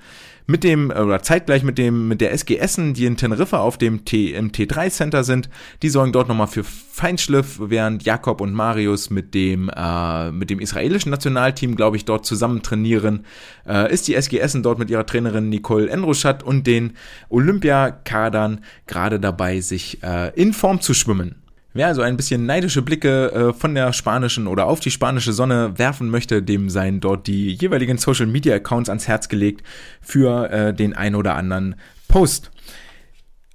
[0.48, 4.06] mit dem, oder zeitgleich mit dem, mit der SG Essen, die in Teneriffa auf dem
[4.06, 5.50] T, im T3 Center sind.
[5.82, 10.60] Die sorgen dort nochmal für Feinschliff, während Jakob und Marius mit dem, äh, mit dem
[10.60, 13.26] israelischen Nationalteam, glaube ich, dort zusammen trainieren.
[13.68, 16.94] Äh, ist die SG Essen dort mit ihrer Trainerin Nicole Enroschat und den
[17.28, 21.36] Olympiakadern gerade dabei, sich äh, in Form zu schwimmen.
[21.78, 25.78] Wer also ein bisschen neidische Blicke äh, von der spanischen oder auf die spanische Sonne
[25.78, 29.62] werfen möchte, dem seien dort die jeweiligen Social Media Accounts ans Herz gelegt
[30.02, 31.76] für äh, den ein oder anderen
[32.08, 32.50] Post.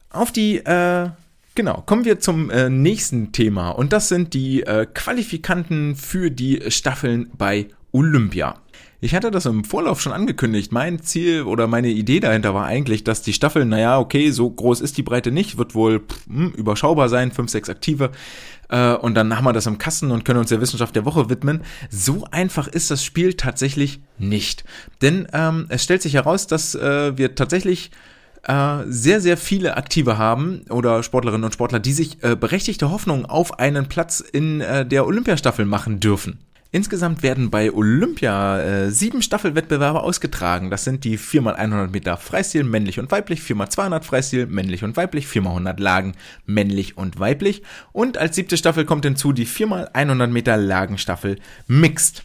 [0.09, 1.09] Auf die, äh,
[1.57, 6.63] genau, kommen wir zum äh, nächsten Thema und das sind die äh, Qualifikanten für die
[6.71, 8.62] Staffeln bei Olympia.
[9.05, 10.71] Ich hatte das im Vorlauf schon angekündigt.
[10.71, 14.81] Mein Ziel oder meine Idee dahinter war eigentlich, dass die Staffel, naja, okay, so groß
[14.81, 18.13] ist die Breite nicht, wird wohl pff, hm, überschaubar sein, fünf, sechs Aktive.
[18.69, 21.29] Äh, und dann haben wir das im Kasten und können uns der Wissenschaft der Woche
[21.29, 21.63] widmen.
[21.91, 24.63] So einfach ist das Spiel tatsächlich nicht.
[25.01, 27.91] Denn ähm, es stellt sich heraus, dass äh, wir tatsächlich
[28.45, 33.27] äh, sehr, sehr viele Aktive haben oder Sportlerinnen und Sportler, die sich äh, berechtigte Hoffnung
[33.27, 36.39] auf einen Platz in äh, der Olympiastaffel machen dürfen.
[36.75, 40.71] Insgesamt werden bei Olympia äh, sieben Staffelwettbewerbe ausgetragen.
[40.71, 45.79] Das sind die 4x100 Meter Freistil, männlich und weiblich, 4x200 Freistil, männlich und weiblich, 4x100
[45.79, 46.15] Lagen,
[46.47, 47.63] männlich und weiblich.
[47.93, 52.25] Und als siebte Staffel kommt hinzu die 4x100 Meter Lagenstaffel Mixed.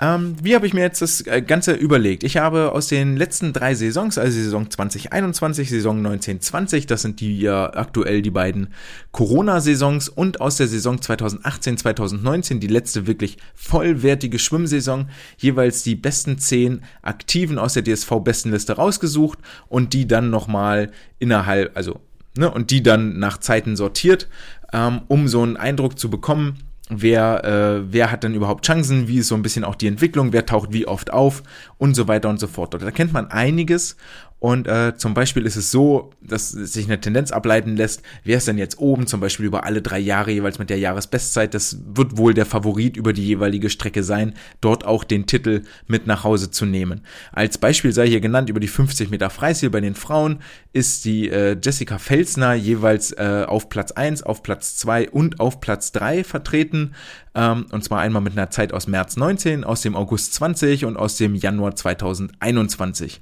[0.00, 2.22] Ähm, wie habe ich mir jetzt das äh, Ganze überlegt?
[2.22, 7.40] Ich habe aus den letzten drei Saisons, also Saison 2021, Saison 1920, das sind die
[7.40, 8.68] ja aktuell die beiden
[9.10, 16.38] Corona-Saisons und aus der Saison 2018, 2019, die letzte wirklich vollwertige Schwimmsaison, jeweils die besten
[16.38, 21.98] zehn Aktiven aus der DSV-Bestenliste rausgesucht und die dann nochmal innerhalb, also,
[22.36, 24.28] ne, und die dann nach Zeiten sortiert,
[24.72, 26.58] ähm, um so einen Eindruck zu bekommen,
[26.88, 30.32] wer, äh, wer hat denn überhaupt Chancen, wie ist so ein bisschen auch die Entwicklung,
[30.32, 31.42] wer taucht wie oft auf
[31.76, 32.74] und so weiter und so fort.
[32.74, 33.96] da kennt man einiges
[34.40, 38.46] und äh, zum Beispiel ist es so, dass sich eine Tendenz ableiten lässt, wer ist
[38.46, 41.54] denn jetzt oben, zum Beispiel über alle drei Jahre jeweils mit der Jahresbestzeit.
[41.54, 46.06] Das wird wohl der Favorit über die jeweilige Strecke sein, dort auch den Titel mit
[46.06, 47.00] nach Hause zu nehmen.
[47.32, 50.38] Als Beispiel sei hier genannt, über die 50 Meter Freistil bei den Frauen
[50.72, 55.60] ist die äh, Jessica Felsner jeweils äh, auf Platz 1, auf Platz 2 und auf
[55.60, 56.94] Platz 3 vertreten.
[57.34, 60.96] Ähm, und zwar einmal mit einer Zeit aus März 19, aus dem August 20 und
[60.96, 63.20] aus dem Januar 2021.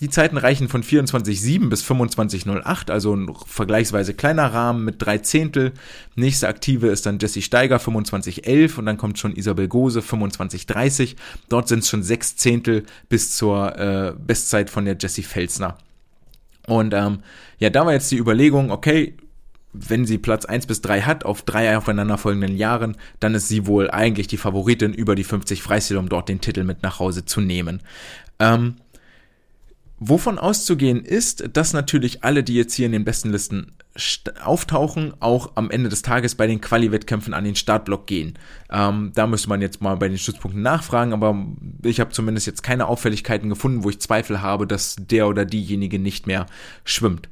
[0.00, 5.72] Die Zeiten reichen von 24,7 bis 25,08, also ein vergleichsweise kleiner Rahmen mit drei Zehntel.
[6.16, 11.16] Nächste Aktive ist dann Jesse Steiger 25,11 und dann kommt schon Isabel Gose 25,30.
[11.48, 15.78] Dort sind es schon sechs Zehntel bis zur äh, Bestzeit von der Jessie Felsner.
[16.66, 17.20] Und ähm,
[17.58, 19.16] ja, da war jetzt die Überlegung, okay,
[19.72, 23.90] wenn sie Platz 1 bis 3 hat auf drei aufeinanderfolgenden Jahren, dann ist sie wohl
[23.90, 27.40] eigentlich die Favoritin über die 50 Freistil, um dort den Titel mit nach Hause zu
[27.40, 27.82] nehmen.
[28.38, 28.76] Ähm,
[29.98, 33.72] Wovon auszugehen ist, dass natürlich alle, die jetzt hier in den besten Listen
[34.44, 38.38] auftauchen, auch am Ende des Tages bei den Quali-Wettkämpfen an den Startblock gehen.
[38.70, 41.46] Ähm, da müsste man jetzt mal bei den Stützpunkten nachfragen, aber
[41.82, 45.98] ich habe zumindest jetzt keine Auffälligkeiten gefunden, wo ich Zweifel habe, dass der oder diejenige
[45.98, 46.44] nicht mehr
[46.84, 47.30] schwimmt.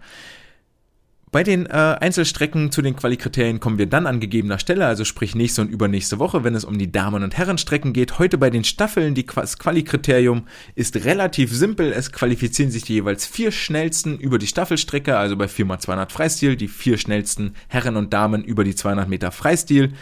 [1.35, 5.35] Bei den äh, Einzelstrecken zu den Qualikriterien kommen wir dann an gegebener Stelle, also sprich
[5.35, 8.21] nächste und übernächste Woche, wenn es um die Damen- und Herrenstrecken geht.
[8.21, 11.91] Heute bei den Staffeln, die, das Qualikriterium ist relativ simpel.
[11.91, 16.69] Es qualifizieren sich die jeweils vier schnellsten über die Staffelstrecke, also bei 4x200 Freistil, die
[16.69, 19.93] vier schnellsten Herren und Damen über die 200 Meter Freistil.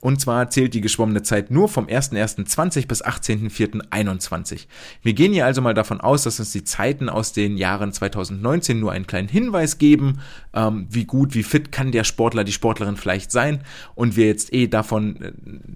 [0.00, 4.66] Und zwar zählt die geschwommene Zeit nur vom 1.1.20 bis 18.04.21.
[5.02, 8.80] Wir gehen hier also mal davon aus, dass uns die Zeiten aus den Jahren 2019
[8.80, 10.20] nur einen kleinen Hinweis geben,
[10.54, 13.60] ähm, wie gut, wie fit kann der Sportler, die Sportlerin vielleicht sein.
[13.94, 15.32] Und wir jetzt eh davon, äh,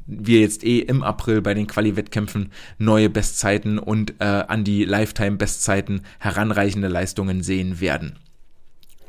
[0.07, 6.01] wir jetzt eh im April bei den Quali-Wettkämpfen neue Bestzeiten und äh, an die Lifetime-Bestzeiten
[6.18, 8.18] heranreichende Leistungen sehen werden.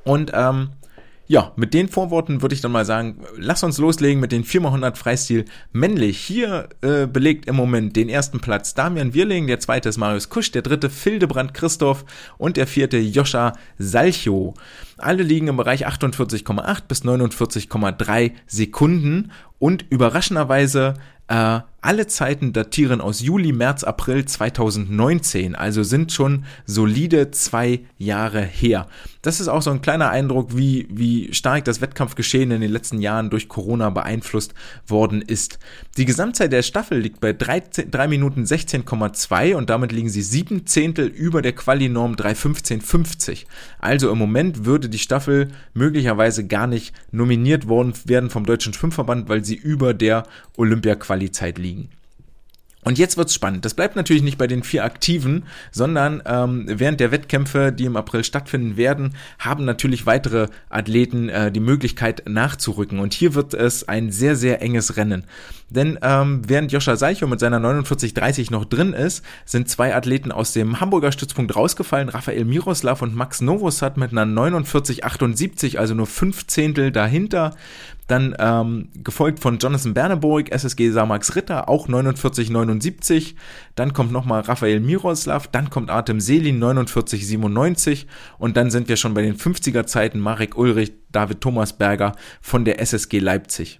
[0.03, 0.71] Und ähm,
[1.27, 4.95] ja, mit den Vorworten würde ich dann mal sagen, lass uns loslegen mit den 4x100
[4.95, 6.19] Freistil männlich.
[6.19, 10.51] Hier äh, belegt im Moment den ersten Platz Damian Wirling, der zweite ist Marius Kusch,
[10.51, 12.05] der dritte Fildebrand Christoph
[12.37, 14.53] und der vierte Joscha Salcho.
[14.97, 20.93] Alle liegen im Bereich 48,8 bis 49,3 Sekunden und überraschenderweise
[21.27, 28.41] äh, alle Zeiten datieren aus Juli, März, April 2019, also sind schon solide zwei Jahre
[28.41, 28.87] her.
[29.21, 33.01] Das ist auch so ein kleiner Eindruck, wie, wie stark das Wettkampfgeschehen in den letzten
[33.01, 34.53] Jahren durch Corona beeinflusst
[34.87, 35.59] worden ist.
[35.97, 40.65] Die Gesamtzeit der Staffel liegt bei 3, 3 Minuten 16,2 und damit liegen sie sieben
[40.65, 43.45] Zehntel über der Quali-Norm 3.15.50.
[43.79, 49.29] Also im Moment würde die Staffel möglicherweise gar nicht nominiert worden werden vom Deutschen Schwimmverband,
[49.29, 50.23] weil sie über der
[50.57, 51.74] Olympia-Quali-Zeit liegen.
[52.85, 53.65] Und jetzt wird's spannend.
[53.65, 57.97] Das bleibt natürlich nicht bei den vier Aktiven, sondern ähm, während der Wettkämpfe, die im
[57.97, 62.99] April stattfinden werden, haben natürlich weitere Athleten äh, die Möglichkeit nachzurücken.
[62.99, 65.23] Und hier wird es ein sehr, sehr enges Rennen.
[65.71, 70.53] Denn ähm, während Joscha Seicho mit seiner 49-30 noch drin ist, sind zwei Athleten aus
[70.53, 72.09] dem Hamburger Stützpunkt rausgefallen.
[72.09, 77.55] Raphael Miroslav und Max Novosad mit einer 49-78, also nur fünf Zehntel dahinter.
[78.07, 83.33] Dann ähm, gefolgt von Jonathan Berneburg, SSG Samax Ritter, auch 49,79.
[83.75, 88.05] Dann kommt nochmal Raphael Miroslav, dann kommt Artem Selin 49,97
[88.37, 92.79] und dann sind wir schon bei den 50er Zeiten Marek Ulrich, David Thomasberger von der
[92.79, 93.79] SSG Leipzig.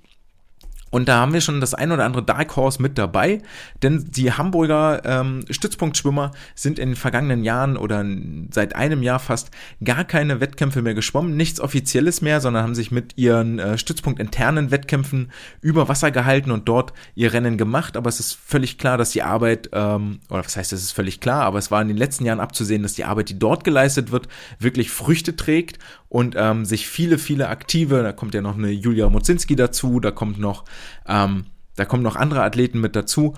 [0.91, 3.41] Und da haben wir schon das ein oder andere Dark Horse mit dabei,
[3.81, 8.05] denn die Hamburger ähm, Stützpunktschwimmer sind in den vergangenen Jahren oder
[8.51, 9.51] seit einem Jahr fast
[9.83, 14.71] gar keine Wettkämpfe mehr geschwommen, nichts Offizielles mehr, sondern haben sich mit ihren äh, stützpunktinternen
[14.71, 17.97] Wettkämpfen über Wasser gehalten und dort ihr Rennen gemacht.
[17.97, 21.19] Aber es ist völlig klar, dass die Arbeit, ähm, oder was heißt, es ist völlig
[21.19, 24.11] klar, aber es war in den letzten Jahren abzusehen, dass die Arbeit, die dort geleistet
[24.11, 24.27] wird,
[24.59, 25.79] wirklich Früchte trägt
[26.15, 30.11] und ähm, sich viele, viele aktive, da kommt ja noch eine Julia Mozinski dazu, da
[30.11, 30.63] kommt noch
[31.09, 33.33] ähm, da kommen noch andere Athleten mit dazu,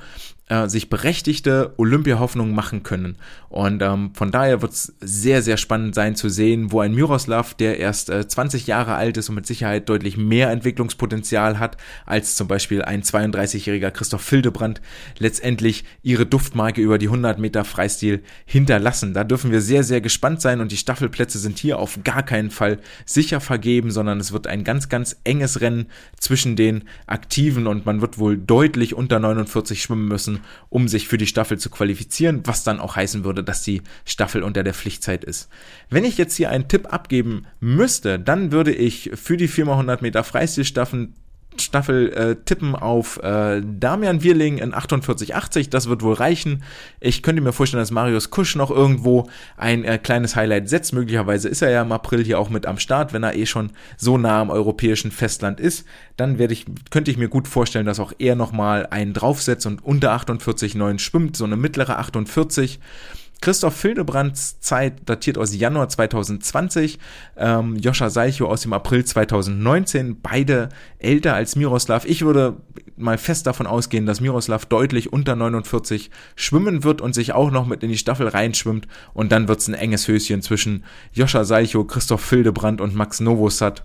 [0.49, 3.17] äh, sich berechtigte Olympia-Hoffnungen machen können.
[3.49, 7.53] Und ähm, von daher wird es sehr, sehr spannend sein zu sehen, wo ein Miroslav,
[7.53, 12.35] der erst äh, 20 Jahre alt ist und mit Sicherheit deutlich mehr Entwicklungspotenzial hat, als
[12.35, 14.81] zum Beispiel ein 32-jähriger Christoph Fildebrand,
[15.17, 19.13] letztendlich ihre Duftmarke über die 100 Meter Freistil hinterlassen.
[19.13, 22.51] Da dürfen wir sehr, sehr gespannt sein und die Staffelplätze sind hier auf gar keinen
[22.51, 25.87] Fall sicher vergeben, sondern es wird ein ganz, ganz enges Rennen
[26.19, 30.36] zwischen den Aktiven und man wird wohl deutlich unter 49 schwimmen müssen,
[30.69, 34.43] um sich für die Staffel zu qualifizieren, was dann auch heißen würde, dass die Staffel
[34.43, 35.49] unter der Pflichtzeit ist.
[35.89, 40.23] Wenn ich jetzt hier einen Tipp abgeben müsste, dann würde ich für die 4x100 Meter
[40.23, 41.09] Freistilstaffel
[41.61, 45.69] Staffel äh, tippen auf äh, Damian Wirling in 48,80.
[45.69, 46.63] Das wird wohl reichen.
[46.99, 50.93] Ich könnte mir vorstellen, dass Marius Kusch noch irgendwo ein äh, kleines Highlight setzt.
[50.93, 53.71] Möglicherweise ist er ja im April hier auch mit am Start, wenn er eh schon
[53.97, 55.85] so nah am europäischen Festland ist.
[56.15, 59.83] Dann werde ich, könnte ich mir gut vorstellen, dass auch er nochmal einen draufsetzt und
[59.83, 62.79] unter 48,9 schwimmt, so eine mittlere 48.
[63.47, 66.99] Christoph Fildebrands Zeit datiert aus Januar 2020,
[67.37, 70.67] ähm, Joscha Seicho aus dem April 2019, beide
[70.99, 72.03] älter als Miroslav.
[72.03, 72.57] Ich würde
[72.97, 77.65] mal fest davon ausgehen, dass Miroslav deutlich unter 49 schwimmen wird und sich auch noch
[77.65, 80.83] mit in die Staffel reinschwimmt und dann wird's ein enges Höschen zwischen
[81.13, 83.81] Joscha Seicho, Christoph Fildebrand und Max Novosad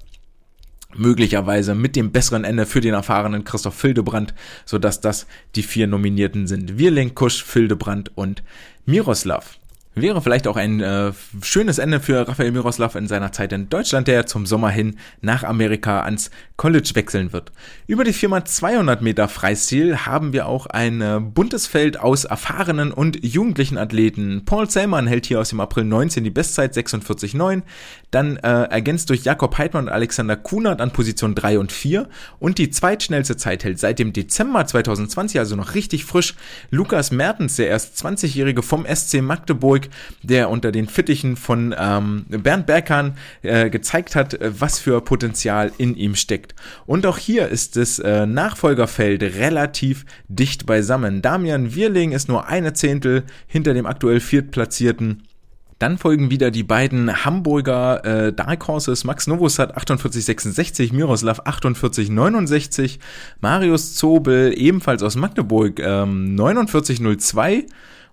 [0.96, 4.34] möglicherweise mit dem besseren Ende für den erfahrenen Christoph Fildebrand,
[4.64, 6.78] sodass das die vier Nominierten sind.
[6.78, 8.42] Wirling, Kusch, Fildebrand und
[8.84, 9.58] Miroslav.
[9.94, 11.12] Wäre vielleicht auch ein äh,
[11.42, 15.44] schönes Ende für Raphael Miroslav in seiner Zeit in Deutschland, der zum Sommer hin nach
[15.44, 17.52] Amerika ans College wechseln wird.
[17.86, 22.90] Über die Firma 200 Meter Freistil haben wir auch ein äh, buntes Feld aus erfahrenen
[22.90, 24.46] und jugendlichen Athleten.
[24.46, 27.60] Paul Zellmann hält hier aus dem April 19 die Bestzeit 46,9,
[28.12, 32.08] dann äh, ergänzt durch Jakob Heidmann und Alexander Kunert an Position 3 und 4
[32.38, 36.34] und die zweitschnellste Zeit hält seit dem Dezember 2020, also noch richtig frisch,
[36.70, 39.88] Lukas Mertens, der erst 20-Jährige vom SC Magdeburg,
[40.22, 45.72] der unter den Fittichen von ähm, Bernd Berghahn äh, gezeigt hat, äh, was für Potenzial
[45.78, 46.54] in ihm steckt.
[46.86, 51.22] Und auch hier ist das äh, Nachfolgerfeld relativ dicht beisammen.
[51.22, 55.22] Damian Wirling ist nur eine Zehntel hinter dem aktuell viertplatzierten
[55.82, 63.00] Dann folgen wieder die beiden Hamburger äh, Dark Horses, Max Novosad 4866, Miroslav 4869,
[63.40, 67.66] Marius Zobel ebenfalls aus Magdeburg ähm, 4902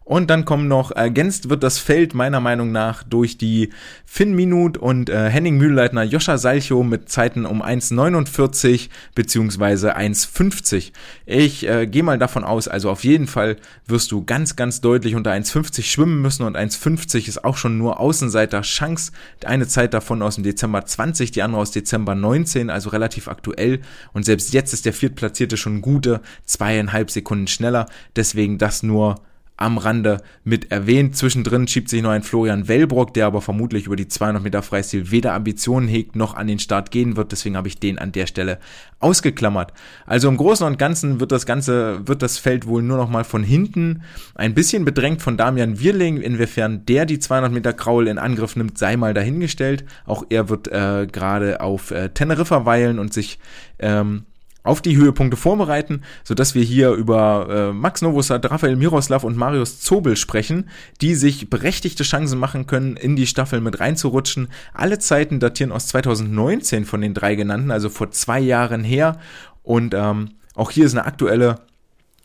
[0.09, 3.69] und dann kommen noch, ergänzt wird das Feld meiner Meinung nach durch die
[4.05, 10.93] Finn Minut und äh, Henning Mühlleitner, Joscha Salcho mit Zeiten um 1,49 beziehungsweise 1,50.
[11.27, 15.13] Ich äh, gehe mal davon aus, also auf jeden Fall wirst du ganz, ganz deutlich
[15.13, 19.11] unter 1,50 schwimmen müssen und 1,50 ist auch schon nur Außenseiter Chance.
[19.45, 23.81] Eine Zeit davon aus dem Dezember 20, die andere aus Dezember 19, also relativ aktuell.
[24.11, 27.85] Und selbst jetzt ist der Viertplatzierte schon gute zweieinhalb Sekunden schneller.
[28.15, 29.21] Deswegen das nur
[29.59, 31.17] am Rande mit erwähnt.
[31.17, 35.11] Zwischendrin schiebt sich noch ein Florian Wellbrock, der aber vermutlich über die 200 Meter Freistil
[35.11, 37.33] weder Ambitionen hegt noch an den Start gehen wird.
[37.33, 38.59] Deswegen habe ich den an der Stelle
[38.99, 39.73] ausgeklammert.
[40.05, 43.25] Also im Großen und Ganzen wird das Ganze, wird das Feld wohl nur noch mal
[43.25, 44.03] von hinten
[44.35, 46.21] ein bisschen bedrängt von Damian Wirling.
[46.21, 49.83] Inwiefern der die 200 Meter Kraul in Angriff nimmt, sei mal dahingestellt.
[50.05, 53.39] Auch er wird äh, gerade auf äh, Teneriffa weilen und sich
[53.79, 54.23] ähm,
[54.63, 59.79] auf die Höhepunkte vorbereiten, sodass wir hier über äh, Max Novosad, Rafael Miroslav und Marius
[59.79, 60.69] Zobel sprechen,
[61.01, 64.49] die sich berechtigte Chancen machen können, in die Staffel mit reinzurutschen.
[64.73, 69.17] Alle Zeiten datieren aus 2019 von den drei genannten, also vor zwei Jahren her.
[69.63, 71.55] Und ähm, auch hier ist eine aktuelle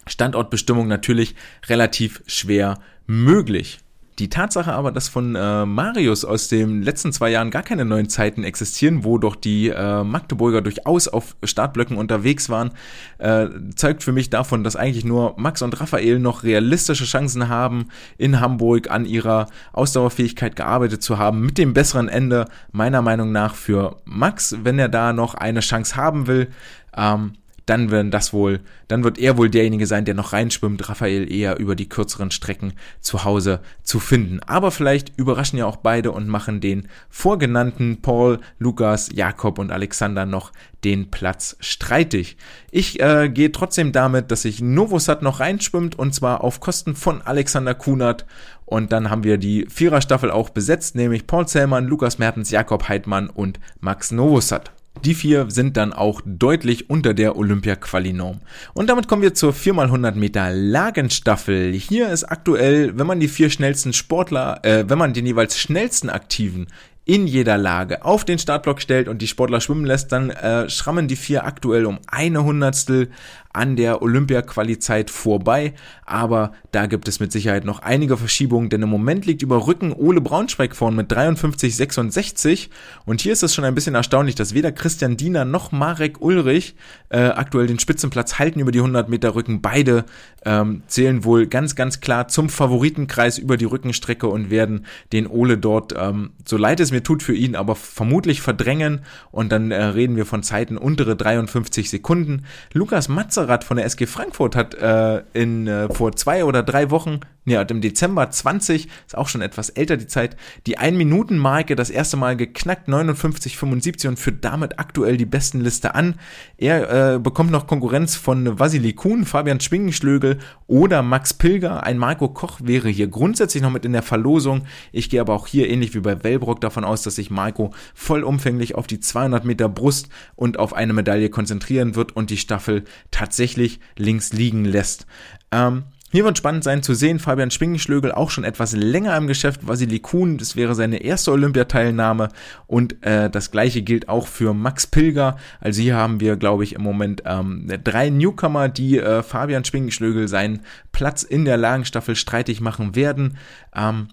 [0.07, 1.35] Standortbestimmung natürlich
[1.69, 3.79] relativ schwer möglich.
[4.21, 8.09] Die Tatsache aber, dass von äh, Marius aus den letzten zwei Jahren gar keine neuen
[8.09, 12.71] Zeiten existieren, wo doch die äh, Magdeburger durchaus auf Startblöcken unterwegs waren,
[13.19, 17.89] äh, zeugt für mich davon, dass eigentlich nur Max und Raphael noch realistische Chancen haben,
[18.17, 23.57] in Hamburg an ihrer Ausdauerfähigkeit gearbeitet zu haben, mit dem besseren Ende meiner Meinung nach
[23.57, 26.51] für Max, wenn er da noch eine Chance haben will.
[26.97, 27.33] Ähm,
[27.67, 31.59] dann werden das wohl, dann wird er wohl derjenige sein, der noch reinschwimmt, Raphael eher
[31.59, 34.41] über die kürzeren Strecken zu Hause zu finden.
[34.47, 40.27] Aber vielleicht überraschen ja auch beide und machen den vorgenannten Paul, Lukas, Jakob und Alexander
[40.27, 40.53] noch
[40.85, 42.37] den Platz streitig.
[42.71, 47.23] Ich äh, gehe trotzdem damit, dass sich Novosat noch reinschwimmt und zwar auf Kosten von
[47.23, 48.27] Alexander Kunert
[48.67, 53.31] und dann haben wir die Viererstaffel auch besetzt, nämlich Paul Zellmann, Lukas Mertens, Jakob Heidmann
[53.31, 54.73] und Max Novosat.
[55.03, 58.41] Die vier sind dann auch deutlich unter der Olympia-Quali-Norm.
[58.73, 61.73] Und damit kommen wir zur 4x100 Meter Lagenstaffel.
[61.73, 66.09] Hier ist aktuell, wenn man die vier schnellsten Sportler, äh, wenn man den jeweils schnellsten
[66.09, 66.69] Aktiven
[67.05, 71.07] in jeder Lage auf den Startblock stellt und die Sportler schwimmen lässt, dann äh, schrammen
[71.07, 73.11] die vier aktuell um eine Hundertstel
[73.55, 75.73] an der Olympia-Quali-Zeit vorbei,
[76.05, 79.93] aber da gibt es mit Sicherheit noch einige Verschiebungen, denn im Moment liegt über Rücken
[79.93, 82.69] Ole Braunschweig vorn mit 53,66
[83.07, 86.75] und hier ist es schon ein bisschen erstaunlich, dass weder Christian Diener noch Marek Ulrich
[87.11, 89.63] äh, aktuell den Spitzenplatz halten über die 100 Meter Rücken.
[89.63, 90.05] Beide
[90.45, 95.59] ähm, zählen wohl ganz, ganz klar zum Favoritenkreis über die Rückenstrecke und werden den Ole
[95.59, 99.83] dort, ähm, so leid es mir tut für ihn, aber vermutlich verdrängen und dann äh,
[99.83, 102.45] reden wir von Zeiten untere 53 Sekunden.
[102.73, 106.91] Lukas Matzer Hamsterrad von der SG Frankfurt hat äh, in äh, vor zwei oder drei
[106.91, 110.37] Wochen, ja, im Dezember 20, ist auch schon etwas älter die Zeit,
[110.67, 116.15] die 1-Minuten-Marke das erste Mal geknackt, 59,75 und führt damit aktuell die besten Liste an.
[116.57, 121.83] Er äh, bekommt noch Konkurrenz von Vasili Kuhn, Fabian Schwingenschlögel oder Max Pilger.
[121.83, 124.63] Ein Marco Koch wäre hier grundsätzlich noch mit in der Verlosung.
[124.91, 128.75] Ich gehe aber auch hier ähnlich wie bei Wellbrock davon aus, dass sich Marco vollumfänglich
[128.75, 133.81] auf die 200 Meter Brust und auf eine Medaille konzentrieren wird und die Staffel tatsächlich
[133.97, 135.07] links liegen lässt.
[135.53, 135.85] Ähm,
[136.15, 139.99] hier wird spannend sein zu sehen, Fabian Schwingenschlögel auch schon etwas länger im Geschäft, Vasili
[139.99, 142.29] Kuhn, das wäre seine erste Olympiateilnahme
[142.69, 145.37] und äh, das gleiche gilt auch für Max Pilger.
[145.59, 150.29] Also hier haben wir, glaube ich, im Moment ähm, drei Newcomer, die äh, Fabian Schwingenschlögel
[150.29, 150.61] seinen
[150.93, 153.37] Platz in der Lagenstaffel streitig machen werden.
[153.75, 154.07] Ähm,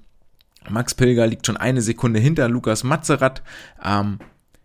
[0.71, 3.43] Max Pilger liegt schon eine Sekunde hinter Lukas Mazerat.
[3.85, 4.17] Ähm,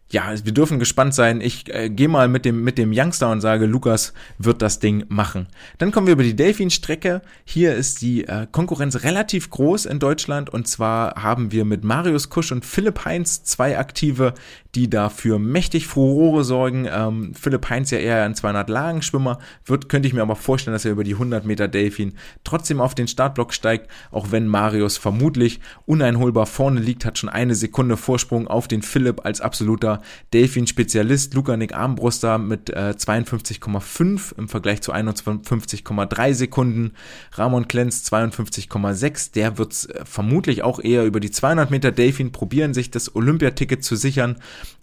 [0.08, 1.40] ja, wir dürfen gespannt sein.
[1.40, 5.04] Ich äh, gehe mal mit dem, mit dem Youngster und sage, Lukas wird das Ding
[5.08, 5.48] machen.
[5.78, 7.22] Dann kommen wir über die Delfin-Strecke.
[7.44, 12.30] Hier ist die äh, Konkurrenz relativ groß in Deutschland und zwar haben wir mit Marius
[12.30, 14.34] Kusch und Philipp Heinz zwei Aktive,
[14.76, 16.86] die dafür mächtig Furore sorgen.
[16.88, 20.84] Ähm, Philipp Heinz ja eher ein 200 Lagenschwimmer, wird, könnte ich mir aber vorstellen, dass
[20.84, 25.58] er über die 100 Meter Delfin trotzdem auf den Startblock steigt, auch wenn Marius vermutlich
[25.84, 29.95] uneinholbar vorne liegt, hat schon eine Sekunde Vorsprung auf den Philipp als absoluter
[30.32, 31.34] Delfin-Spezialist.
[31.34, 36.92] Lukanik Armbruster mit äh, 52,5 im Vergleich zu 51,3 Sekunden.
[37.32, 39.32] Ramon Klenz 52,6.
[39.32, 43.84] Der wird äh, vermutlich auch eher über die 200 Meter Delfin probieren, sich das Olympiaticket
[43.84, 44.36] zu sichern.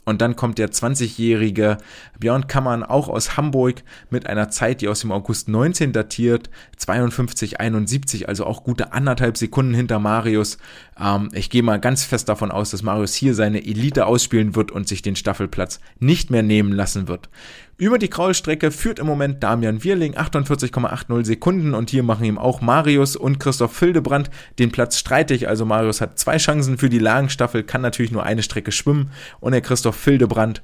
[0.05, 1.77] Und dann kommt der 20-jährige
[2.19, 8.25] Björn Kammern auch aus Hamburg mit einer Zeit, die aus dem August 19 datiert, 52,71,
[8.25, 10.57] also auch gute anderthalb Sekunden hinter Marius.
[10.99, 14.71] Ähm, ich gehe mal ganz fest davon aus, dass Marius hier seine Elite ausspielen wird
[14.71, 17.29] und sich den Staffelplatz nicht mehr nehmen lassen wird.
[17.83, 22.61] Über die Kraulstrecke führt im Moment Damian Wierling 48,80 Sekunden und hier machen ihm auch
[22.61, 25.49] Marius und Christoph Fildebrand den Platz streitig.
[25.49, 29.11] Also Marius hat zwei Chancen für die Lagenstaffel, kann natürlich nur eine Strecke schwimmen
[29.41, 30.63] und der Christoph Fildebrand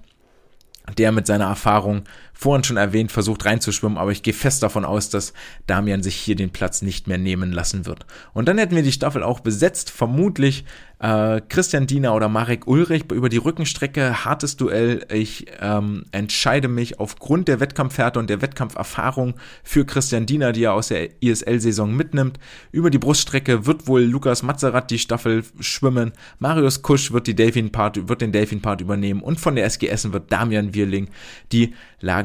[0.98, 2.04] der mit seiner Erfahrung
[2.40, 5.34] vorhin schon erwähnt versucht reinzuschwimmen, aber ich gehe fest davon aus, dass
[5.68, 8.06] Damian sich hier den Platz nicht mehr nehmen lassen wird.
[8.34, 10.64] Und dann hätten wir die Staffel auch besetzt, vermutlich
[11.00, 15.06] äh, Christian Diener oder Marek Ulrich über die Rückenstrecke, hartes Duell.
[15.12, 20.74] Ich ähm, entscheide mich aufgrund der Wettkampfhärte und der Wettkampferfahrung für Christian Diener, die er
[20.74, 22.40] aus der ISL-Saison mitnimmt.
[22.72, 26.12] Über die Bruststrecke wird wohl Lukas Mazerat die Staffel schwimmen.
[26.40, 30.32] Marius Kusch wird, die Delfin -Part, wird den Delfin-Part übernehmen und von der SG wird
[30.32, 31.10] Damian Wierling
[31.52, 31.74] die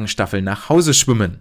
[0.04, 1.38] Lagenstaffel nach Hause schwimmen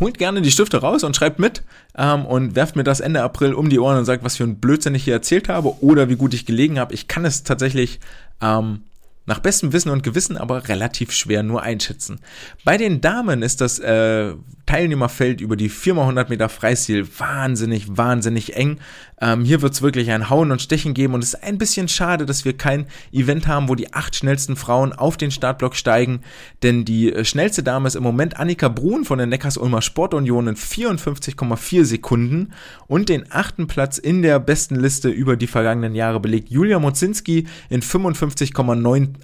[0.00, 1.64] holt gerne die Stifte raus und schreibt mit
[1.96, 4.60] ähm, und werft mir das Ende April um die Ohren und sagt, was für ein
[4.60, 6.94] Blödsinn ich hier erzählt habe oder wie gut ich gelegen habe.
[6.94, 7.98] Ich kann es tatsächlich
[8.40, 8.82] ähm,
[9.28, 12.18] nach bestem Wissen und Gewissen aber relativ schwer nur einschätzen.
[12.64, 14.32] Bei den Damen ist das äh,
[14.64, 18.80] Teilnehmerfeld über die 4x100 Meter Freistil wahnsinnig, wahnsinnig eng.
[19.20, 21.88] Ähm, hier wird es wirklich ein Hauen und Stechen geben und es ist ein bisschen
[21.88, 26.20] schade, dass wir kein Event haben, wo die acht schnellsten Frauen auf den Startblock steigen,
[26.62, 30.56] denn die äh, schnellste Dame ist im Moment Annika Brun von der Neckars-Ulmer Sportunion in
[30.56, 32.52] 54,4 Sekunden
[32.86, 37.46] und den achten Platz in der besten Liste über die vergangenen Jahre belegt Julia Mozinski
[37.68, 37.82] in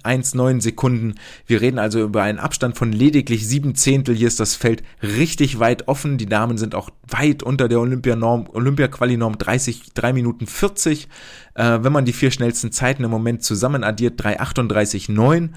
[0.03, 1.15] 55,919 Sekunden.
[1.47, 4.15] Wir reden also über einen Abstand von lediglich sieben Zehntel.
[4.15, 6.17] Hier ist das Feld richtig weit offen.
[6.17, 11.07] Die Damen sind auch weit unter der Olympianorm, Olympia-Quali-Norm 30 3 Minuten 40.
[11.55, 15.49] Äh, wenn man die vier schnellsten Zeiten im Moment zusammen addiert, 3,38,9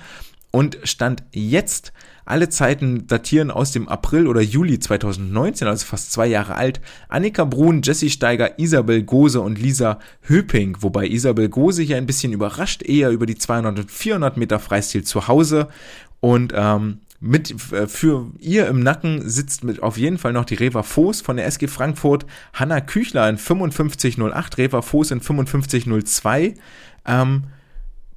[0.50, 1.92] und Stand jetzt
[2.24, 6.80] alle Zeiten datieren aus dem April oder Juli 2019, also fast zwei Jahre alt.
[7.08, 12.32] Annika Brun, Jessie Steiger, Isabel Gose und Lisa Höping, wobei Isabel Gose hier ein bisschen
[12.32, 15.68] überrascht, eher über die 200 und 400 Meter Freistil zu Hause
[16.20, 20.54] und ähm, mit äh, für ihr im Nacken sitzt mit auf jeden Fall noch die
[20.54, 26.54] Reva Voß von der SG Frankfurt, Hanna Küchler in 5508, Reva Voß in 5502.
[27.06, 27.44] Ähm,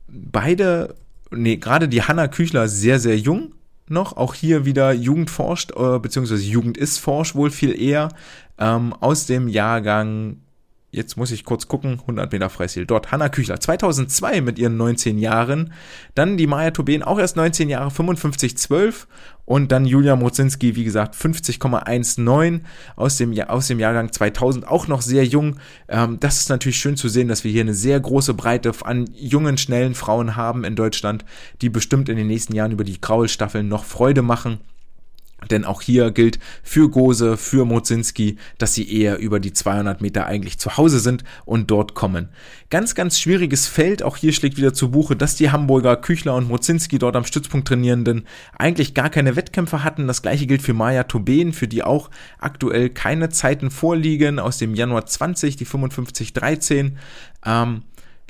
[0.08, 0.96] beide,
[1.32, 3.54] nee, gerade die Hanna Küchler sehr, sehr jung
[3.88, 4.16] noch.
[4.18, 8.10] Auch hier wieder Jugend forscht, äh, beziehungsweise Jugend ist forscht wohl viel eher.
[8.58, 10.38] Ähm, aus dem Jahrgang
[10.92, 12.86] jetzt muss ich kurz gucken, 100 Meter Freistil.
[12.86, 15.74] Dort Hanna Küchler, 2002 mit ihren 19 Jahren.
[16.16, 19.08] Dann die Maja Toben, auch erst 19 Jahre, 55,12.
[19.46, 22.62] Und dann Julia Mozinski, wie gesagt, 50,19
[22.96, 25.58] aus dem, aus dem Jahrgang 2000, auch noch sehr jung.
[25.88, 29.10] Ähm, das ist natürlich schön zu sehen, dass wir hier eine sehr große Breite an
[29.14, 31.26] jungen, schnellen Frauen haben in Deutschland,
[31.62, 34.60] die bestimmt in den nächsten Jahren über die Graulstaffeln noch Freude machen.
[35.50, 40.28] Denn auch hier gilt für Gose, für Mozinski, dass sie eher über die 200 Meter
[40.28, 42.30] eigentlich zu Hause sind und dort kommen.
[42.70, 44.04] Ganz, ganz schwieriges Feld.
[44.04, 47.68] Auch hier schlägt wieder zu Buche, dass die Hamburger Küchler und Mozinski dort am Stützpunkt
[47.68, 48.28] trainierenden
[48.58, 50.08] eigentlich gar keine Wettkämpfe hatten.
[50.08, 54.76] Das gleiche gilt für Maja Toben, für die auch aktuell keine Zeiten vorliegen aus dem
[54.76, 56.92] Januar 20, die 55-13.
[57.44, 57.82] Ähm,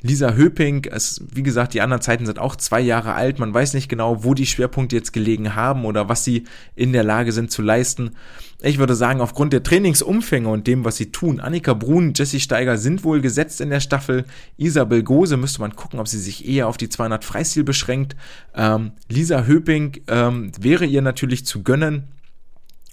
[0.02, 3.38] Lisa Höping, es, wie gesagt, die anderen Zeiten sind auch zwei Jahre alt.
[3.38, 6.44] Man weiß nicht genau, wo die Schwerpunkte jetzt gelegen haben oder was sie
[6.74, 8.16] in der Lage sind zu leisten.
[8.60, 12.78] Ich würde sagen, aufgrund der Trainingsumfänge und dem, was sie tun, Annika Brun, Jessie Steiger
[12.78, 14.24] sind wohl gesetzt in der Staffel.
[14.56, 18.16] Isabel Gose müsste man gucken, ob sie sich eher auf die 200 Freistil beschränkt.
[18.54, 22.08] Ähm, Lisa Höping ähm, wäre ihr natürlich zu gönnen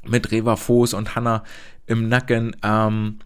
[0.08, 1.44] mit Reva Voß und Hanna
[1.88, 2.56] im Nacken.
[2.64, 3.20] Ähm,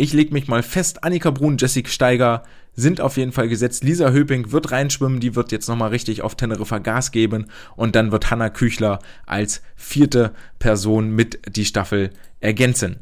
[0.00, 2.42] ich leg mich mal fest, Annika Brun, Jessie Steiger
[2.74, 3.84] sind auf jeden Fall gesetzt.
[3.84, 7.46] Lisa Höping wird reinschwimmen, die wird jetzt nochmal richtig auf Teneriffa Gas geben
[7.76, 13.00] und dann wird Hanna Küchler als vierte Person mit die Staffel ergänzen.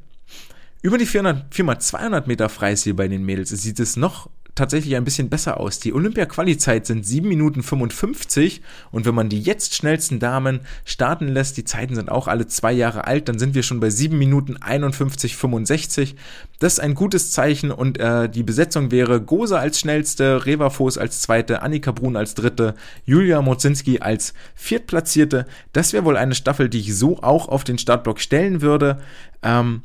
[0.83, 4.29] Über die 400, 4x200 Meter Freistil bei den Mädels sieht es noch
[4.59, 5.79] tatsächlich ein bisschen besser aus.
[5.81, 11.57] Die Olympia-Quali-Zeit sind 7 Minuten 55 und wenn man die jetzt schnellsten Damen starten lässt,
[11.57, 14.57] die Zeiten sind auch alle zwei Jahre alt, dann sind wir schon bei 7 Minuten
[14.57, 16.17] 51 65.
[16.59, 20.99] Das ist ein gutes Zeichen und äh, die Besetzung wäre Gose als schnellste, Reva Voß
[20.99, 22.75] als zweite, Annika Brun als dritte,
[23.07, 25.47] Julia Mozinski als viertplatzierte.
[25.73, 29.01] Das wäre wohl eine Staffel, die ich so auch auf den Startblock stellen würde.
[29.43, 29.83] Ähm,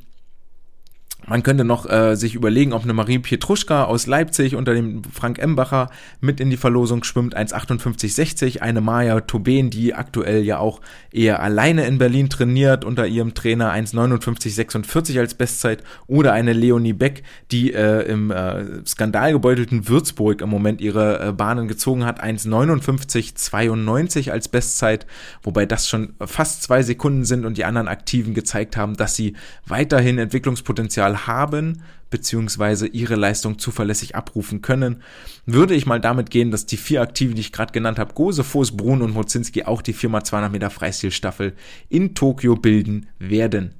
[1.25, 5.39] Man könnte noch äh, sich überlegen, ob eine Marie Pietruschka aus Leipzig unter dem Frank
[5.39, 8.59] Embacher mit in die Verlosung schwimmt, 1,58,60.
[8.59, 13.73] Eine Maya Toben, die aktuell ja auch eher alleine in Berlin trainiert, unter ihrem Trainer
[13.73, 15.81] 1,59,46 als Bestzeit.
[16.07, 21.69] Oder eine Leonie Beck, die äh, im äh, skandalgebeutelten Würzburg im Moment ihre äh, Bahnen
[21.69, 25.07] gezogen hat, 1,59,92 als Bestzeit.
[25.41, 29.35] Wobei das schon fast zwei Sekunden sind und die anderen Aktiven gezeigt haben, dass sie
[29.65, 35.01] weiterhin Entwicklungspotenzial Potenzial haben, beziehungsweise ihre Leistung zuverlässig abrufen können,
[35.45, 38.43] würde ich mal damit gehen, dass die vier Aktiven, die ich gerade genannt habe, Gose,
[38.43, 41.53] Voß, Brun und Mozinski auch die 4x200 Meter Freistilstaffel
[41.89, 43.73] in Tokio bilden werden.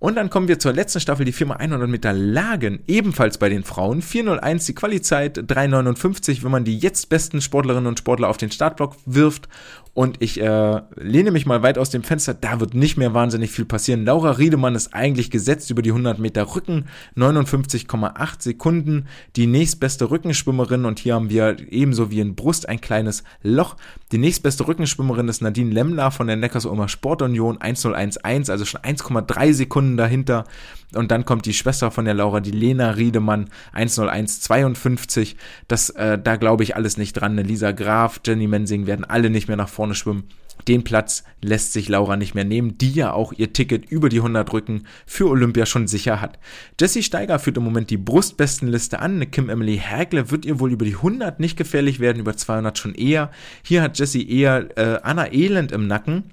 [0.00, 4.00] Und dann kommen wir zur letzten Staffel, die 4x100 Meter Lagen, ebenfalls bei den Frauen.
[4.00, 8.96] 4.01 die Qualizeit, 3.59, wenn man die jetzt besten Sportlerinnen und Sportler auf den Startblock
[9.04, 9.46] wirft.
[9.92, 13.50] Und ich äh, lehne mich mal weit aus dem Fenster, da wird nicht mehr wahnsinnig
[13.50, 14.04] viel passieren.
[14.04, 19.06] Laura Riedemann ist eigentlich gesetzt über die 100 Meter Rücken, 59,8 Sekunden.
[19.36, 23.76] Die nächstbeste Rückenschwimmerin und hier haben wir ebenso wie in Brust ein kleines Loch.
[24.12, 29.89] Die nächstbeste Rückenschwimmerin ist Nadine Lemmler von der Neckarsulmer Sportunion, 1011, also schon 1,3 Sekunden
[29.96, 30.44] dahinter.
[30.94, 35.36] Und dann kommt die Schwester von der Laura, die Lena Riedemann, 10152.
[35.68, 37.36] Das, äh, da glaube ich alles nicht dran.
[37.36, 40.24] Lisa Graf, Jenny Mensing werden alle nicht mehr nach vorne schwimmen.
[40.68, 44.18] Den Platz lässt sich Laura nicht mehr nehmen, die ja auch ihr Ticket über die
[44.18, 46.38] 100 Rücken für Olympia schon sicher hat.
[46.78, 49.30] Jessie Steiger führt im Moment die Brustbestenliste an.
[49.30, 52.94] Kim Emily Hägle wird ihr wohl über die 100 nicht gefährlich werden, über 200 schon
[52.94, 53.30] eher.
[53.62, 56.24] Hier hat Jessie eher äh, Anna Elend im Nacken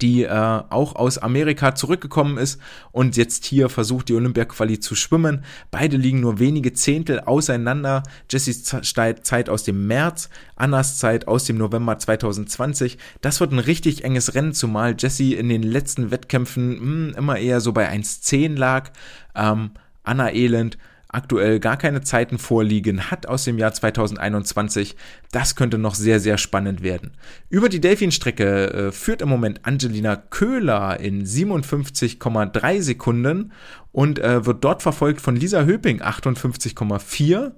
[0.00, 2.58] die äh, auch aus Amerika zurückgekommen ist
[2.90, 5.44] und jetzt hier versucht, die Olympia-Quali zu schwimmen.
[5.70, 8.02] Beide liegen nur wenige Zehntel auseinander.
[8.30, 12.96] Jessys Zeit aus dem März, Annas Zeit aus dem November 2020.
[13.20, 17.36] Das wird ein richtig enges Rennen, zumal Jessie in den letzten Wettkämpfen mh, hm, immer
[17.36, 18.90] eher so bei 1,10 lag.
[19.34, 20.78] Ähm, Anna Elend
[21.14, 24.96] aktuell gar keine Zeiten vorliegen hat aus dem Jahr 2021.
[25.32, 27.12] Das könnte noch sehr, sehr spannend werden.
[27.48, 33.52] Über die Delfin-Strecke äh, führt im Moment Angelina Köhler in 57,3 Sekunden
[33.92, 37.52] und äh, wird dort verfolgt von Lisa Höping 58,4.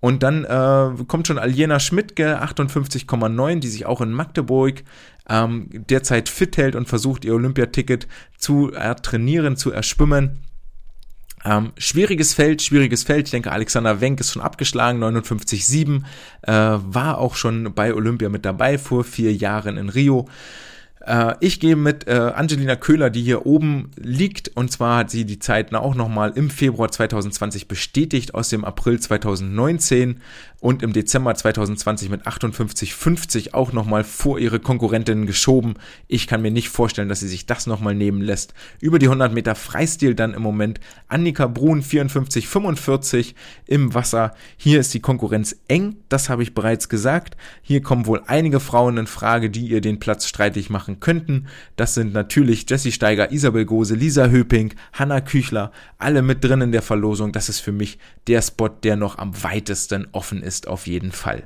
[0.00, 4.84] Und dann äh, kommt schon Aljena Schmidtke 58,9, die sich auch in Magdeburg
[5.28, 8.06] ähm, derzeit fit hält und versucht, ihr Olympiaticket
[8.36, 10.38] zu äh, trainieren, zu erschwimmen.
[11.44, 13.26] Ähm, schwieriges Feld, schwieriges Feld.
[13.26, 16.02] Ich denke, Alexander Wenk ist schon abgeschlagen, 59,7.
[16.42, 20.28] Äh, war auch schon bei Olympia mit dabei vor vier Jahren in Rio.
[21.08, 24.48] Äh, ich gehe mit äh, Angelina Köhler, die hier oben liegt.
[24.56, 29.00] Und zwar hat sie die Zeiten auch nochmal im Februar 2020 bestätigt aus dem April
[29.00, 30.20] 2019
[30.60, 35.74] und im Dezember 2020 mit 58,50 auch nochmal vor ihre Konkurrentinnen geschoben.
[36.08, 38.54] Ich kann mir nicht vorstellen, dass sie sich das nochmal nehmen lässt.
[38.80, 43.34] Über die 100 Meter Freistil dann im Moment Annika Brun 54,45
[43.66, 44.34] im Wasser.
[44.56, 47.36] Hier ist die Konkurrenz eng, das habe ich bereits gesagt.
[47.62, 51.46] Hier kommen wohl einige Frauen in Frage, die ihr den Platz streitig machen könnten.
[51.76, 56.72] Das sind natürlich Jessie Steiger, Isabel Gose, Lisa Höping, Hanna Küchler, alle mit drin in
[56.72, 57.30] der Verlosung.
[57.30, 61.12] Das ist für mich der Spot, der noch am weitesten offen ist ist auf jeden
[61.12, 61.44] Fall.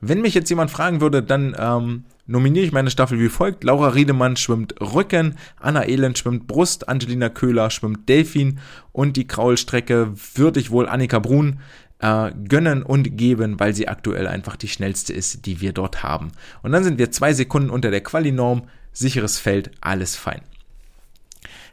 [0.00, 3.64] Wenn mich jetzt jemand fragen würde, dann ähm, nominiere ich meine Staffel wie folgt.
[3.64, 8.58] Laura Riedemann schwimmt Rücken, Anna Elend schwimmt Brust, Angelina Köhler schwimmt Delfin
[8.92, 11.60] und die Kraulstrecke würde ich wohl Annika Brun
[12.00, 16.32] äh, gönnen und geben, weil sie aktuell einfach die schnellste ist, die wir dort haben.
[16.62, 20.42] Und dann sind wir zwei Sekunden unter der Quali-Norm, sicheres Feld, alles fein.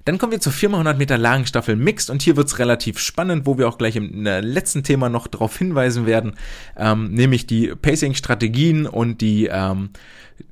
[0.06, 3.68] Dann kommen wir zur 400 Meter Lagenstaffel Mixed und hier wird's relativ spannend, wo wir
[3.68, 6.34] auch gleich im letzten Thema noch darauf hinweisen werden,
[6.78, 9.90] ähm, nämlich die Pacing-Strategien und die ähm,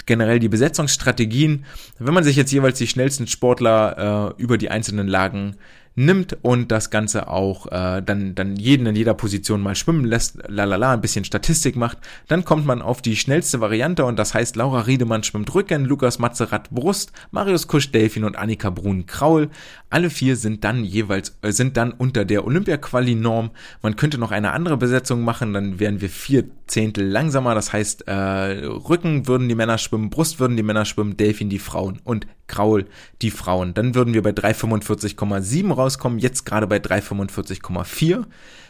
[0.05, 1.65] generell die Besetzungsstrategien.
[1.97, 5.55] Wenn man sich jetzt jeweils die schnellsten Sportler äh, über die einzelnen Lagen
[5.99, 10.39] nimmt und das Ganze auch äh, dann, dann jeden in jeder Position mal schwimmen lässt,
[10.47, 11.97] lalala, ein bisschen Statistik macht,
[12.29, 16.17] dann kommt man auf die schnellste Variante und das heißt Laura Riedemann schwimmt Rücken, Lukas
[16.17, 19.49] Mazerat Brust, Marius Kusch Delfin und Annika Brun Kraul.
[19.89, 23.51] Alle vier sind dann jeweils, äh, sind dann unter der Olympia-Quali-Norm.
[23.81, 28.07] Man könnte noch eine andere Besetzung machen, dann wären wir vier Zehntel langsamer, das heißt
[28.07, 32.25] äh, Rücken würden die Männer schwimmen, Brust würden die Männer schwimmen, Delfin die Frauen und
[32.49, 32.85] Kraul
[33.21, 33.73] die Frauen.
[33.73, 38.25] Dann würden wir bei 345,7 rauskommen, jetzt gerade bei 345,4.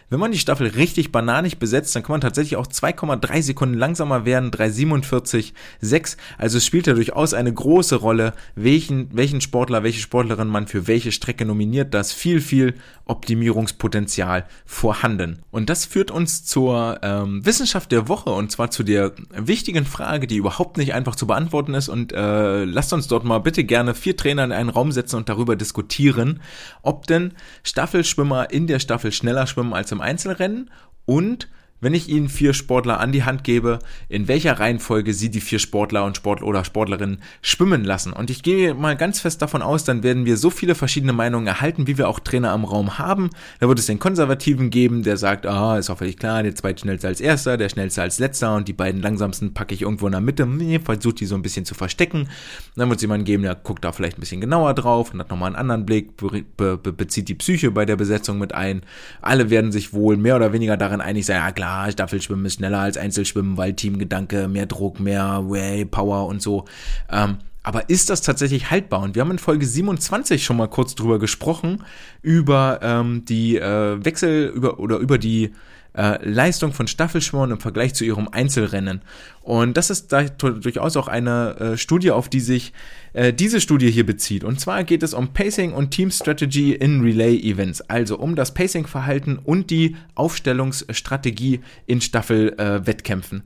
[0.10, 4.26] Wenn man die Staffel richtig bananig besetzt, dann kann man tatsächlich auch 2,3 Sekunden langsamer
[4.26, 6.18] werden, 3,47,6.
[6.38, 10.88] Also es spielt ja durchaus eine große Rolle, welchen, welchen Sportler, welche Sportlerin man für
[10.88, 11.94] welche Strecke nominiert.
[11.94, 12.73] Da ist viel, viel
[13.06, 15.40] Optimierungspotenzial vorhanden.
[15.52, 20.26] Und das führt uns zur ähm, Wissenschaft der Woche und zwar zu der wichtigen Frage,
[20.26, 21.88] die überhaupt nicht einfach zu beantworten ist.
[21.88, 25.30] Und äh, lasst uns dort mal bitte gerne vier Trainer in einen Raum setzen und
[25.30, 26.41] darüber diskutieren,
[26.81, 27.34] ob denn
[27.64, 30.71] Staffelschwimmer in der Staffel schneller schwimmen als im Einzelrennen
[31.05, 31.49] und
[31.81, 35.60] wenn ich Ihnen vier Sportler an die Hand gebe, in welcher Reihenfolge Sie die vier
[35.60, 38.14] Sportler und Sportler oder Sportlerinnen schwimmen lassen.
[38.14, 41.47] Und ich gehe mal ganz fest davon aus, dann werden wir so viele verschiedene Meinungen
[41.47, 43.30] erhalten, wie wir auch Trainer am Raum haben.
[43.60, 47.07] Da wird es den Konservativen geben, der sagt, ah, ist auch völlig klar, der zweitschnellste
[47.07, 50.22] als erster, der schnellste als letzter und die beiden langsamsten packe ich irgendwo in der
[50.22, 50.47] Mitte,
[50.84, 52.30] versucht die so ein bisschen zu verstecken.
[52.76, 55.30] Dann wird es jemanden geben, der guckt da vielleicht ein bisschen genauer drauf und hat
[55.30, 58.81] nochmal einen anderen Blick, be be bezieht die Psyche bei der Besetzung mit ein.
[59.22, 62.55] Alle werden sich wohl mehr oder weniger darin einig sein, ja klar, klar, Staffelschwimmen ist
[62.55, 66.65] schneller als Einzelschwimmen, weil Teamgedanke, mehr Druck, mehr Way, Power und so.
[67.11, 69.01] Ähm, aber ist das tatsächlich haltbar?
[69.01, 71.83] Und wir haben in Folge 27 schon mal kurz drüber gesprochen,
[72.23, 75.53] über ähm, die äh, Wechsel, über oder über die
[75.93, 79.01] äh, Leistung von Staffelschwimmen im Vergleich zu ihrem Einzelrennen.
[79.41, 82.73] Und das ist da durchaus auch eine äh, Studie, auf die sich
[83.13, 84.43] äh, diese Studie hier bezieht.
[84.43, 88.53] Und zwar geht es um Pacing und Team Strategy in Relay Events, also um das
[88.53, 93.43] Pacing-Verhalten und die Aufstellungsstrategie in Staffelwettkämpfen.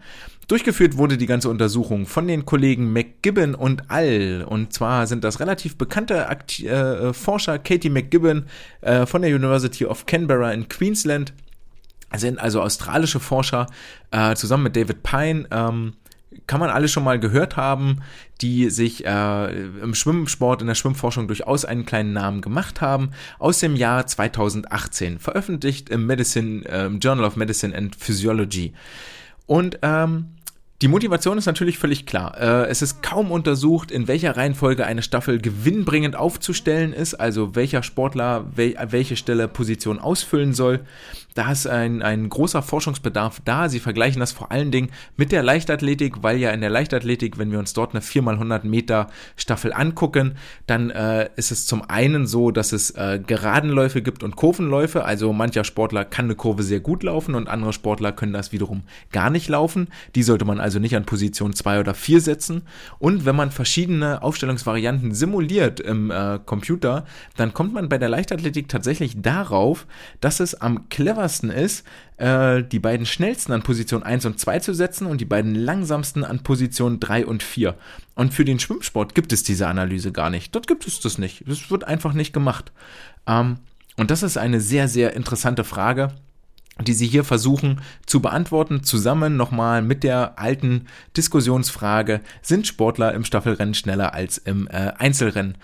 [0.47, 4.45] Durchgeführt wurde die ganze Untersuchung von den Kollegen McGibbon und All.
[4.47, 8.45] Und zwar sind das relativ bekannte Akti äh, Forscher, Katie McGibbon
[8.81, 11.33] äh, von der University of Canberra in Queensland
[12.19, 13.67] sind also australische Forscher
[14.11, 15.47] äh, zusammen mit David Pine.
[15.51, 15.93] Ähm,
[16.47, 18.01] kann man alle schon mal gehört haben,
[18.41, 23.59] die sich äh, im Schwimmsport, in der Schwimmforschung durchaus einen kleinen Namen gemacht haben, aus
[23.59, 28.73] dem Jahr 2018, veröffentlicht im Medicine, äh, Journal of Medicine and Physiology.
[29.45, 30.29] Und ähm,
[30.81, 32.37] die Motivation ist natürlich völlig klar.
[32.37, 37.83] Äh, es ist kaum untersucht, in welcher Reihenfolge eine Staffel gewinnbringend aufzustellen ist, also welcher
[37.83, 40.81] Sportler welche Stelle Position ausfüllen soll.
[41.33, 43.69] Da ist ein, ein großer Forschungsbedarf da.
[43.69, 47.51] Sie vergleichen das vor allen Dingen mit der Leichtathletik, weil ja in der Leichtathletik, wenn
[47.51, 50.35] wir uns dort eine 4x100 Meter Staffel angucken,
[50.67, 55.05] dann äh, ist es zum einen so, dass es äh, Geradenläufe gibt und Kurvenläufe.
[55.05, 58.83] Also mancher Sportler kann eine Kurve sehr gut laufen und andere Sportler können das wiederum
[59.11, 59.87] gar nicht laufen.
[60.15, 62.63] Die sollte man also nicht an Position 2 oder 4 setzen.
[62.99, 67.05] Und wenn man verschiedene Aufstellungsvarianten simuliert im äh, Computer,
[67.35, 69.87] dann kommt man bei der Leichtathletik tatsächlich darauf,
[70.21, 71.85] dass es am clever cleversten ist,
[72.17, 76.23] äh, die beiden schnellsten an Position 1 und 2 zu setzen und die beiden langsamsten
[76.25, 77.75] an Position 3 und 4.
[78.15, 80.53] Und für den Schwimmsport gibt es diese Analyse gar nicht.
[80.53, 81.43] Dort gibt es das nicht.
[81.47, 82.71] Das wird einfach nicht gemacht.
[83.25, 83.57] Ähm,
[83.95, 86.13] und das ist eine sehr, sehr interessante Frage
[86.81, 93.25] die sie hier versuchen zu beantworten, zusammen nochmal mit der alten Diskussionsfrage, sind Sportler im
[93.25, 95.55] Staffelrennen schneller als im äh, Einzelrennen?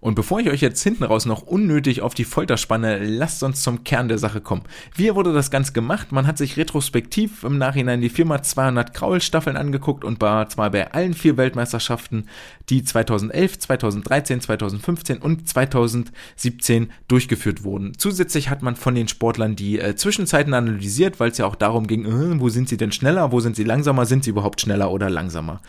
[0.00, 3.62] Und bevor ich euch jetzt hinten raus noch unnötig auf die Folter spanne, lasst uns
[3.62, 4.62] zum Kern der Sache kommen.
[4.94, 6.12] Wie wurde das Ganze gemacht?
[6.12, 10.92] Man hat sich retrospektiv im Nachhinein die Firma 200 Kraul-Staffeln angeguckt und war zwar bei
[10.92, 12.28] allen vier Weltmeisterschaften,
[12.68, 17.92] die 2011, 2013, 2015 und 2017 durchgeführt wurden.
[17.98, 21.88] Zusätzlich hat man von den Sportlern die äh, Zwischenzeiten analysiert, weil es ja auch darum
[21.88, 24.92] ging, äh, wo sind sie denn schneller, wo sind sie langsamer, sind sie überhaupt schneller
[24.92, 25.60] oder langsamer.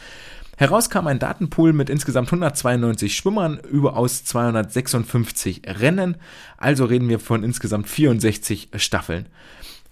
[0.60, 6.18] Heraus kam ein Datenpool mit insgesamt 192 Schwimmern über aus 256 Rennen.
[6.57, 9.27] Also reden wir von insgesamt 64 Staffeln.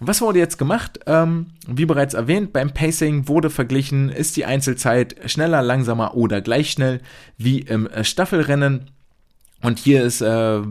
[0.01, 0.99] Was wurde jetzt gemacht?
[1.05, 6.71] Ähm, wie bereits erwähnt, beim Pacing wurde verglichen, ist die Einzelzeit schneller, langsamer oder gleich
[6.71, 6.99] schnell
[7.37, 8.91] wie im Staffelrennen.
[9.63, 10.61] Und hier ist äh,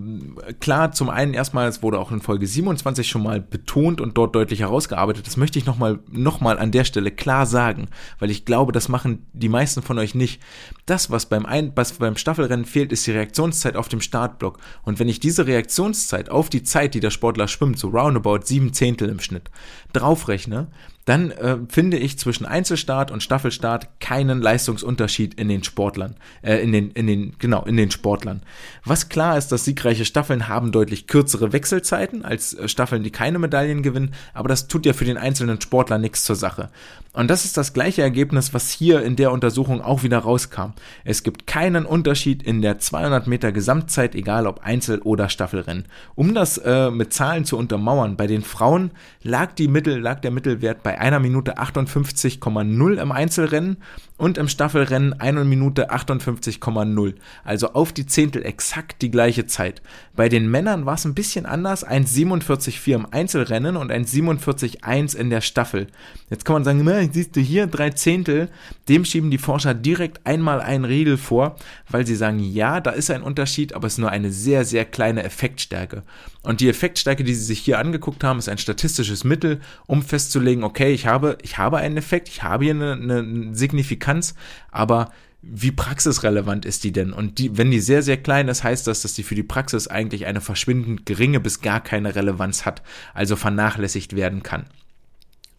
[0.60, 4.36] klar, zum einen erstmal, es wurde auch in Folge 27 schon mal betont und dort
[4.36, 5.26] deutlich herausgearbeitet.
[5.26, 7.88] Das möchte ich nochmal noch mal an der Stelle klar sagen,
[8.20, 10.40] weil ich glaube, das machen die meisten von euch nicht.
[10.86, 14.58] Das, was beim, ein was beim Staffelrennen fehlt, ist die Reaktionszeit auf dem Startblock.
[14.84, 18.72] Und wenn ich diese Reaktionszeit auf die Zeit, die der Sportler schwimmt, so roundabout sieben
[18.72, 19.50] Zehntel im Schnitt,
[19.94, 20.68] draufrechne,
[21.06, 26.72] dann äh, finde ich zwischen Einzelstart und Staffelstart keinen Leistungsunterschied in den Sportlern, äh, in
[26.72, 28.42] den, in den, genau, in den Sportlern.
[28.84, 33.38] Was klar ist, dass siegreiche Staffeln haben deutlich kürzere Wechselzeiten als äh, Staffeln, die keine
[33.38, 36.70] Medaillen gewinnen, aber das tut ja für den einzelnen Sportler nichts zur Sache.
[37.12, 40.72] Und das ist das gleiche Ergebnis, was hier in der Untersuchung auch wieder rauskam.
[41.02, 45.86] Es gibt keinen Unterschied in der 200 Meter Gesamtzeit, egal ob Einzel- oder Staffelrennen.
[46.14, 48.90] Um das äh, mit Zahlen zu untermauern, bei den Frauen
[49.22, 53.76] lag die Mittel, lag der Mittelwert bei bei einer Minute 58,0 im Einzelrennen
[54.16, 57.14] und im Staffelrennen eine Minute 58,0.
[57.44, 59.82] Also auf die Zehntel exakt die gleiche Zeit.
[60.14, 65.42] Bei den Männern war es ein bisschen anders, 1,47,4 im Einzelrennen und 1,47,1 in der
[65.42, 65.88] Staffel.
[66.30, 68.48] Jetzt kann man sagen, siehst du hier drei Zehntel,
[68.88, 71.56] dem schieben die Forscher direkt einmal einen Riegel vor,
[71.90, 74.86] weil sie sagen, ja, da ist ein Unterschied, aber es ist nur eine sehr, sehr
[74.86, 76.04] kleine Effektstärke.
[76.42, 80.64] Und die Effektstärke, die sie sich hier angeguckt haben, ist ein statistisches Mittel, um festzulegen,
[80.64, 84.34] okay, ich habe, ich habe einen Effekt, ich habe hier eine, eine Signifikanz,
[84.70, 85.10] aber
[85.42, 87.12] wie praxisrelevant ist die denn?
[87.12, 89.86] Und die, wenn die sehr, sehr klein ist, heißt das, dass die für die Praxis
[89.86, 92.82] eigentlich eine verschwindend geringe bis gar keine Relevanz hat,
[93.14, 94.66] also vernachlässigt werden kann.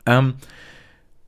[0.05, 0.35] Ähm,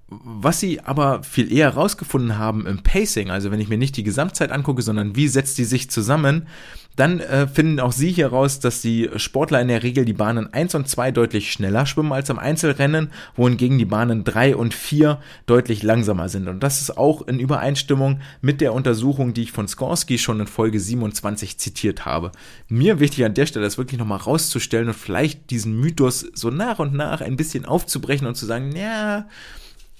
[0.09, 4.03] was sie aber viel eher rausgefunden haben im Pacing, also wenn ich mir nicht die
[4.03, 6.47] Gesamtzeit angucke, sondern wie setzt die sich zusammen,
[6.95, 10.53] dann äh, finden auch sie hier raus, dass die Sportler in der Regel die Bahnen
[10.53, 15.19] 1 und 2 deutlich schneller schwimmen als im Einzelrennen, wohingegen die Bahnen 3 und 4
[15.45, 16.49] deutlich langsamer sind.
[16.49, 20.47] Und das ist auch in Übereinstimmung mit der Untersuchung, die ich von Skorsky schon in
[20.47, 22.33] Folge 27 zitiert habe.
[22.67, 26.79] Mir wichtig an der Stelle ist wirklich nochmal rauszustellen und vielleicht diesen Mythos so nach
[26.79, 29.27] und nach ein bisschen aufzubrechen und zu sagen, ja,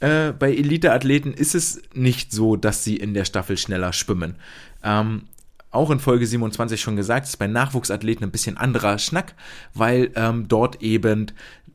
[0.01, 4.35] äh, bei Elite-Athleten ist es nicht so, dass sie in der Staffel schneller schwimmen.
[4.83, 5.23] Ähm,
[5.71, 9.35] auch in Folge 27 schon gesagt, ist bei Nachwuchsathleten ein bisschen anderer Schnack,
[9.73, 11.31] weil ähm, dort eben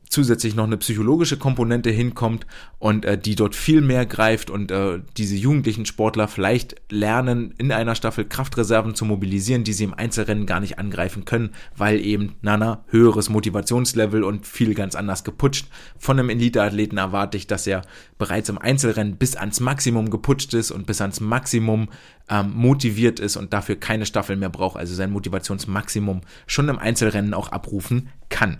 [0.09, 2.45] zusätzlich noch eine psychologische Komponente hinkommt
[2.79, 7.71] und äh, die dort viel mehr greift und äh, diese jugendlichen Sportler vielleicht lernen, in
[7.71, 12.35] einer Staffel Kraftreserven zu mobilisieren, die sie im Einzelrennen gar nicht angreifen können, weil eben
[12.41, 15.67] Nana höheres Motivationslevel und viel ganz anders geputscht.
[15.97, 17.81] Von einem Eliteathleten erwarte ich, dass er
[18.17, 21.89] bereits im Einzelrennen bis ans Maximum geputscht ist und bis ans Maximum
[22.29, 27.33] ähm, motiviert ist und dafür keine Staffel mehr braucht, also sein Motivationsmaximum schon im Einzelrennen
[27.33, 28.57] auch abrufen kann.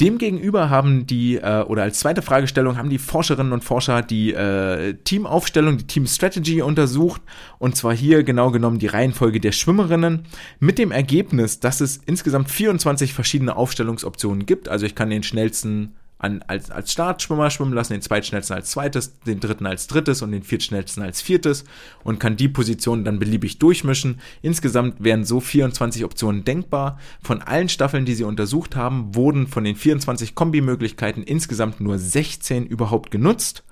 [0.00, 4.94] Demgegenüber haben die, äh, oder als zweite Fragestellung, haben die Forscherinnen und Forscher die äh,
[5.04, 7.22] Teamaufstellung, die Team Strategy untersucht.
[7.58, 10.24] Und zwar hier genau genommen die Reihenfolge der Schwimmerinnen.
[10.58, 14.68] Mit dem Ergebnis, dass es insgesamt 24 verschiedene Aufstellungsoptionen gibt.
[14.68, 19.18] Also ich kann den schnellsten an, als, als Startschwimmer schwimmen lassen, den zweitschnellsten als zweites,
[19.20, 21.64] den dritten als drittes und den viertschnellsten als viertes
[22.02, 24.20] und kann die Positionen dann beliebig durchmischen.
[24.40, 26.98] Insgesamt wären so 24 Optionen denkbar.
[27.22, 32.66] Von allen Staffeln, die sie untersucht haben, wurden von den 24 Kombimöglichkeiten insgesamt nur 16
[32.66, 33.64] überhaupt genutzt.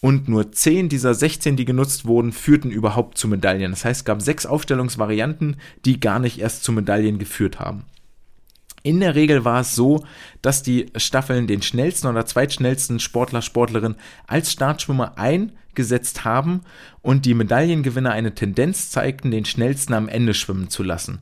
[0.00, 3.72] Und nur 10 dieser 16, die genutzt wurden, führten überhaupt zu Medaillen.
[3.72, 7.84] Das heißt, es gab sechs Aufstellungsvarianten, die gar nicht erst zu Medaillen geführt haben.
[8.86, 10.04] In der Regel war es so,
[10.42, 13.96] dass die Staffeln den schnellsten oder zweitschnellsten Sportler, Sportlerin
[14.28, 16.60] als Startschwimmer eingesetzt haben
[17.02, 21.18] und die Medaillengewinner eine Tendenz zeigten, den schnellsten am Ende schwimmen zu lassen.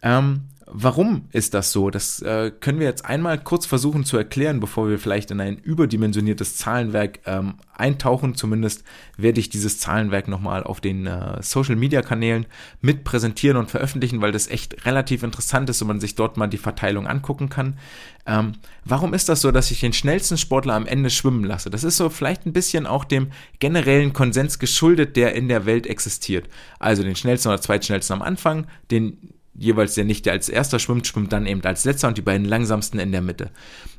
[0.00, 1.90] Ähm, Warum ist das so?
[1.90, 5.58] Das äh, können wir jetzt einmal kurz versuchen zu erklären, bevor wir vielleicht in ein
[5.58, 8.34] überdimensioniertes Zahlenwerk ähm, eintauchen.
[8.34, 8.82] Zumindest
[9.16, 12.46] werde ich dieses Zahlenwerk nochmal auf den äh, Social-Media-Kanälen
[12.80, 16.48] mit präsentieren und veröffentlichen, weil das echt relativ interessant ist und man sich dort mal
[16.48, 17.78] die Verteilung angucken kann.
[18.26, 21.70] Ähm, warum ist das so, dass ich den schnellsten Sportler am Ende schwimmen lasse?
[21.70, 23.28] Das ist so vielleicht ein bisschen auch dem
[23.60, 26.48] generellen Konsens geschuldet, der in der Welt existiert.
[26.80, 31.06] Also den schnellsten oder zweitschnellsten am Anfang, den jeweils der nicht, der als erster schwimmt,
[31.06, 33.50] schwimmt dann eben als letzter und die beiden langsamsten in der Mitte.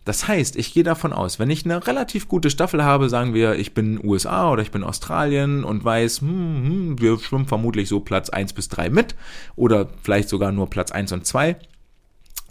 [0.06, 3.56] Das heißt, ich gehe davon aus, wenn ich eine relativ gute Staffel habe, sagen wir,
[3.56, 8.00] ich bin USA oder ich bin Australien und weiß, hm, hm, wir schwimmen vermutlich so
[8.00, 9.16] Platz 1 bis 3 mit
[9.56, 11.58] oder vielleicht sogar nur Platz 1 und 2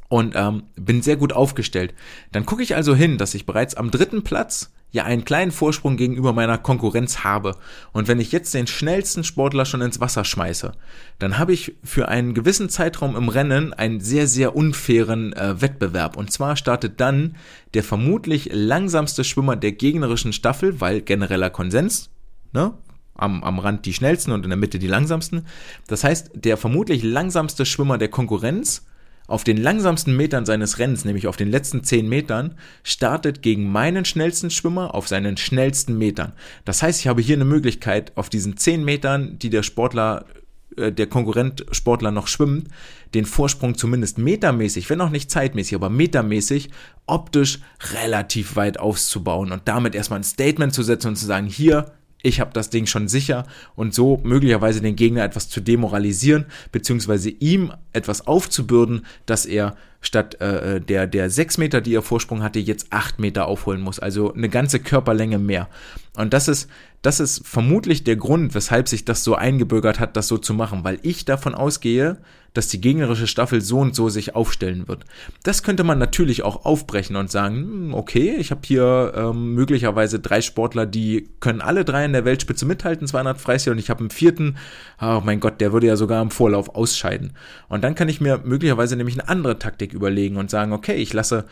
[0.09, 1.95] und ähm, bin sehr gut aufgestellt.
[2.33, 5.97] Dann gucke ich also hin, dass ich bereits am dritten Platz ja einen kleinen Vorsprung
[5.97, 7.57] gegenüber meiner Konkurrenz habe.
[7.93, 10.73] Und wenn ich jetzt den schnellsten Sportler schon ins Wasser schmeiße,
[11.19, 16.16] dann habe ich für einen gewissen Zeitraum im Rennen einen sehr, sehr unfairen äh, Wettbewerb.
[16.16, 17.37] Und zwar startet dann
[17.74, 22.11] der vermutlich langsamste Schwimmer der gegnerischen Staffel, weil genereller Konsens,
[22.53, 22.74] ne?
[23.19, 25.47] Am, am Rand die schnellsten und in der Mitte die langsamsten.
[25.87, 28.85] Das heißt, der vermutlich langsamste Schwimmer der Konkurrenz
[29.27, 34.05] auf den langsamsten Metern seines Rennens, nämlich auf den letzten 10 Metern, startet gegen meinen
[34.05, 36.32] schnellsten Schwimmer auf seinen schnellsten Metern.
[36.65, 40.27] Das heißt, ich habe hier eine Möglichkeit, auf diesen 10 Metern, die der Sportler
[40.77, 42.69] äh, der Konkurrent Sportler noch schwimmt,
[43.15, 46.70] den Vorsprung zumindest metermäßig, wenn auch nicht zeitmäßig, aber metermäßig
[47.07, 47.61] optisch
[47.94, 51.93] relativ weit auszubauen und damit erstmal ein Statement zu setzen und zu sagen, hier,
[52.27, 53.47] ich habe das Ding schon sicher
[53.77, 60.40] und so möglicherweise den Gegner etwas zu demoralisieren, beziehungsweise ihm etwas aufzubürden, dass er statt
[60.40, 63.98] äh, der, der sechs Meter, die er Vorsprung hatte, jetzt acht Meter aufholen muss.
[63.98, 65.68] Also eine ganze Körperlänge mehr.
[66.16, 66.68] Und das ist,
[67.02, 70.85] das ist vermutlich der Grund, weshalb sich das so eingebürgert hat, das so zu machen,
[70.85, 72.18] weil ich davon ausgehe,
[72.56, 75.05] dass die gegnerische Staffel so und so sich aufstellen wird.
[75.43, 80.20] Das könnte man natürlich auch aufbrechen und sagen, hm, okay, ich habe hier ähm, möglicherweise
[80.20, 84.01] drei Sportler, die können alle drei in der Weltspitze mithalten, 200 Freistil, und ich habe
[84.01, 84.56] einen vierten,
[85.01, 87.35] oh mein Gott, der würde ja sogar im Vorlauf ausscheiden.
[87.68, 91.12] Und dann kann ich mir möglicherweise nämlich eine andere Taktik überlegen und sagen, okay, ich
[91.12, 91.46] lasse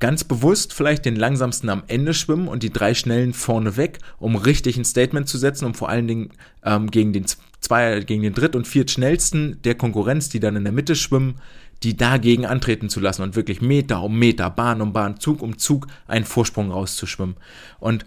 [0.00, 4.36] ganz bewusst vielleicht den langsamsten am Ende schwimmen und die drei schnellen vorne weg, um
[4.36, 6.30] richtig ein Statement zu setzen, um vor allen Dingen
[6.64, 7.26] ähm, gegen den
[7.60, 11.36] zwei, gegen den dritt und viert schnellsten der Konkurrenz, die dann in der Mitte schwimmen,
[11.82, 15.58] die dagegen antreten zu lassen und wirklich Meter um Meter, Bahn um Bahn, Zug um
[15.58, 17.36] Zug einen Vorsprung rauszuschwimmen.
[17.78, 18.06] Und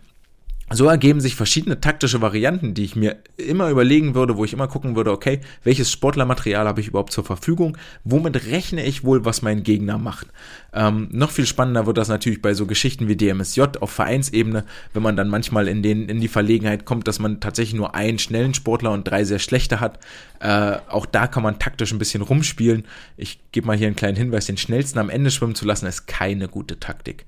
[0.70, 4.68] so ergeben sich verschiedene taktische Varianten, die ich mir immer überlegen würde, wo ich immer
[4.68, 7.78] gucken würde, okay, welches Sportlermaterial habe ich überhaupt zur Verfügung?
[8.04, 10.28] Womit rechne ich wohl, was mein Gegner macht?
[10.74, 15.04] Ähm, noch viel spannender wird das natürlich bei so Geschichten wie DMSJ auf Vereinsebene, wenn
[15.04, 18.54] man dann manchmal in, den, in die Verlegenheit kommt, dass man tatsächlich nur einen schnellen
[18.54, 20.00] Sportler und drei sehr schlechte hat.
[20.42, 22.84] Äh, auch da kann man taktisch ein bisschen rumspielen.
[23.16, 26.08] Ich gebe mal hier einen kleinen Hinweis, den schnellsten am Ende schwimmen zu lassen, ist
[26.08, 27.26] keine gute Taktik.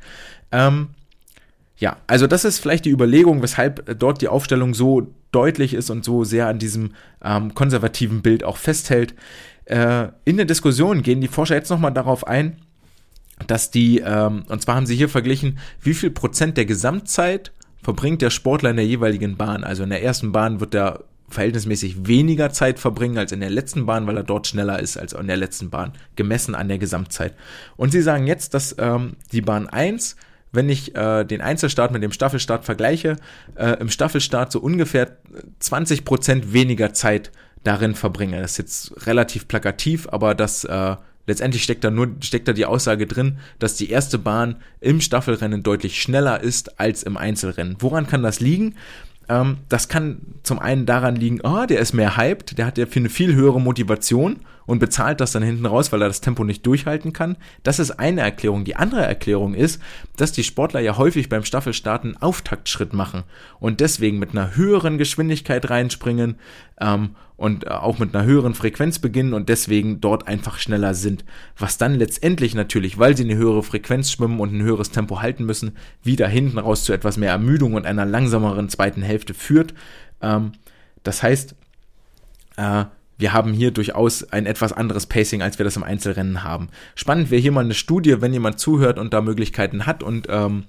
[0.51, 0.89] Ähm,
[1.79, 6.03] ja, also das ist vielleicht die Überlegung, weshalb dort die Aufstellung so deutlich ist und
[6.03, 6.91] so sehr an diesem
[7.23, 9.15] ähm, konservativen Bild auch festhält.
[9.63, 12.57] Äh, in der Diskussion gehen die Forscher jetzt nochmal darauf ein,
[13.47, 18.21] dass die, ähm, und zwar haben sie hier verglichen, wie viel Prozent der Gesamtzeit verbringt
[18.21, 19.63] der Sportler in der jeweiligen Bahn.
[19.63, 23.85] Also in der ersten Bahn wird er verhältnismäßig weniger Zeit verbringen als in der letzten
[23.85, 27.35] Bahn, weil er dort schneller ist als in der letzten Bahn, gemessen an der Gesamtzeit.
[27.77, 30.17] Und sie sagen jetzt, dass ähm, die Bahn 1
[30.51, 33.17] wenn ich äh, den Einzelstart mit dem Staffelstart vergleiche,
[33.55, 35.17] äh, im Staffelstart so ungefähr
[35.59, 37.31] 20 Prozent weniger Zeit
[37.63, 38.41] darin verbringe.
[38.41, 40.95] Das ist jetzt relativ plakativ, aber das äh,
[41.27, 45.63] letztendlich steckt da nur steckt da die Aussage drin, dass die erste Bahn im Staffelrennen
[45.63, 47.77] deutlich schneller ist als im Einzelrennen.
[47.79, 48.75] Woran kann das liegen?
[49.29, 52.85] Ähm, das kann zum einen daran liegen, oh, der ist mehr hyped, der hat ja
[52.85, 54.39] für eine viel höhere Motivation
[54.69, 57.37] und bezahlt das dann hinten raus, weil er das Tempo nicht durchhalten kann.
[57.63, 58.65] Das ist eine Erklärung.
[58.65, 59.81] Die andere Erklärung ist,
[60.15, 63.23] dass die Sportler ja häufig beim Staffelstarten Auftaktschritt machen
[63.59, 66.35] und deswegen mit einer höheren Geschwindigkeit reinspringen
[66.79, 71.25] ähm, und äh, auch mit einer höheren Frequenz beginnen und deswegen dort einfach schneller sind.
[71.57, 75.45] Was dann letztendlich natürlich, weil sie eine höhere Frequenz schwimmen und ein höheres Tempo halten
[75.45, 79.73] müssen, wieder hinten raus zu etwas mehr Ermüdung und einer langsameren zweiten Hälfte führt.
[80.21, 80.51] Ähm,
[81.01, 81.55] das heißt,
[82.57, 82.85] äh,
[83.19, 86.69] wir haben hier durchaus ein etwas anderes Pacing, als wir das im Einzelrennen haben.
[86.95, 90.63] Spannend wäre hier mal eine Studie, wenn jemand zuhört und da Möglichkeiten hat und ähm,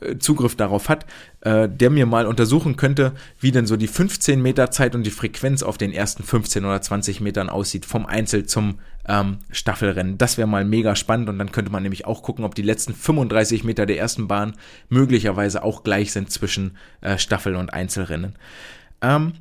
[0.00, 1.06] äh, Zugriff darauf hat,
[1.42, 5.12] äh, der mir mal untersuchen könnte, wie denn so die 15 Meter Zeit und die
[5.12, 10.18] Frequenz auf den ersten 15 oder 20 Metern aussieht, vom Einzel zum ähm, Staffelrennen.
[10.18, 12.94] Das wäre mal mega spannend und dann könnte man nämlich auch gucken, ob die letzten
[12.94, 14.56] 35 Meter der ersten Bahn
[14.88, 18.34] möglicherweise auch gleich sind zwischen äh, Staffel- und Einzelrennen.
[19.02, 19.34] Ähm,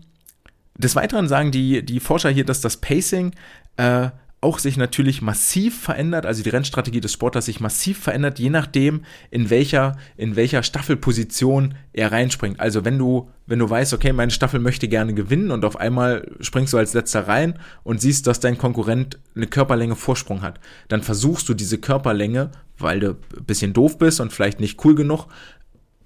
[0.77, 3.33] des Weiteren sagen die, die Forscher hier, dass das Pacing
[3.77, 4.09] äh,
[4.45, 9.01] auch sich natürlich massiv verändert, also die Rennstrategie des Sportlers sich massiv verändert, je nachdem,
[9.31, 12.59] in welcher, in welcher Staffelposition er reinspringt.
[12.59, 16.31] Also wenn du, wenn du weißt, okay, meine Staffel möchte gerne gewinnen und auf einmal
[16.41, 21.01] springst du als letzter rein und siehst, dass dein Konkurrent eine Körperlänge Vorsprung hat, dann
[21.01, 25.27] versuchst du diese Körperlänge, weil du ein bisschen doof bist und vielleicht nicht cool genug,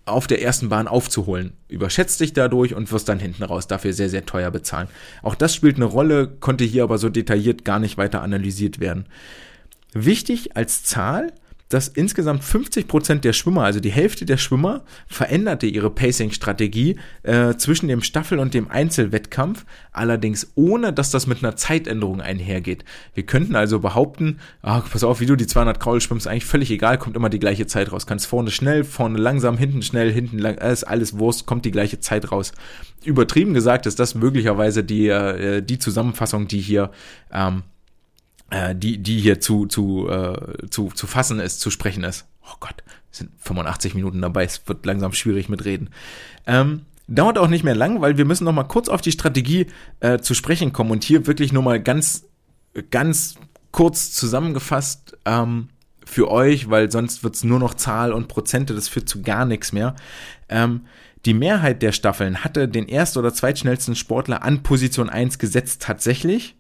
[0.10, 1.54] auf der ersten Bahn aufzuholen.
[1.68, 4.88] Überschätzt dich dadurch und wirst dann hinten raus dafür sehr, sehr teuer bezahlen.
[5.22, 9.06] Auch das spielt eine Rolle, konnte hier aber so detailliert gar nicht weiter analysiert werden.
[9.94, 11.32] Wichtig als Zahl
[11.70, 17.56] dass insgesamt 50 Prozent der Schwimmer, also die Hälfte der Schwimmer, veränderte ihre Pacing-Strategie äh,
[17.56, 22.86] zwischen dem Staffel- und dem Einzelwettkampf, allerdings ohne, dass das mit einer Zeitänderung einhergeht.
[23.14, 26.72] Wir könnten also behaupten, ach, pass auf, wie du die 200 Kraul schwimmst, eigentlich völlig
[26.72, 28.08] egal, kommt immer die gleiche Zeit raus.
[28.08, 32.00] Kannst vorne schnell, vorne langsam, hinten schnell, hinten lang, ist alles Wurst, kommt die gleiche
[32.00, 32.52] Zeit raus.
[33.06, 36.90] Übertrieben gesagt ist das möglicherweise die, äh, die Zusammenfassung, die hier
[37.32, 37.62] ähm,
[38.50, 42.26] äh, die, die hier zu, zu, äh, zu, zu fassen ist, zu sprechen ist.
[42.44, 45.90] Oh Gott, sind 85 Minuten dabei, es wird langsam schwierig mit Reden.
[46.48, 49.68] Ähm, dauert auch nicht mehr lang, weil wir müssen noch mal kurz auf die Strategie
[50.00, 52.26] äh, zu sprechen kommen und hier wirklich nur mal ganz,
[52.92, 53.36] ganz
[53.72, 55.70] kurz zusammengefasst ähm,
[56.06, 59.74] für euch, weil sonst wird's nur noch Zahl und Prozente, das führt zu gar nichts
[59.74, 59.96] mehr.
[60.48, 60.82] Ähm,
[61.26, 66.56] die Mehrheit der Staffeln hatte den erst- oder zweitschnellsten Sportler an Position 1 gesetzt tatsächlich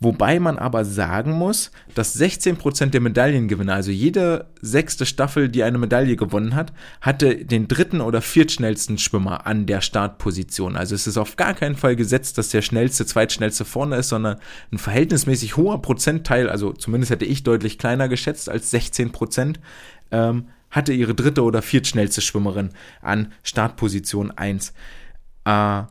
[0.00, 5.78] Wobei man aber sagen muss, dass 16% der Medaillengewinner, also jede sechste Staffel, die eine
[5.78, 10.76] Medaille gewonnen hat, hatte den dritten oder viertschnellsten Schwimmer an der Startposition.
[10.76, 14.38] Also es ist auf gar keinen Fall gesetzt, dass der schnellste, zweitschnellste vorne ist, sondern
[14.72, 19.56] ein verhältnismäßig hoher Prozentteil, also zumindest hätte ich deutlich kleiner geschätzt als 16%,
[20.10, 24.74] ähm, hatte ihre dritte oder viertschnellste Schwimmerin an Startposition 1.
[25.44, 25.82] Äh,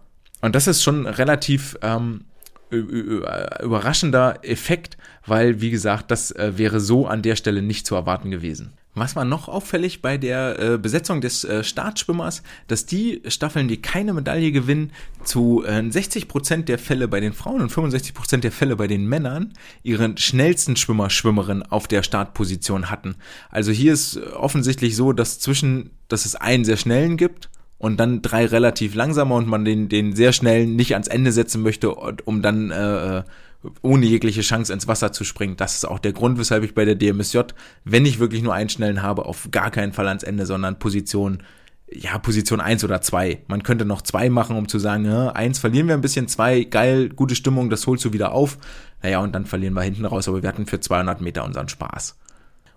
[0.42, 2.26] und das ist schon relativ ähm,
[2.69, 8.31] überraschender Effekt, weil, wie gesagt, das äh, wäre so an der Stelle nicht zu erwarten
[8.31, 8.73] gewesen.
[8.95, 13.81] Was war noch auffällig bei der äh, Besetzung des äh, Startschwimmers, dass die Staffeln, die
[13.81, 14.91] keine Medaille gewinnen,
[15.23, 19.53] zu äh, 60% der Fälle bei den Frauen und 65% der Fälle bei den Männern
[19.81, 23.15] ihren schnellsten Schwimmer, Schwimmerin auf der Startposition hatten.
[23.49, 27.49] Also hier ist offensichtlich so, dass zwischen, dass es einen sehr schnellen gibt
[27.84, 31.61] und dann drei relativ langsame und man den, den sehr schnellen nicht ans Ende setzen
[31.61, 33.23] möchte, um dann äh, äh,
[33.81, 35.57] ohne jegliche Chance ins Wasser zu springen.
[35.57, 37.39] Das ist auch der Grund, weshalb ich bei der DMSJ,
[37.84, 41.43] wenn ich wirklich nur einen schnellen habe, auf gar keinen Fall ans Ende, sondern Position,
[41.91, 43.41] ja, Position eins oder zwei.
[43.47, 46.64] Man könnte noch zwei machen, um zu sagen, ja, eins verlieren wir ein bisschen, zwei,
[46.64, 48.60] geil, gute Stimmung, das holst du wieder auf.
[49.01, 52.15] Naja, und dann verlieren wir hinten raus, aber wir hatten für 200 Meter unseren Spaß.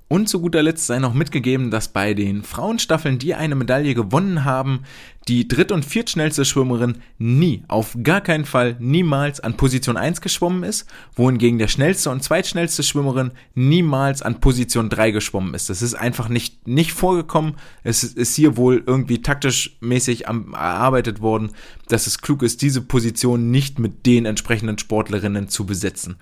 [0.08, 4.44] Und zu guter Letzt sei noch mitgegeben, dass bei den Frauenstaffeln, die eine Medaille gewonnen
[4.44, 4.84] haben,
[5.26, 10.62] die dritt- und viertschnellste Schwimmerin nie, auf gar keinen Fall, niemals an Position 1 geschwommen
[10.62, 15.70] ist, wohingegen der schnellste und zweitschnellste Schwimmerin niemals an Position 3 geschwommen ist.
[15.70, 17.56] Das ist einfach nicht, nicht vorgekommen.
[17.82, 21.50] Es ist hier wohl irgendwie taktisch mäßig am, erarbeitet worden,
[21.88, 26.16] dass es klug ist, diese Position nicht mit den entsprechenden Sportlerinnen zu besetzen.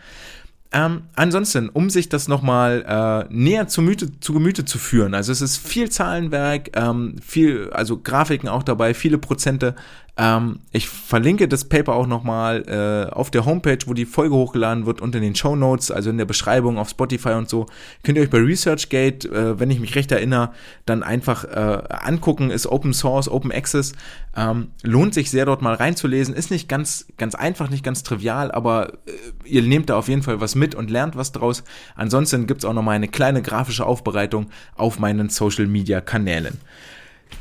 [0.75, 2.85] Ähm, ansonsten, um sich das nochmal
[3.31, 7.71] äh, näher zu, Mythe, zu Gemüte zu führen, also es ist viel Zahlenwerk, ähm, viel,
[7.71, 9.77] also Grafiken auch dabei, viele Prozente,
[10.17, 14.87] ähm, ich verlinke das Paper auch nochmal äh, auf der Homepage, wo die Folge hochgeladen
[14.87, 17.67] wird und in den Show Notes, also in der Beschreibung auf Spotify und so.
[18.05, 20.53] Könnt ihr euch bei ResearchGate, äh, wenn ich mich recht erinnere,
[20.87, 22.51] dann einfach äh, angucken.
[22.51, 23.93] Ist Open Source, Open Access.
[24.37, 26.35] Ähm, lohnt sich sehr dort mal reinzulesen.
[26.35, 29.11] Ist nicht ganz, ganz einfach, nicht ganz trivial, aber äh,
[29.47, 31.65] ihr nehmt da auf jeden Fall was mit und lernt was draus.
[31.97, 34.47] Ansonsten gibt's auch nochmal eine kleine grafische Aufbereitung
[34.77, 36.59] auf meinen Social Media Kanälen.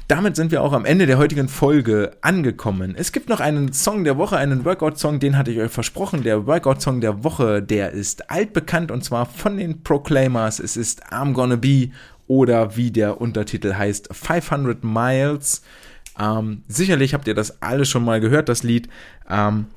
[0.07, 2.93] Damit sind wir auch am Ende der heutigen Folge angekommen.
[2.97, 6.23] Es gibt noch einen Song der Woche, einen Workout-Song, den hatte ich euch versprochen.
[6.23, 10.59] Der Workout-Song der Woche, der ist altbekannt und zwar von den Proclaimers.
[10.59, 11.89] Es ist I'm Gonna Be
[12.27, 15.61] oder wie der Untertitel heißt, 500 Miles.
[16.19, 18.89] Ähm, sicherlich habt ihr das alle schon mal gehört, das Lied.
[19.29, 19.67] Ähm,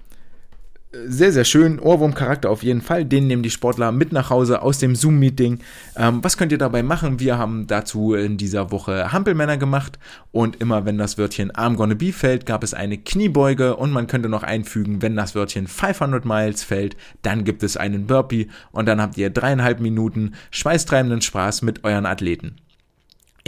[0.93, 1.79] sehr, sehr schön.
[1.79, 3.05] Ohrwurm-Charakter auf jeden Fall.
[3.05, 5.59] Den nehmen die Sportler mit nach Hause aus dem Zoom-Meeting.
[5.97, 7.21] Ähm, was könnt ihr dabei machen?
[7.21, 9.99] Wir haben dazu in dieser Woche Hampelmänner gemacht
[10.33, 14.07] und immer wenn das Wörtchen I'm gonna be fällt, gab es eine Kniebeuge und man
[14.07, 18.87] könnte noch einfügen, wenn das Wörtchen 500 Miles fällt, dann gibt es einen Burpee und
[18.87, 22.57] dann habt ihr dreieinhalb Minuten schweißtreibenden Spaß mit euren Athleten.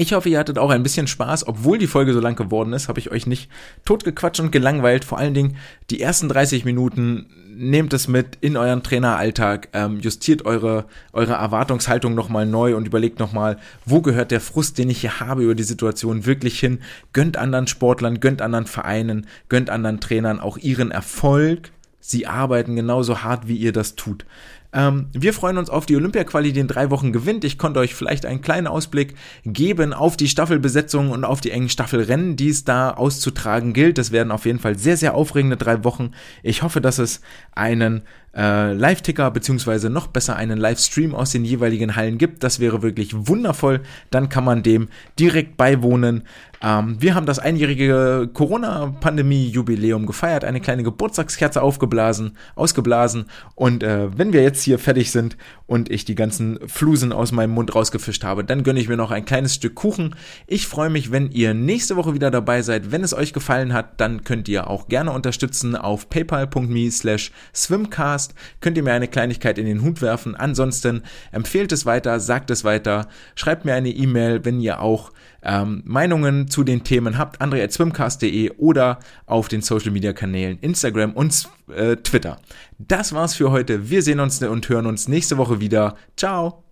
[0.00, 1.48] Ich hoffe, ihr hattet auch ein bisschen Spaß.
[1.48, 3.50] Obwohl die Folge so lang geworden ist, habe ich euch nicht
[3.84, 5.04] totgequatscht und gelangweilt.
[5.04, 5.56] Vor allen Dingen
[5.90, 12.14] die ersten 30 Minuten nehmt es mit in euren Traineralltag, ähm, justiert eure, eure Erwartungshaltung
[12.14, 15.64] nochmal neu und überlegt nochmal, wo gehört der Frust, den ich hier habe über die
[15.64, 16.78] Situation wirklich hin.
[17.12, 21.72] Gönnt anderen Sportlern, gönnt anderen Vereinen, gönnt anderen Trainern auch ihren Erfolg.
[21.98, 24.24] Sie arbeiten genauso hart, wie ihr das tut.
[24.72, 27.44] Ähm, wir freuen uns auf die Olympia-Quali, die in drei Wochen gewinnt.
[27.44, 29.14] Ich konnte euch vielleicht einen kleinen Ausblick
[29.44, 33.96] geben auf die Staffelbesetzung und auf die engen Staffelrennen, die es da auszutragen gilt.
[33.96, 36.10] Das werden auf jeden Fall sehr, sehr aufregende drei Wochen.
[36.42, 37.22] Ich hoffe, dass es
[37.54, 38.02] einen
[38.36, 42.42] äh, Live-Ticker beziehungsweise noch besser einen Livestream aus den jeweiligen Hallen gibt.
[42.42, 43.80] Das wäre wirklich wundervoll.
[44.10, 44.88] Dann kann man dem
[45.18, 46.24] direkt beiwohnen.
[46.60, 53.26] Ähm, wir haben das einjährige Corona-Pandemie-Jubiläum gefeiert, eine kleine Geburtstagskerze aufgeblasen, ausgeblasen.
[53.54, 55.36] Und äh, wenn wir jetzt hier fertig sind
[55.66, 59.10] und ich die ganzen Flusen aus meinem Mund rausgefischt habe, dann gönne ich mir noch
[59.10, 60.16] ein kleines Stück Kuchen.
[60.46, 62.90] Ich freue mich, wenn ihr nächste Woche wieder dabei seid.
[62.90, 68.17] Wenn es euch gefallen hat, dann könnt ihr auch gerne unterstützen auf paypal.me slash swimcast.
[68.60, 70.34] Könnt ihr mir eine Kleinigkeit in den Hut werfen.
[70.34, 75.12] Ansonsten empfehlt es weiter, sagt es weiter, schreibt mir eine E-Mail, wenn ihr auch
[75.42, 81.48] ähm, Meinungen zu den Themen habt, andre.swimcast.de oder auf den Social Media Kanälen Instagram und
[81.74, 82.38] äh, Twitter.
[82.78, 83.90] Das war's für heute.
[83.90, 85.96] Wir sehen uns und hören uns nächste Woche wieder.
[86.16, 86.64] Ciao!